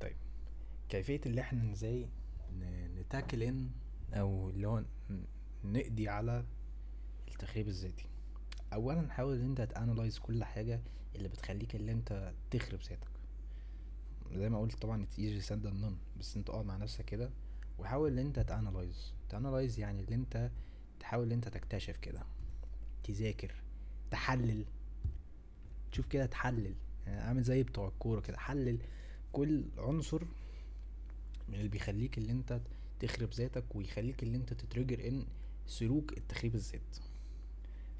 طيب 0.00 0.16
كيفية 0.88 1.20
اللي 1.26 1.40
إحنا 1.40 1.72
إزاي 1.72 2.08
ن 3.00 3.06
tackle 3.06 3.42
ان 3.42 3.70
أو 4.12 4.50
اللي 4.50 4.68
هو 4.68 4.84
نقضي 5.64 6.08
على 6.08 6.44
التخريب 7.28 7.68
الذاتي؟ 7.68 8.04
اولا 8.72 9.12
حاول 9.12 9.34
إن 9.40 9.44
انت 9.44 9.60
ت 9.60 9.67
analyze 9.67 10.18
كل 10.18 10.44
حاجة 10.44 10.80
اللي 11.16 11.28
بتخليك 11.28 11.74
اللي 11.76 11.92
انت 11.92 12.32
تخرب 12.50 12.80
ذاتك. 12.80 13.08
زي 14.32 14.48
ما 14.50 14.60
قلت 14.60 14.74
طبعا 14.82 15.06
it's 15.06 15.16
easy 15.18 15.46
said 15.48 15.62
than 15.64 15.84
done 15.84 16.18
بس 16.20 16.36
انت 16.36 16.50
اقعد 16.50 16.64
مع 16.64 16.76
نفسك 16.76 17.04
كده 17.04 17.30
وحاول 17.78 18.12
إن 18.12 18.26
انت 18.26 18.38
ت 18.38 18.47
analyze 18.47 19.12
ت 19.28 19.34
analyze 19.34 19.78
يعني 19.78 20.00
اللي 20.00 20.14
انت 20.14 20.50
تحاول 21.00 21.26
إن 21.26 21.32
انت 21.32 21.48
تكتشف 21.48 21.96
كده 21.96 22.22
تذاكر 23.04 23.54
تحلل 24.10 24.64
تشوف 25.92 26.06
كده 26.06 26.26
تحلل. 26.26 26.74
يعني 27.06 27.20
عامل 27.20 27.42
زي 27.42 27.62
بتوع 27.62 27.88
الكورة 27.88 28.20
كده 28.20 28.38
حلل 28.38 28.78
كل 29.32 29.64
عنصر 29.78 30.22
من 31.48 31.54
اللي 31.54 31.68
بيخليك 31.68 32.18
اللي 32.18 32.32
انت 32.32 32.60
تخرب 33.00 33.30
ذاتك 33.34 33.64
ويخليك 33.76 34.22
اللي 34.22 34.36
انت 34.36 34.52
تترجر 34.52 35.08
ان 35.08 35.26
سلوك 35.66 36.18
التخريب 36.18 36.54
الذات. 36.54 36.96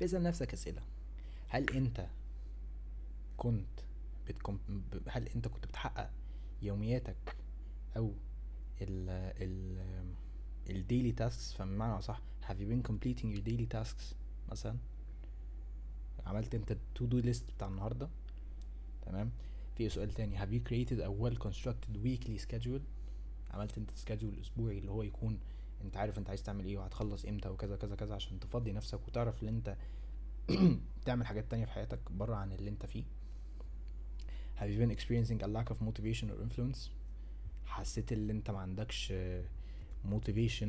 فاسأل 0.01 0.23
نفسك 0.23 0.53
أسئلة. 0.53 0.83
هل 1.49 1.71
انت 1.71 2.07
كنت 3.37 3.81
بتكم... 4.29 4.59
هل 5.09 5.29
انت 5.29 5.49
كنت 5.49 5.67
بتحقق 5.67 6.11
يومياتك 6.63 7.37
أو 7.97 8.13
ال 8.83 9.11
ال 9.43 9.77
الديلي 10.71 11.13
تاسكس 11.13 11.53
فبمعنى 11.53 12.03
صح 12.03 12.21
have 12.49 12.55
you 12.55 12.67
been 12.73 12.91
completing 12.91 13.37
your 13.37 13.43
daily 13.49 13.67
tasks 13.79 14.15
مثلا؟ 14.51 14.77
عملت 16.27 16.55
انت 16.55 16.71
ال 16.71 16.83
to 16.83 17.07
do 17.07 17.19
list 17.19 17.45
بتاع 17.57 17.69
النهارده؟ 17.69 18.09
تمام. 19.07 19.31
في 19.77 19.89
سؤال 19.89 20.11
تاني. 20.13 20.39
Have 20.39 20.51
you 20.51 20.69
created 20.69 20.99
a 20.99 21.11
well 21.23 21.47
constructed 21.47 21.97
weekly 22.05 22.39
schedule 22.47 22.83
عملت 23.51 23.79
انت 23.79 23.91
schedule 23.95 24.39
أسبوعي 24.41 24.79
اللي 24.79 24.91
هو 24.91 25.03
يكون 25.03 25.39
انت 25.85 25.97
عارف 25.97 26.19
انت 26.19 26.29
عايز 26.29 26.43
تعمل 26.43 26.65
إيه 26.65 26.79
وهتخلص 26.79 27.25
إمتى 27.25 27.49
وكذا 27.49 27.77
كذا 27.77 27.97
كذا 27.97 28.15
عشان 28.15 28.41
تفضي 28.41 28.73
نفسك 28.73 29.09
وتعرف 29.09 29.43
ان 29.43 29.49
انت 29.49 29.77
تعمل 31.07 31.27
حاجات 31.27 31.51
تانية 31.51 31.65
في 31.65 31.73
حياتك 31.73 32.13
بره 32.13 32.35
عن 32.35 32.53
اللي 32.53 32.71
انت 32.71 32.87
فيه. 32.87 33.05
Have 34.59 34.65
you 34.65 34.79
been 34.79 34.97
experiencing 34.97 35.43
a 35.43 35.49
lack 35.49 35.75
of 35.75 35.79
motivation 35.83 36.27
or 36.31 36.47
influence? 36.47 36.79
حسيت 37.67 38.13
ان 38.13 38.31
انت 38.31 38.51
ما 38.51 38.59
عندكش 38.59 39.13
motivation 40.11 40.69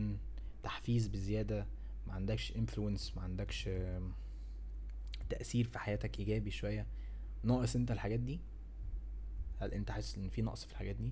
تحفيز 0.63 1.07
بزيادة 1.07 1.67
ما 2.07 2.13
عندكش 2.13 2.51
influence 2.51 3.15
ما 3.15 3.21
عندكش 3.21 3.69
تأثير 5.33 5.67
في 5.67 5.79
حياتك 5.79 6.19
إيجابي 6.19 6.51
شوية؟ 6.51 6.87
ناقص 7.43 7.75
أنت 7.75 7.91
الحاجات 7.91 8.19
دي؟ 8.19 8.39
هل 9.59 9.73
أنت 9.73 9.91
حاسس 9.91 10.17
إن 10.17 10.29
في 10.29 10.41
نقص 10.41 10.65
في 10.65 10.71
الحاجات 10.71 10.95
دي؟ 10.95 11.11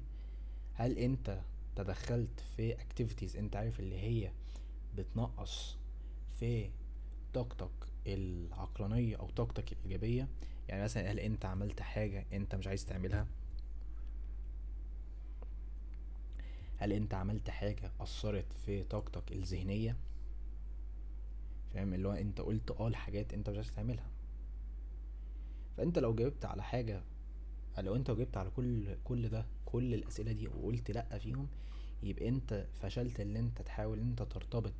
هل 0.73 0.97
أنت 0.97 1.41
تدخلت 1.75 2.39
في 2.55 2.75
activities 2.75 3.37
أنت 3.37 3.55
عارف 3.55 3.79
اللي 3.79 3.99
هي 3.99 4.31
بتنقص 4.97 5.77
في 6.39 6.69
طاقتك 7.33 7.69
العقلانية 8.07 9.15
أو 9.15 9.29
طاقتك 9.29 9.71
الإيجابية؟ 9.71 10.27
يعني 10.67 10.83
مثلا 10.83 11.11
هل 11.11 11.19
أنت 11.19 11.45
عملت 11.45 11.81
حاجة 11.81 12.25
أنت 12.33 12.55
مش 12.55 12.67
عايز 12.67 12.85
تعملها؟ 12.85 13.27
هل 16.77 16.93
أنت 16.93 17.13
عملت 17.13 17.49
حاجة 17.49 17.91
أثرت 17.99 18.53
في 18.65 18.83
طاقتك 18.83 19.31
الذهنية؟ 19.31 19.97
فاهم؟ 21.73 21.93
اللي 21.93 22.07
هو 22.07 22.13
أنت 22.13 22.41
قلت 22.41 22.71
آه 22.71 22.89
لحاجات 22.89 23.33
أنت 23.33 23.49
مش 23.49 23.57
عايز 23.57 23.71
تعملها. 23.71 24.10
فأنت 25.77 25.99
لو 25.99 26.15
جاوبت 26.15 26.45
على 26.45 26.63
حاجة 26.63 27.03
لو 27.79 27.95
أنت 27.95 28.11
جاوبت 28.11 28.37
على 28.37 28.49
كل 28.49 28.95
كل 29.03 29.29
ده 29.29 29.45
كل 29.65 29.93
الأسئلة 29.93 30.31
دي 30.31 30.47
وقلت 30.47 30.91
لأ 30.91 31.17
فيهم 31.19 31.47
يبقى 32.03 32.27
أنت 32.27 32.67
فشلت 32.81 33.19
إن 33.19 33.35
أنت 33.35 33.61
تحاول 33.61 33.99
إن 33.99 34.07
أنت 34.09 34.21
ترتبط 34.23 34.73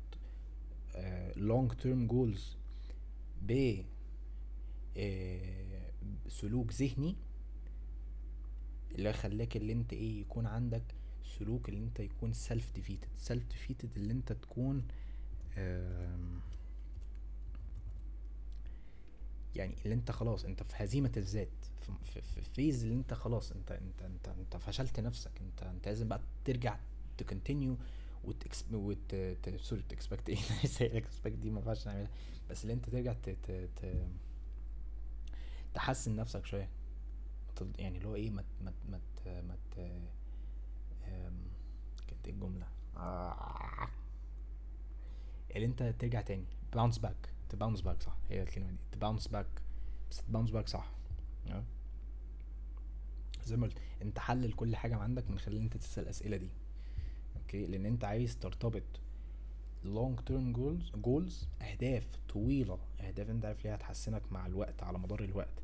long 1.36 1.72
term 1.72 2.06
goals 2.06 2.56
ب 3.42 3.82
آه، 4.96 5.90
سلوك 6.28 6.72
ذهني 6.72 7.16
اللي 8.94 9.12
خلاك 9.12 9.56
اللي 9.56 9.72
أنت 9.72 9.92
إيه 9.92 10.20
يكون 10.20 10.46
عندك 10.46 10.82
سلوك 11.38 11.68
اللي 11.68 11.80
أنت 11.80 12.00
يكون 12.00 12.32
self 12.32 12.72
defeated 12.74 13.08
self 13.18 13.48
defeated 13.48 13.90
اللي 13.96 14.12
أنت 14.12 14.32
تكون 14.32 14.84
آم، 15.58 16.40
يعني 19.56 19.74
اللي 19.84 19.94
انت 19.94 20.10
خلاص 20.10 20.44
انت 20.44 20.62
في 20.62 20.84
هزيمة 20.84 21.12
الذات 21.16 21.48
في, 21.80 21.92
في, 22.04 22.20
في 22.20 22.42
phase 22.42 22.82
اللي 22.82 22.94
انت 22.94 23.14
خلاص 23.14 23.52
انت 23.52 23.72
انت 23.72 24.02
انت 24.02 24.28
انت 24.28 24.56
فشلت 24.56 25.00
نفسك 25.00 25.30
انت 25.40 25.62
انت 25.62 25.88
لازم 25.88 26.08
بقى 26.08 26.20
ترجع 26.44 26.78
ت 27.18 27.24
continue 27.24 27.76
وت 28.24 28.46
وت 28.72 29.14
sorry 29.56 29.82
ت 29.88 29.94
expect 29.94 30.28
إيه؟ 30.28 30.38
expect 30.98 31.36
دي 31.36 31.50
ما 31.50 31.58
ينفعش 31.60 31.86
نعملها. 31.86 32.10
بس 32.50 32.62
اللي 32.62 32.72
انت 32.72 32.88
ترجع 32.88 33.12
ت 33.12 33.30
ت 33.30 33.50
ت 33.50 34.06
تحسن 35.74 36.16
نفسك 36.16 36.46
شوية. 36.46 36.68
يعني 37.78 37.98
اللي 37.98 38.08
هو 38.08 38.14
إيه 38.14 38.30
ما 38.30 38.44
ما 38.64 38.72
ما 38.90 39.00
ما 39.26 39.56
كانت 42.08 42.26
إيه 42.26 42.32
الجملة؟ 42.34 42.66
آه. 42.96 43.88
اللي 45.56 45.66
انت 45.66 45.94
ترجع 45.98 46.20
تاني 46.20 46.44
bounce 46.72 46.98
back 46.98 47.28
ت 47.52 47.56
bounce 47.56 47.80
back 47.80 48.02
صح؟ 48.02 48.16
هي 48.30 48.42
الكلمة 48.42 48.70
دي. 48.70 48.76
ت 48.92 48.97
bounce 48.97 49.28
back 49.28 49.46
بس 50.10 50.22
ت 50.22 50.26
bounce 50.26 50.50
back 50.50 50.68
صح. 50.68 50.90
آه. 51.50 51.64
زي 53.44 53.56
ما 53.56 53.66
قلت 53.66 53.78
انت 54.02 54.18
حلل 54.18 54.52
كل 54.52 54.76
حاجة 54.76 54.96
عندك 54.96 55.30
من 55.30 55.38
خلال 55.38 55.56
انت 55.58 55.76
تسأل 55.76 56.04
الاسئله 56.04 56.36
دي. 56.36 56.48
okay؟ 57.36 57.66
لأن 57.66 57.86
انت 57.86 58.04
عايز 58.04 58.36
ترتبط 58.38 58.82
long 59.84 60.16
term 60.30 60.56
goals 60.56 60.96
goals 61.06 61.62
أهداف 61.62 62.06
طويلة. 62.28 62.78
أهداف 63.00 63.30
انت 63.30 63.44
عارف 63.44 63.64
ليها 63.64 63.74
هتحسنك 63.74 64.22
مع 64.32 64.46
الوقت 64.46 64.82
على 64.82 64.98
مدار 64.98 65.20
الوقت. 65.24 65.62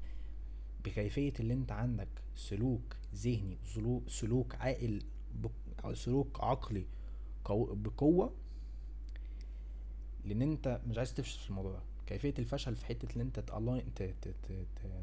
بكيفية 0.85 1.33
اللي 1.41 1.55
انت 1.55 1.73
عندك 1.73 2.09
سلوك 2.37 2.97
ذهني 3.15 3.59
سلوك 3.65 4.09
سلوك 4.09 4.55
عاقل 4.55 5.03
سلوك 5.95 6.41
عقلي 6.41 6.85
قو- 7.49 7.73
بقوة 7.73 8.33
لأن 10.25 10.43
انت 10.43 10.81
مش 10.87 10.99
عايز 10.99 11.15
تفشل 11.15 11.39
في 11.39 11.51
الموضوع 11.51 11.73
ده. 11.73 11.81
كيفية 12.07 12.35
الفشل 12.39 12.77
في 12.77 12.87
حتة 12.87 13.17
ان 13.17 13.21
انت 13.21 13.41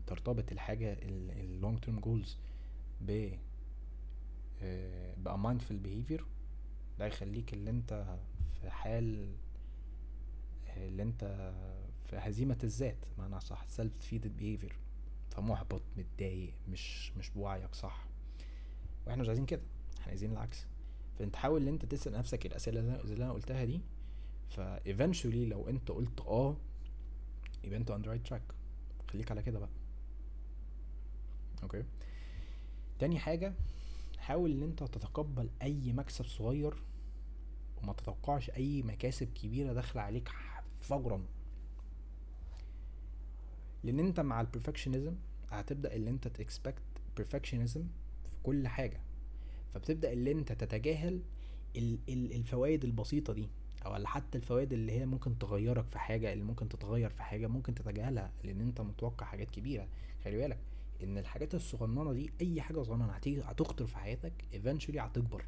ترتبط 0.08 0.52
الحاجة 0.52 0.98
ال 1.04 1.19
long 1.19 1.80
term 1.80 2.00
goals 2.00 2.38
ب 3.02 3.32
بقى 5.18 5.38
mindful 5.40 5.88
behavior 5.88 6.22
ده 7.00 7.06
يخليك 7.06 7.54
اللي 7.54 7.70
انت 7.70 8.18
في 8.62 8.70
حال 8.70 9.36
آه، 10.68 10.88
اللي 10.88 11.04
انت 11.04 11.54
في 12.06 12.16
هزيمة 12.18 12.58
الذات 12.64 12.98
معنى 13.18 13.40
صح 13.40 13.66
self 13.78 13.90
defeated 14.04 14.42
behavior. 14.42 14.74
فمحبط 15.32 15.82
متضايق 15.98 16.54
مش 16.70 17.12
مش 17.18 17.30
بوعيك 17.30 17.76
صح. 17.76 18.06
وإحنا 19.08 19.22
مش 19.22 19.28
عايزين 19.28 19.46
كده 19.46 19.62
إحنا 19.98 20.08
عايزين 20.08 20.32
العكس. 20.32 20.66
فانت 21.20 21.36
حاول 21.36 21.62
ان 21.62 21.68
انت 21.68 21.86
تسأل 21.86 22.14
نفسك 22.14 22.46
الأسئلة 22.46 22.80
اللي 22.80 23.02
اللي 23.02 23.24
أنا 23.26 23.34
قلتها 23.34 23.64
دي 23.66 23.82
ف 24.50 24.60
eventually 24.88 25.26
لو 25.50 25.70
انت 25.70 25.92
قلت 25.92 26.22
آه 26.22 26.56
يبقى 27.64 27.78
انت 27.80 27.92
on 27.92 28.02
right 28.02 28.28
track 28.28 28.42
خليك 29.12 29.32
على 29.32 29.42
كده 29.42 29.60
بقى. 29.60 29.70
okay 31.64 31.84
تاني 33.00 33.20
حاجة 33.20 33.54
حاول 34.18 34.52
إن 34.52 34.64
انت 34.64 34.84
تتقبل 34.84 35.50
أي 35.62 35.94
مكسب 35.94 36.26
صغير 36.26 36.74
وما 37.82 37.94
تتوقعش 37.94 38.50
أي 38.50 38.84
مكاسب 38.84 39.34
كبيرة 39.34 39.74
داخلة 39.74 40.02
عليك 40.02 40.30
فورا 40.82 41.26
لأن 43.84 44.00
انت 44.00 44.20
مع 44.20 44.42
البرفكشنزم 44.42 45.16
هتبدأ 45.52 45.94
اللي 45.96 46.10
انت 46.10 46.28
تكسبكت 46.28 46.82
perfectionism 47.20 47.80
في 48.24 48.36
كل 48.44 48.68
حاجة. 48.68 49.02
فبتبدأ 49.74 50.14
اللي 50.14 50.32
انت 50.32 50.52
تتجاهل 50.52 51.22
الفوائد 52.10 52.84
البسيطة 52.86 53.34
دي. 53.34 53.48
أو 53.86 54.06
حتى 54.06 54.38
الفوائد 54.38 54.74
اللي 54.74 54.92
هي 54.92 55.06
ممكن 55.06 55.38
تغيرك 55.38 55.86
في 55.92 56.00
حاجة 56.00 56.34
اللي 56.34 56.44
ممكن 56.44 56.70
تتغير 56.70 57.10
في 57.10 57.24
حاجة 57.24 57.48
ممكن 57.48 57.76
تتجاهلها 57.76 58.32
لأن 58.44 58.62
أنت 58.62 58.82
متوقع 58.82 59.26
حاجات 59.26 59.52
كبيرة. 59.52 59.88
خلي 60.24 60.38
بالك 60.38 60.60
إن 61.04 61.18
الحاجات 61.18 61.56
الصغننة 61.56 62.14
دي 62.14 62.32
أي 62.42 62.62
حاجة 62.62 62.84
صغننة 62.84 63.12
هتيجي 63.14 63.42
هتخطر 63.42 63.86
في 63.88 63.98
حياتك 63.98 64.34
eventually 64.54 64.98
هتكبر. 64.98 65.46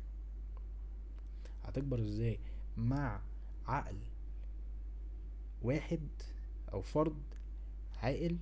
هتكبر 1.64 2.00
إزاي؟ 2.00 2.40
مع 2.78 3.22
عقل 3.68 3.98
واحد 5.62 6.08
أو 6.74 6.82
فرد 6.82 7.22
عاقل 8.04 8.38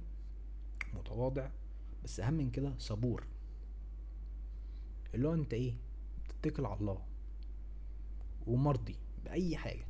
متواضع 0.93 1.49
بس 2.03 2.19
أهم 2.19 2.33
من 2.33 2.51
كده 2.51 2.73
صبور. 2.77 3.23
اللي 5.13 5.27
هو 5.27 5.33
أنت 5.33 5.53
إيه؟ 5.53 5.73
تتكل 6.29 6.65
على 6.65 6.79
الله. 6.79 7.01
ومرضي. 8.47 8.95
بأي 9.26 9.57
حاجة. 9.57 9.86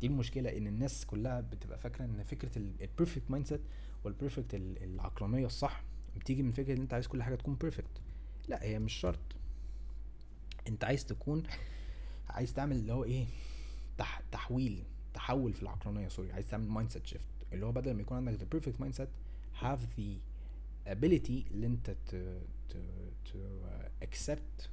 دي 0.00 0.06
المشكلة 0.06 0.56
إن 0.56 0.66
الناس 0.66 1.06
كلها 1.06 1.40
بتبقى 1.40 1.78
فاكرة 1.78 2.04
إن 2.04 2.22
فكرة 2.22 2.58
ال 2.58 2.67
perfect 2.67 3.30
mindset 3.30 3.60
وال 4.04 4.15
perfect 4.15 4.54
العقلانية 4.54 5.46
الصح 5.46 5.84
بتيجي 6.16 6.42
من 6.42 6.50
فكرة 6.52 6.74
إن 6.76 6.80
أنت 6.80 6.94
عايز 6.94 7.06
كل 7.06 7.22
حاجة 7.22 7.34
تكون 7.34 7.54
perfect 7.54 8.00
لأ 8.48 8.62
هي 8.62 8.78
مش 8.78 8.92
شرط. 8.92 9.18
أنت 10.68 10.84
عايز 10.84 11.06
تكون 11.06 11.42
عايز 12.28 12.54
تعمل 12.54 12.76
اللي 12.76 12.92
هو 12.92 13.04
إيه 13.04 13.26
تح 13.98 14.20
تحويل 14.32 14.82
تحول 15.14 15.52
في 15.52 15.62
العقلانية 15.62 16.08
sorry 16.08 16.32
عايز 16.32 16.46
تعمل 16.46 16.68
mindset 16.68 17.06
shift 17.06 17.28
اللي 17.52 17.66
هو 17.66 17.72
بدل 17.72 17.94
ما 17.94 18.00
يكون 18.02 18.16
عندك 18.28 18.38
the 18.40 18.56
perfect 18.58 18.84
mindset 18.84 19.08
have 19.62 19.80
the 19.98 20.18
ability 20.92 21.50
اللي 21.50 21.66
أنت 21.66 21.90
ت 21.90 22.40
to, 22.72 22.76
to 23.28 23.36
accept 24.04 24.68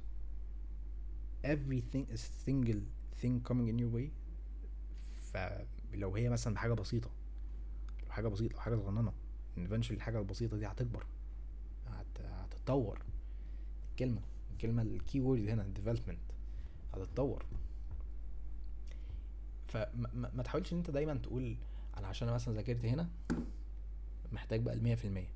everything 1.44 2.04
a 2.14 2.18
single 2.46 2.80
thing 3.22 3.48
coming 3.48 3.68
in 3.68 3.78
your 3.80 3.96
way 3.96 4.08
فلو 5.32 6.14
هي 6.14 6.28
مثلا 6.28 6.58
حاجة 6.58 6.72
بسيطة 6.72 7.10
لو 8.06 8.12
حاجة 8.12 8.28
بسيطة 8.28 8.52
لو 8.54 8.60
حاجة 8.60 8.76
صغننة 8.76 9.12
eventually 9.56 9.90
الحاجة 9.90 10.18
البسيطة 10.18 10.56
دي 10.56 10.66
هتكبر 10.66 11.06
هتتطور. 12.30 12.98
الكلمة 13.90 14.20
الكلمة 14.52 14.82
الكي 14.82 15.20
وورد 15.20 15.48
هنا 15.48 15.66
development 15.76 16.34
هتتطور. 16.94 17.44
فما 19.68 20.30
ما 20.34 20.42
تحاولش 20.42 20.72
إن 20.72 20.78
أنت 20.78 20.90
دايما 20.90 21.14
تقول 21.14 21.56
أنا 21.96 22.06
عشان 22.06 22.32
مثلا 22.32 22.54
ذاكرت 22.54 22.84
هنا 22.84 23.08
محتاج 24.32 24.60
بقى 24.60 24.74
المية 24.74 24.94
في 24.94 25.04
المية. 25.04 25.28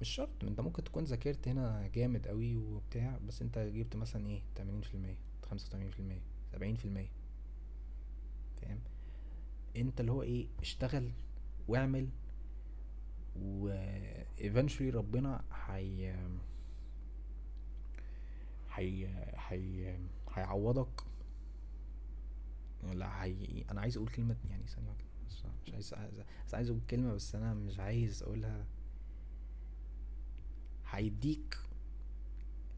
مش 0.00 0.08
شرط 0.08 0.28
أنت 0.42 0.60
ممكن 0.60 0.84
تكون 0.84 1.04
ذاكرت 1.04 1.48
هنا 1.48 1.88
جامد 1.94 2.26
قوي 2.28 2.56
وبتاع 2.56 3.18
بس 3.28 3.42
أنت 3.42 3.58
جبت 3.58 3.96
مثلا 3.96 4.26
إيه 4.26 4.42
تمانين 4.54 4.80
في 4.80 4.94
المية 4.94 5.16
خمسة 5.50 5.66
وتمانين 5.66 5.90
في 5.90 6.00
المية 6.00 6.20
سبعين 6.52 6.76
في 6.76 6.84
المية. 6.84 7.08
فاهم؟ 8.62 8.80
انت 9.76 10.00
اللي 10.00 10.12
هو 10.12 10.22
إيه 10.22 10.46
اشتغل 10.60 11.10
واعمل 11.68 12.08
و 13.36 13.70
eventually 14.38 14.94
ربنا 14.94 15.44
هي 15.66 16.14
هي 18.74 19.06
هي 19.48 19.98
هيعوضك. 20.34 21.02
لا 22.92 23.24
هي 23.24 23.64
أنا 23.70 23.80
عايز 23.80 23.96
أقول 23.96 24.08
كلمة 24.08 24.36
يعني 24.50 24.66
ثانية 24.66 24.88
واحدة 24.88 25.04
مش 25.26 25.44
عايز 25.74 25.94
بس 26.46 26.54
عايز 26.54 26.70
أقول 26.70 26.80
كلمة 26.90 27.14
بس 27.14 27.34
أنا 27.34 27.54
مش 27.54 27.78
عايز 27.80 28.22
أقولها. 28.22 28.66
هيديك 30.90 31.58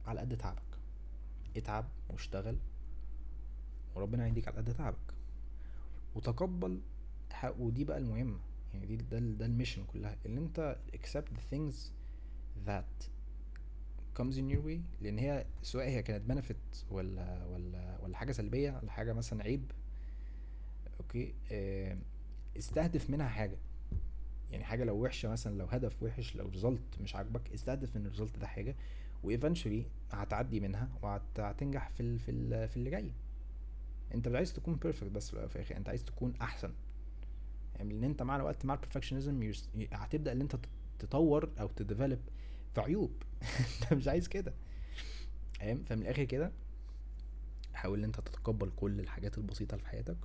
على 0.06 0.20
قد 0.20 0.36
تعبك. 0.36 0.62
اتعب 1.56 1.88
واشتغل 2.10 2.56
وربنا 3.94 4.24
هيديك 4.24 4.48
على 4.48 4.56
قد 4.56 4.74
تعبك. 4.74 5.14
وتقبل 6.14 6.80
ودي 7.58 7.84
بقى 7.84 7.98
المهمة. 7.98 8.38
يعني 8.74 8.86
دي 8.86 8.96
ده 8.96 9.18
ده 9.18 9.46
ال 9.46 9.51
mission 9.51 9.84
كلها. 9.84 10.16
ان 10.26 10.36
انت 10.38 10.76
accept 10.96 11.36
the 11.36 11.54
things 11.54 11.74
that 12.66 13.06
comes 14.18 14.34
in 14.34 14.54
your 14.54 14.62
way 14.66 14.78
لأن 15.00 15.18
هي 15.18 15.46
سواء 15.62 15.88
هي 15.88 16.02
كانت 16.02 16.32
benefit 16.32 16.92
ولا 16.92 17.46
ولا 17.46 17.98
ولا 18.02 18.16
حاجة 18.16 18.32
سلبية 18.32 18.78
ولا 18.82 18.90
حاجة 18.90 19.12
مثلا 19.12 19.42
عيب. 19.42 19.72
أوكي؟ 21.00 21.34
آه 21.52 21.98
استهدف 22.58 23.10
منها 23.10 23.28
حاجة. 23.28 23.58
يعني 24.50 24.64
حاجة 24.64 24.84
لو 24.84 25.04
وحشة 25.04 25.28
مثلا 25.28 25.58
لو 25.58 25.66
هدف 25.66 26.02
وحش 26.02 26.36
لو 26.36 26.48
result 26.48 27.00
مش 27.00 27.14
عاجبك 27.16 27.52
استهدف 27.52 27.96
إن 27.96 28.06
ال 28.06 28.11
result 28.11 28.38
ده 28.38 28.46
حاجة. 28.46 28.76
و 29.22 29.28
eventually 29.28 29.86
هتعدي 30.10 30.60
منها 30.60 30.88
وهتنجح 31.02 31.88
في 31.90 32.00
ال 32.00 32.18
في 32.18 32.30
ال 32.30 32.68
في 32.68 32.76
اللي 32.76 32.90
جاي. 32.90 33.12
انت 34.14 34.28
مش 34.28 34.34
عايز 34.34 34.52
تكون 34.52 34.74
perfect 34.74 35.10
بس 35.10 35.30
في 35.30 35.56
الآخر 35.56 35.76
انت 35.76 35.88
عايز 35.88 36.04
تكون 36.04 36.34
أحسن. 36.42 36.72
يعني 37.76 37.94
لأن 37.94 38.04
أنت 38.04 38.22
مع 38.22 38.36
الوقت 38.36 38.64
مع 38.64 38.74
ال 38.74 38.80
perfectionism 38.80 39.52
هتبدأ 39.92 40.32
إن 40.32 40.40
أنت 40.40 40.56
تطور 40.98 41.50
أو 41.60 41.68
ت 41.68 41.75
develop 41.75 42.18
في 42.74 42.80
عيوب. 42.80 43.12
أنت 43.82 43.92
مش 43.92 44.08
عايز 44.08 44.28
كده. 44.28 44.54
فاهم؟ 45.60 45.82
فمن 45.84 46.02
الآخر 46.02 46.24
كده 46.24 46.52
حاول 47.74 47.98
إن 47.98 48.04
أنت 48.04 48.20
تتقبل 48.20 48.70
كل 48.76 49.00
الحاجات 49.00 49.38
البسيطة 49.38 49.74
اللي 49.74 49.84
في 49.84 49.90
حياتك 49.90 50.16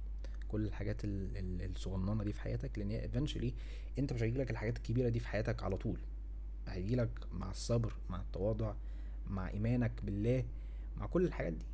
كل 0.47 0.65
الحاجات 0.65 1.01
الصغننة 1.03 2.23
دي 2.23 2.33
في 2.33 2.41
حياتك 2.41 2.79
لأن 2.79 3.01
eventually 3.11 3.51
أنت 3.99 4.13
مش 4.13 4.23
هيجيلك 4.23 4.51
الحاجات 4.51 4.77
الكبيرة 4.77 5.09
دي 5.09 5.19
في 5.19 5.27
حياتك 5.27 5.63
على 5.63 5.77
طول. 5.77 5.99
هيجيلك 6.67 7.09
مع 7.31 7.51
الصبر 7.51 7.93
مع 8.09 8.21
التواضع 8.21 8.73
مع 9.27 9.49
إيمانك 9.49 9.91
بالله 10.03 10.45
مع 10.97 11.05
كل 11.05 11.25
الحاجات 11.25 11.53
دي. 11.53 11.65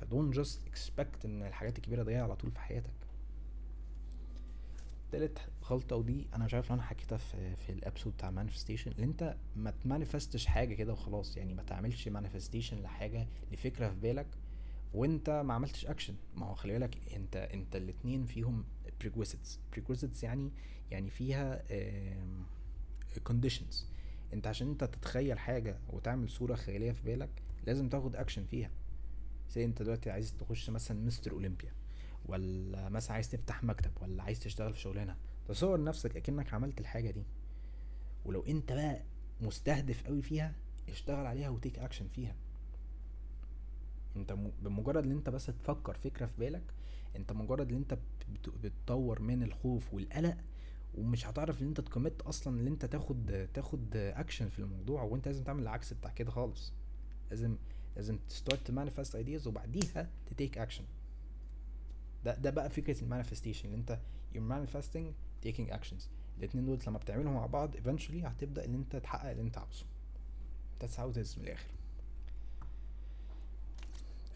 ف 0.00 0.05
don't 0.05 0.30
just 0.30 0.66
expect 0.66 1.24
إن 1.24 1.42
الحاجات 1.42 1.78
الكبيرة 1.78 2.02
دي 2.02 2.16
على 2.16 2.36
طول 2.36 2.50
في 2.50 2.60
حياتك. 2.60 2.90
تالت 5.12 5.38
غلطة 5.64 5.96
ودي 5.96 6.26
أنا 6.34 6.44
مش 6.44 6.54
عارف 6.54 6.72
أنا 6.72 6.82
حكيتها 6.82 7.18
في 7.18 7.56
في 7.56 7.72
ال 7.72 7.77
episode 7.77 8.12
بتاع 8.12 8.30
manifestation 8.30 8.92
إن 8.98 9.02
أنت 9.02 9.36
ما 9.56 9.70
ت 9.70 9.77
manifest 9.77 10.32
ش 10.32 10.46
حاجة 10.46 10.74
كده 10.74 10.92
وخلاص 10.92 11.36
يعني 11.36 11.54
ما 11.54 11.62
تعملش 11.62 12.08
manifestation 12.08 12.82
لحاجة 12.82 13.26
لفكرة 13.52 13.88
في 13.88 13.94
بالك 14.00 14.26
وأنت 14.94 15.30
ما 15.30 15.54
عملتش 15.54 15.86
اكشن 15.86 16.14
ما 16.34 16.46
هو 16.46 16.54
خلي 16.54 16.72
بالك 16.72 17.12
أنت 17.16 17.36
أنت 17.36 17.76
الاتنين 17.76 18.24
فيهم 18.24 18.64
prerequisites. 19.04 19.58
prerequisites 19.76 20.22
يعني 20.22 20.50
يعني 20.90 21.10
فيها 21.10 21.62
conditions. 23.28 23.76
أنت 24.32 24.46
عشان 24.46 24.68
أنت 24.68 24.84
تتخيل 24.84 25.38
حاجة 25.38 25.78
وتعمل 25.88 26.30
صورة 26.30 26.54
خيالية 26.54 26.92
في 26.92 27.02
بالك 27.02 27.30
لازم 27.66 27.88
تاخد 27.88 28.16
اكشن 28.16 28.44
فيها. 28.44 28.70
زي 29.50 29.64
انت 29.64 29.82
دلوقتي 29.82 30.10
عايز 30.10 30.34
تخش 30.36 30.70
مثلا 30.70 31.00
مستر 31.06 31.32
أولمبيا 31.32 31.72
ولا 32.26 32.88
مثلا 32.88 33.12
عايز 33.12 33.30
تفتح 33.30 33.64
مكتب 33.64 33.90
ولا 34.00 34.22
عايز 34.22 34.40
تشتغل 34.40 34.72
في 34.72 34.80
شغلانة. 34.80 35.16
تصور 35.48 35.84
نفسك 35.84 36.16
أكنك 36.16 36.54
عملت 36.54 36.80
الحاجة 36.80 37.10
دي. 37.10 37.24
ولو 38.24 38.42
انت 38.42 38.72
بقى 38.72 39.02
مستهدف 39.40 40.02
قوي 40.06 40.22
فيها 40.22 40.54
اشتغل 40.88 41.26
عليها 41.26 41.48
و 41.48 41.54
take 41.54 41.78
action 41.78 42.08
فيها. 42.08 42.34
انت 44.16 44.32
بمجرد 44.62 45.04
ان 45.04 45.10
انت 45.12 45.30
بس 45.30 45.46
تفكر 45.46 45.94
فكرة 45.94 46.26
في 46.26 46.38
بالك 46.38 46.62
انت 47.16 47.32
مجرد 47.32 47.70
ان 47.70 47.76
انت 47.76 47.98
بتطور 48.62 49.22
من 49.22 49.42
الخوف 49.42 49.94
والقلق 49.94 50.36
ومش 50.94 51.26
هتعرف 51.26 51.62
ان 51.62 51.66
انت 51.66 51.80
ت 51.80 51.86
commit 51.86 52.22
أصلا 52.22 52.60
ان 52.60 52.66
انت 52.66 52.84
تاخد 52.84 53.48
تاخد 53.54 53.96
اكشن 53.96 54.48
في 54.48 54.58
الموضوع 54.58 55.02
وانت 55.02 55.26
لازم 55.28 55.44
تعمل 55.44 55.62
العكس 55.62 55.92
بتاع 55.92 56.10
كده 56.10 56.30
خالص. 56.30 56.72
لازم 57.30 57.56
لازم 57.96 58.18
ت 58.28 58.35
start 58.35 58.70
manifest 58.70 59.14
ideas 59.16 59.46
وبعديها 59.46 60.10
ت 60.26 60.32
take 60.32 60.58
action 60.58 60.84
ده 62.24 62.34
ده 62.34 62.50
بقى 62.50 62.70
فكرة 62.70 63.02
ال 63.02 63.06
manifestation 63.06 63.64
اللي 63.68 63.76
أنت 63.76 63.98
you're 64.34 64.38
manifesting 64.52 65.12
taking 65.46 65.72
actions. 65.72 66.02
الاتنين 66.38 66.64
دول 66.66 66.78
لما 66.86 66.98
بتعملهم 66.98 67.34
مع 67.34 67.46
بعض 67.46 67.76
eventually 67.76 68.24
هتبدأ 68.24 68.64
إن 68.64 68.74
أنت 68.74 68.96
تحقق 68.96 69.30
اللي 69.30 69.42
أنت 69.42 69.58
عاوزه. 69.58 69.84
That's 70.80 70.96
how 70.96 71.14
it 71.16 71.26
is 71.26 71.38
من 71.38 71.44
الآخر. 71.44 71.66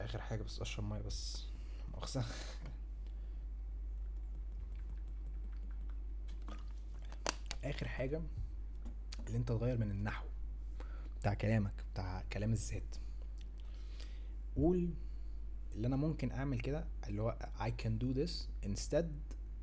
آخر 0.01 0.21
حاجة 0.21 0.43
بس 0.43 0.61
أشرب 0.61 0.85
مية 0.85 1.01
بس. 1.01 1.45
مؤاخذة. 1.95 2.25
آخر 7.65 7.89
حاجة 7.89 8.21
اللي 9.27 9.39
أنت 9.39 9.49
تغير 9.49 9.79
من 9.79 9.91
النحو 9.91 10.27
بتاع 11.21 11.35
كلامك 11.35 11.73
بتاع 11.93 12.23
كلام 12.33 12.53
الذات. 12.53 12.97
قول 14.61 14.91
اللي 15.75 15.87
أنا 15.87 15.97
ممكن 15.97 16.31
أعمل 16.33 16.61
كده 16.61 16.85
اللي 17.09 17.23
هو 17.23 17.37
I 17.61 17.83
can 17.83 17.91
do 18.05 18.15
this 18.19 18.31
instead 18.69 19.05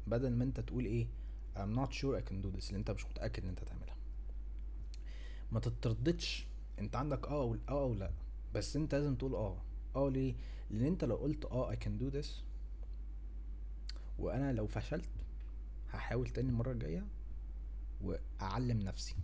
بدل 0.08 0.36
ما 0.36 0.44
أنت 0.44 0.60
تقول 0.60 0.86
إيه 0.86 1.08
I'm 1.56 1.76
not 1.80 1.92
sure 1.94 2.18
I 2.20 2.30
can 2.30 2.36
do 2.46 2.58
this 2.58 2.68
اللي 2.68 2.78
أنت 2.78 2.92
مش 2.92 3.06
متأكد 3.06 3.44
إن 3.44 3.50
أنت 3.50 3.64
تعملها. 3.64 3.96
ما 5.52 5.60
تترددش 5.60 6.48
أنت 6.80 6.96
عندك 6.96 7.28
آه 7.28 7.42
أو 7.42 7.54
آه 7.70 7.82
أو 7.84 7.94
لأ 7.94 8.12
بس 8.56 8.76
أنت 8.76 8.96
لازم 8.96 9.16
تقول 9.16 9.36
آه. 9.36 9.58
آه 9.96 10.10
ليه؟ 10.10 10.36
لأن 10.72 10.86
أنت 10.86 11.04
لو 11.04 11.16
قلت 11.16 11.46
آه 11.46 11.74
I 11.74 11.76
can 11.76 12.02
do 12.02 12.16
this 12.18 12.28
وأنا 14.20 14.54
لو 14.54 14.68
فشلت 14.68 15.10
هحاول 15.90 16.30
تاني 16.30 16.50
المرة 16.50 16.72
الجاية 16.72 17.06
وأعلم 18.02 18.80
نفسي. 18.80 19.16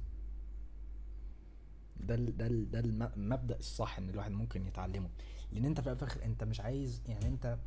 ده 1.99 2.15
ال 2.15 2.37
ده 2.37 2.47
ال 2.47 2.71
ده 2.71 2.79
المبدأ 3.15 3.59
الصح 3.59 3.97
إن 3.97 4.09
الواحد 4.09 4.31
ممكن 4.31 4.67
يتعلمه. 4.67 5.09
لأن 5.53 5.65
انت 5.65 5.81
في 5.81 5.91
الآخر 5.91 6.23
انت 6.25 6.43
مش 6.43 6.59
عايز 6.59 7.01
يعني 7.07 7.27
انت 7.27 7.57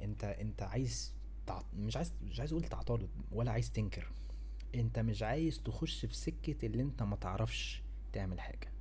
انت 0.00 0.24
انت 0.24 0.62
عايز 0.62 1.12
تع... 1.46 1.62
مش 1.76 1.96
عايز 1.96 2.12
مش 2.22 2.40
عايز 2.40 2.52
أقول 2.52 2.64
تعترض 2.64 3.08
ولا 3.32 3.50
عايز 3.52 3.70
تنكر. 3.70 4.12
انت 4.74 4.98
مش 4.98 5.22
عايز 5.22 5.62
تخش 5.62 6.06
في 6.06 6.14
سكة 6.16 6.66
اللي 6.66 6.82
انت 6.82 7.02
ما 7.02 7.16
تعرفش 7.16 7.82
تعمل 8.12 8.40
حاجة. 8.40 8.72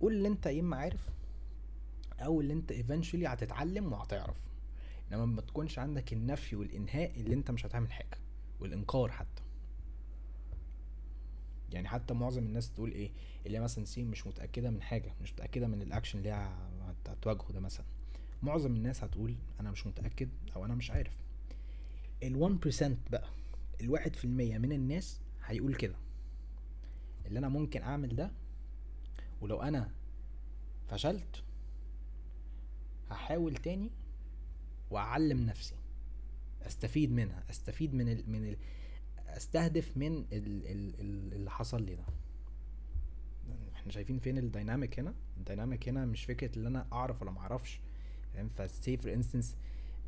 قول 0.00 0.12
اللي 0.12 0.28
انت 0.28 0.46
يا 0.46 0.60
إما 0.60 0.76
عارف 0.76 1.10
أو 2.20 2.40
اللي 2.40 2.52
انت 2.52 2.72
eventually 2.72 3.26
هتتعلم 3.26 3.92
وهتعرف. 3.92 4.36
إنما 5.12 5.26
ما 5.26 5.40
تكونش 5.40 5.78
عندك 5.78 6.12
النفي 6.12 6.56
والإنهاء 6.56 7.20
اللي 7.20 7.34
انت 7.34 7.50
مش 7.50 7.66
هتعمل 7.66 7.92
حاجة 7.92 8.18
والإنكار 8.60 9.10
حتى. 9.10 9.42
يعني 11.72 11.88
حتى 11.88 12.14
معظم 12.14 12.42
الناس 12.42 12.72
تقول 12.72 12.92
إيه 12.92 13.10
اللي 13.46 13.60
مثلا 13.60 13.84
say 13.84 14.02
مش 14.02 14.26
متأكدة 14.26 14.70
من 14.70 14.82
حاجة 14.82 15.14
مش 15.22 15.32
متأكدة 15.32 15.66
من 15.66 15.82
الاكشن 15.82 16.18
اللي 16.18 16.30
هي 16.30 16.48
هتواجهه 17.08 17.52
ده 17.52 17.60
مثلا. 17.60 17.86
معظم 18.42 18.76
الناس 18.76 19.04
هتقول 19.04 19.34
أنا 19.60 19.70
مش 19.70 19.86
متأكد 19.86 20.28
أو 20.56 20.64
أنا 20.64 20.74
مش 20.74 20.90
عارف. 20.90 21.16
ال 22.22 22.58
1% 23.06 23.10
بقى 23.10 23.28
الواحد 23.80 24.16
في 24.16 24.24
المية 24.24 24.58
من 24.58 24.72
الناس 24.72 25.20
هيقول 25.44 25.74
كده. 25.74 25.94
اللي 27.26 27.38
أنا 27.38 27.48
ممكن 27.48 27.82
أعمل 27.82 28.16
ده 28.16 28.30
ولو 29.40 29.62
أنا 29.62 29.90
فشلت 30.88 31.42
هحاول 33.10 33.56
تاني 33.56 33.90
وأعلم 34.90 35.46
نفسي. 35.46 35.74
أستفيد 36.62 37.12
منها 37.12 37.42
أستفيد 37.50 37.94
من 37.94 38.08
ال 38.08 38.30
من 38.30 38.48
ال 38.48 38.56
أستهدف 39.28 39.96
من 39.96 40.12
ال 40.18 40.26
ال 40.66 41.00
ال 41.00 41.34
اللي 41.34 41.50
حصل 41.50 41.82
لي 41.82 41.94
ده. 41.94 42.04
إحنا 43.82 43.92
شايفين 43.92 44.18
فين 44.18 44.38
الديناميك 44.38 44.98
هنا؟ 44.98 45.14
الديناميك 45.36 45.88
هنا 45.88 46.06
مش 46.06 46.24
فكرة 46.24 46.58
ان 46.58 46.66
أنا 46.66 46.86
أعرف 46.92 47.22
ولا 47.22 47.30
ما 47.30 47.40
أعرفش 47.40 47.80
فاهم 48.34 48.48
ف 48.48 48.60
say 48.60 48.96
for 48.96 49.12
instance 49.14 49.56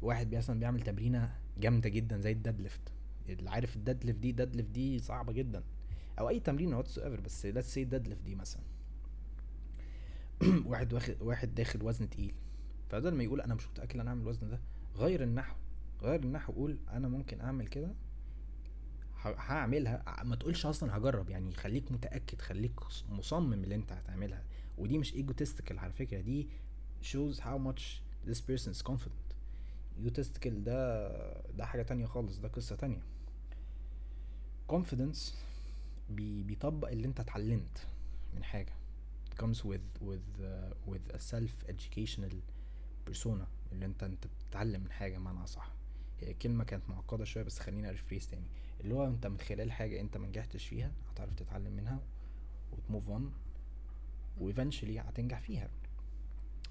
واحد 0.03 0.35
مثلا 0.35 0.61
بيعمل 0.61 0.81
تمرينة 0.81 1.33
جامدة 1.59 1.89
جدا 1.89 2.19
زي 2.19 2.33
ال 2.33 2.61
deadlift 2.61 2.93
اللي 3.29 3.51
عارف 3.51 3.77
ال 3.77 4.05
deadlift 4.05 4.19
دي 4.19 4.31
ال 4.31 4.57
deadlift 4.57 4.71
دي 4.71 4.99
صعبة 4.99 5.33
جدا. 5.33 5.63
أو 6.19 6.29
أي 6.29 6.41
تمرين 6.41 6.75
whatsoever 6.75 7.21
بس 7.21 7.47
let's 7.47 7.75
say 7.75 7.83
ال 7.83 8.09
deadlift 8.09 8.23
دي 8.23 8.35
مثلا. 8.35 8.63
واحد 10.71 10.93
واخد 10.93 11.23
واحد 11.23 11.55
داخل 11.55 11.83
وزن 11.83 12.11
تقيل. 12.11 12.35
فبدل 12.91 13.15
ما 13.15 13.23
يقول 13.25 13.41
أنا 13.41 13.55
مش 13.55 13.69
متأكد 13.69 14.01
أنا 14.01 14.11
اعمل 14.11 14.23
الوزن 14.23 14.49
ده 14.49 14.61
غير 14.97 15.23
النحو. 15.23 15.57
غير 16.03 16.21
النحو 16.21 16.53
قول 16.53 16.79
أنا 16.91 17.09
ممكن 17.09 17.41
أعمل 17.41 17.67
كده 17.67 17.95
هعملها. 19.27 20.23
ما 20.25 20.37
تقولش 20.37 20.67
أصلا 20.67 20.97
هجرب 20.97 21.31
يعني 21.31 21.53
خليك 21.55 21.93
متأكد 21.93 22.41
خليك 22.41 22.73
مصمم 23.09 23.53
اللي 23.53 23.75
أنت 23.75 23.93
هتعملها. 23.93 24.43
ودي 24.79 24.99
مش 24.99 25.15
egotistical 25.15 25.79
على 25.79 25.93
فكرة 25.93 26.21
دي 26.21 26.49
shows 27.03 27.37
how 27.39 27.59
much 27.69 27.83
this 28.31 28.39
person 28.41 28.71
is 28.79 28.83
confident. 28.91 29.35
egotistical 29.99 30.65
ده 30.65 31.09
ده 31.51 31.67
حاجة 31.67 31.83
تانية 31.83 32.07
خالص 32.07 32.39
ده 32.39 32.49
قصة 32.49 32.77
تانية. 32.77 33.03
confidence 34.73 35.33
بي 36.11 36.43
بيطبق 36.43 36.89
اللي 36.89 37.07
أنت 37.07 37.21
اتعلمت 37.21 37.87
من 38.35 38.45
حاجة. 38.45 38.73
It 39.31 39.43
comes 39.45 39.59
with 39.65 40.03
with 40.09 40.41
uh, 40.41 40.91
with 40.93 41.15
a 41.17 41.19
self 41.19 41.71
educational 41.73 42.35
persona 43.11 43.45
اللي 43.73 43.85
أنت 43.87 44.03
أنت 44.03 44.27
بتتعلم 44.27 44.81
من 44.85 44.91
حاجة 44.93 45.19
معنى 45.19 45.47
صح 45.47 45.71
هي 46.21 46.35
كلمة 46.35 46.65
كانت 46.65 46.91
معقدة 46.91 47.25
شوية 47.25 47.45
بس 47.45 47.59
خليني 47.59 47.89
ا 47.89 47.93
rephrase 47.93 48.29
تاني. 48.29 48.47
اللي 48.85 48.95
هو 48.95 49.07
انت 49.07 49.27
من 49.27 49.39
خلال 49.39 49.73
حاجة 49.73 50.01
انت 50.01 50.17
منجحتش 50.17 50.67
فيها 50.67 50.93
هتعرف 51.11 51.35
تتعلم 51.35 51.73
منها 51.73 52.01
وت 52.73 52.85
move 52.85 53.09
on 53.11 53.33
و 54.41 54.46
eventually 54.46 55.01
هتنجح 55.01 55.41
فيها. 55.41 55.71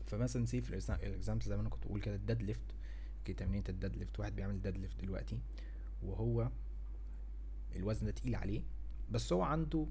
فمثلا 0.06 0.46
say 0.46 0.62
في 0.62 0.70
ال 0.70 0.79
example 0.79 1.44
زي 1.46 1.56
ما 1.56 1.62
أنا 1.62 1.70
كنت 1.70 1.88
بقول 1.88 2.02
كده 2.02 2.16
ال 2.16 2.42
deadlift 2.42 2.62
okay 3.20 3.34
تمرينة 3.34 3.64
ال 3.70 3.96
deadlift 3.96 4.20
واحد 4.20 4.36
بيعمل 4.36 4.62
deadlift 4.62 5.02
دلوقتي 5.02 5.40
وهو 6.04 6.50
الوزن 7.76 8.06
ده 8.06 8.12
تقيل 8.12 8.36
عليه 8.36 8.62
بس 9.12 9.34
هو 9.34 9.42
عنده 9.42 9.88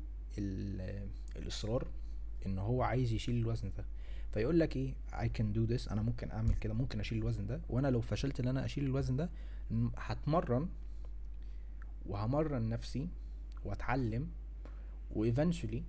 الإصرار 1.37 1.89
إن 2.47 2.59
هو 2.59 2.83
عايز 2.83 3.13
يشيل 3.13 3.37
الوزن 3.37 3.73
ده. 3.79 3.85
فيقول 4.33 4.61
لك 4.61 4.77
إيه 4.77 4.95
I 5.13 5.27
can 5.39 5.57
do 5.57 5.71
this 5.73 5.93
أنا 5.93 6.03
ممكن 6.03 6.31
أعمل 6.31 6.55
كده 6.55 6.75
ممكن 6.75 7.01
أشيل 7.01 7.19
الوزن 7.19 7.47
ده 7.47 7.61
وأنا 7.69 7.89
لو 7.89 8.01
فشلت 8.01 8.41
إن 8.41 8.49
أنا 8.49 8.65
أشيل 8.65 8.85
الوزن 8.85 9.17
ده 9.17 9.31
هتمرن 9.97 10.69
وهمرن 12.07 12.69
نفسي 12.69 13.09
واتعلم 13.65 14.31
و 15.11 15.18
eventually 15.18 15.85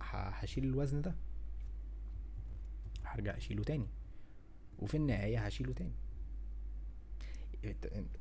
هشيل 0.00 0.64
الوزن 0.64 1.02
ده. 1.02 1.14
هرجع 3.04 3.36
أشيله 3.36 3.64
تاني. 3.64 3.86
وفي 4.78 4.96
النهاية 4.96 5.38
هشيله 5.46 5.72
تاني. 5.72 5.92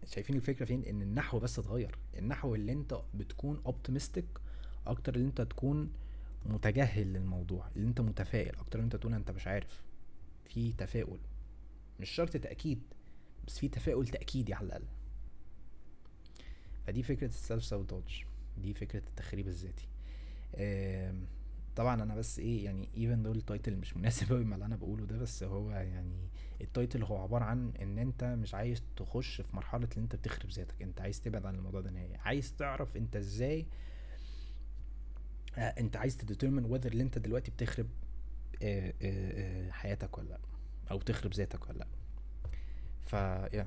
شايفين 0.06 0.36
الفكرة 0.36 0.66
فين؟ 0.66 0.84
إن 0.84 1.02
النحو 1.02 1.40
بس 1.40 1.60
اتغير. 1.60 1.98
النحو 2.18 2.56
اللي 2.56 2.72
أنت 2.72 3.02
بتكون 3.14 3.62
optimistic 3.66 4.26
أكتر 4.88 5.16
اللي 5.16 5.28
أنت 5.28 5.42
تكون 5.42 5.94
متجهل 6.46 7.14
للموضوع 7.14 7.68
اللي 7.76 7.88
أنت 7.88 8.02
متفائل 8.02 8.56
أكتر 8.56 8.80
أنت 8.80 8.96
تقول 8.96 9.14
أنت 9.14 9.32
مش 9.32 9.48
عارف. 9.48 9.84
في 10.46 10.74
تفاؤل. 10.74 11.20
مش 12.00 12.10
شرط 12.10 12.38
تأكيد 12.38 12.82
بس 13.48 13.60
في 13.60 13.68
تفاؤل 13.68 14.08
تأكيدي 14.08 14.54
على 14.54 14.66
الأقل. 14.66 14.86
فدي 16.88 17.04
فكرة 17.04 17.28
ال 17.28 17.35
self 17.35 17.64
sabotage 17.64 18.24
دي 18.58 18.74
فكرة 18.74 19.00
التخريب 19.10 19.48
الذاتي. 19.48 19.88
طبعا 21.76 22.04
أنا 22.04 22.16
بس 22.16 22.40
إيه 22.40 22.66
يعني 22.66 22.90
even 22.98 23.24
though 23.24 23.38
ال 23.38 23.44
title 23.44 23.76
مش 23.76 23.98
مناسب 23.98 24.30
قوي 24.34 24.44
مع 24.46 24.56
اللي 24.56 24.66
أنا 24.66 24.76
بقوله 24.76 25.06
ده 25.06 25.18
بس 25.18 25.44
هو 25.44 25.72
يعني 25.72 26.28
ال 26.62 26.69
title 26.69 27.04
هو 27.04 27.18
عبارة 27.18 27.44
عن 27.44 27.72
إن 27.82 28.00
أنت 28.00 28.24
مش 28.24 28.54
عايز 28.54 28.84
تخش 28.96 29.42
في 29.42 29.56
مرحلة 29.56 29.88
إن 29.98 30.02
أنت 30.04 30.16
بتخرب 30.16 30.50
ذاتك. 30.50 30.82
أنت 30.82 31.02
عايز 31.02 31.22
تبعد 31.22 31.46
عن 31.46 31.56
الموضوع 31.56 31.82
ده 31.82 31.92
نهائي. 31.92 32.16
عايز 32.18 32.54
تعرف 32.54 32.98
أنت 32.98 33.16
إزاي 33.16 33.66
آه 35.58 35.60
أنت 35.62 35.98
عايز 35.98 36.18
ت 36.18 36.23
determine 36.23 36.66
whether 36.66 36.92
اللي 36.92 37.04
أنت 37.04 37.18
دلوقتي 37.18 37.52
بتخرب 37.52 37.88
آه 38.64 38.94
آه 39.02 39.72
حياتك 39.72 40.18
ولا 40.18 40.28
لأ 40.30 40.40
أو 40.92 41.00
تخرب 41.02 41.34
ذاتك 41.34 41.70
ولا 41.70 41.78
لأ. 41.78 41.88
ف 43.06 43.16
yeah. 43.56 43.66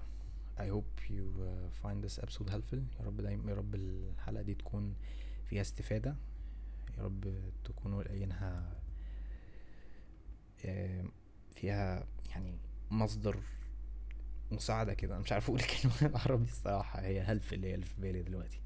I 0.59 0.67
hope 0.75 1.01
you 1.09 1.27
uh, 1.41 1.69
find 1.83 2.03
this 2.03 2.19
episode 2.19 2.51
helpful. 2.51 2.79
يا 3.01 3.05
رب 3.07 3.17
دايما 3.21 3.51
يا 3.51 3.57
رب 3.57 3.75
الحلقة 3.75 4.43
دي 4.43 4.55
تكون 4.55 4.95
فيها 5.47 5.61
استفادة. 5.61 6.17
يا 6.99 7.03
رب 7.03 7.35
تكونوا 7.65 8.03
لاقيينها 8.03 8.77
فيها 11.55 12.07
يعني 12.31 12.59
مصدر 12.91 13.37
مساعدة 14.53 14.95
كده. 14.95 15.15
أنا 15.15 15.23
مش 15.23 15.33
عارف 15.33 15.49
أقول 15.49 15.61
الكلمة 15.61 15.95
بالعربي 16.03 16.45
الصراحة. 16.45 17.01
هي 17.01 17.21
هلف 17.21 17.53
اللي 17.53 17.67
هي 17.67 17.75
اللي 17.75 17.87
في 17.87 18.01
بالي 18.01 18.23
دلوقتي. 18.23 18.61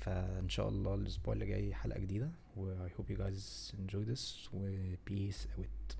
فإن 0.00 0.48
شاء 0.48 0.68
الله 0.68 0.94
الأسبوع 0.94 1.34
اللي 1.34 1.46
جاي 1.46 1.74
حلقة 1.74 1.98
جديدة. 2.00 2.30
و 2.56 2.86
I 2.86 2.90
hope 2.90 3.10
you 3.14 3.18
guys 3.18 3.72
enjoy 3.74 4.04
this. 4.14 4.54
و 4.54 4.68
peace 5.10 5.46
out 5.58 5.96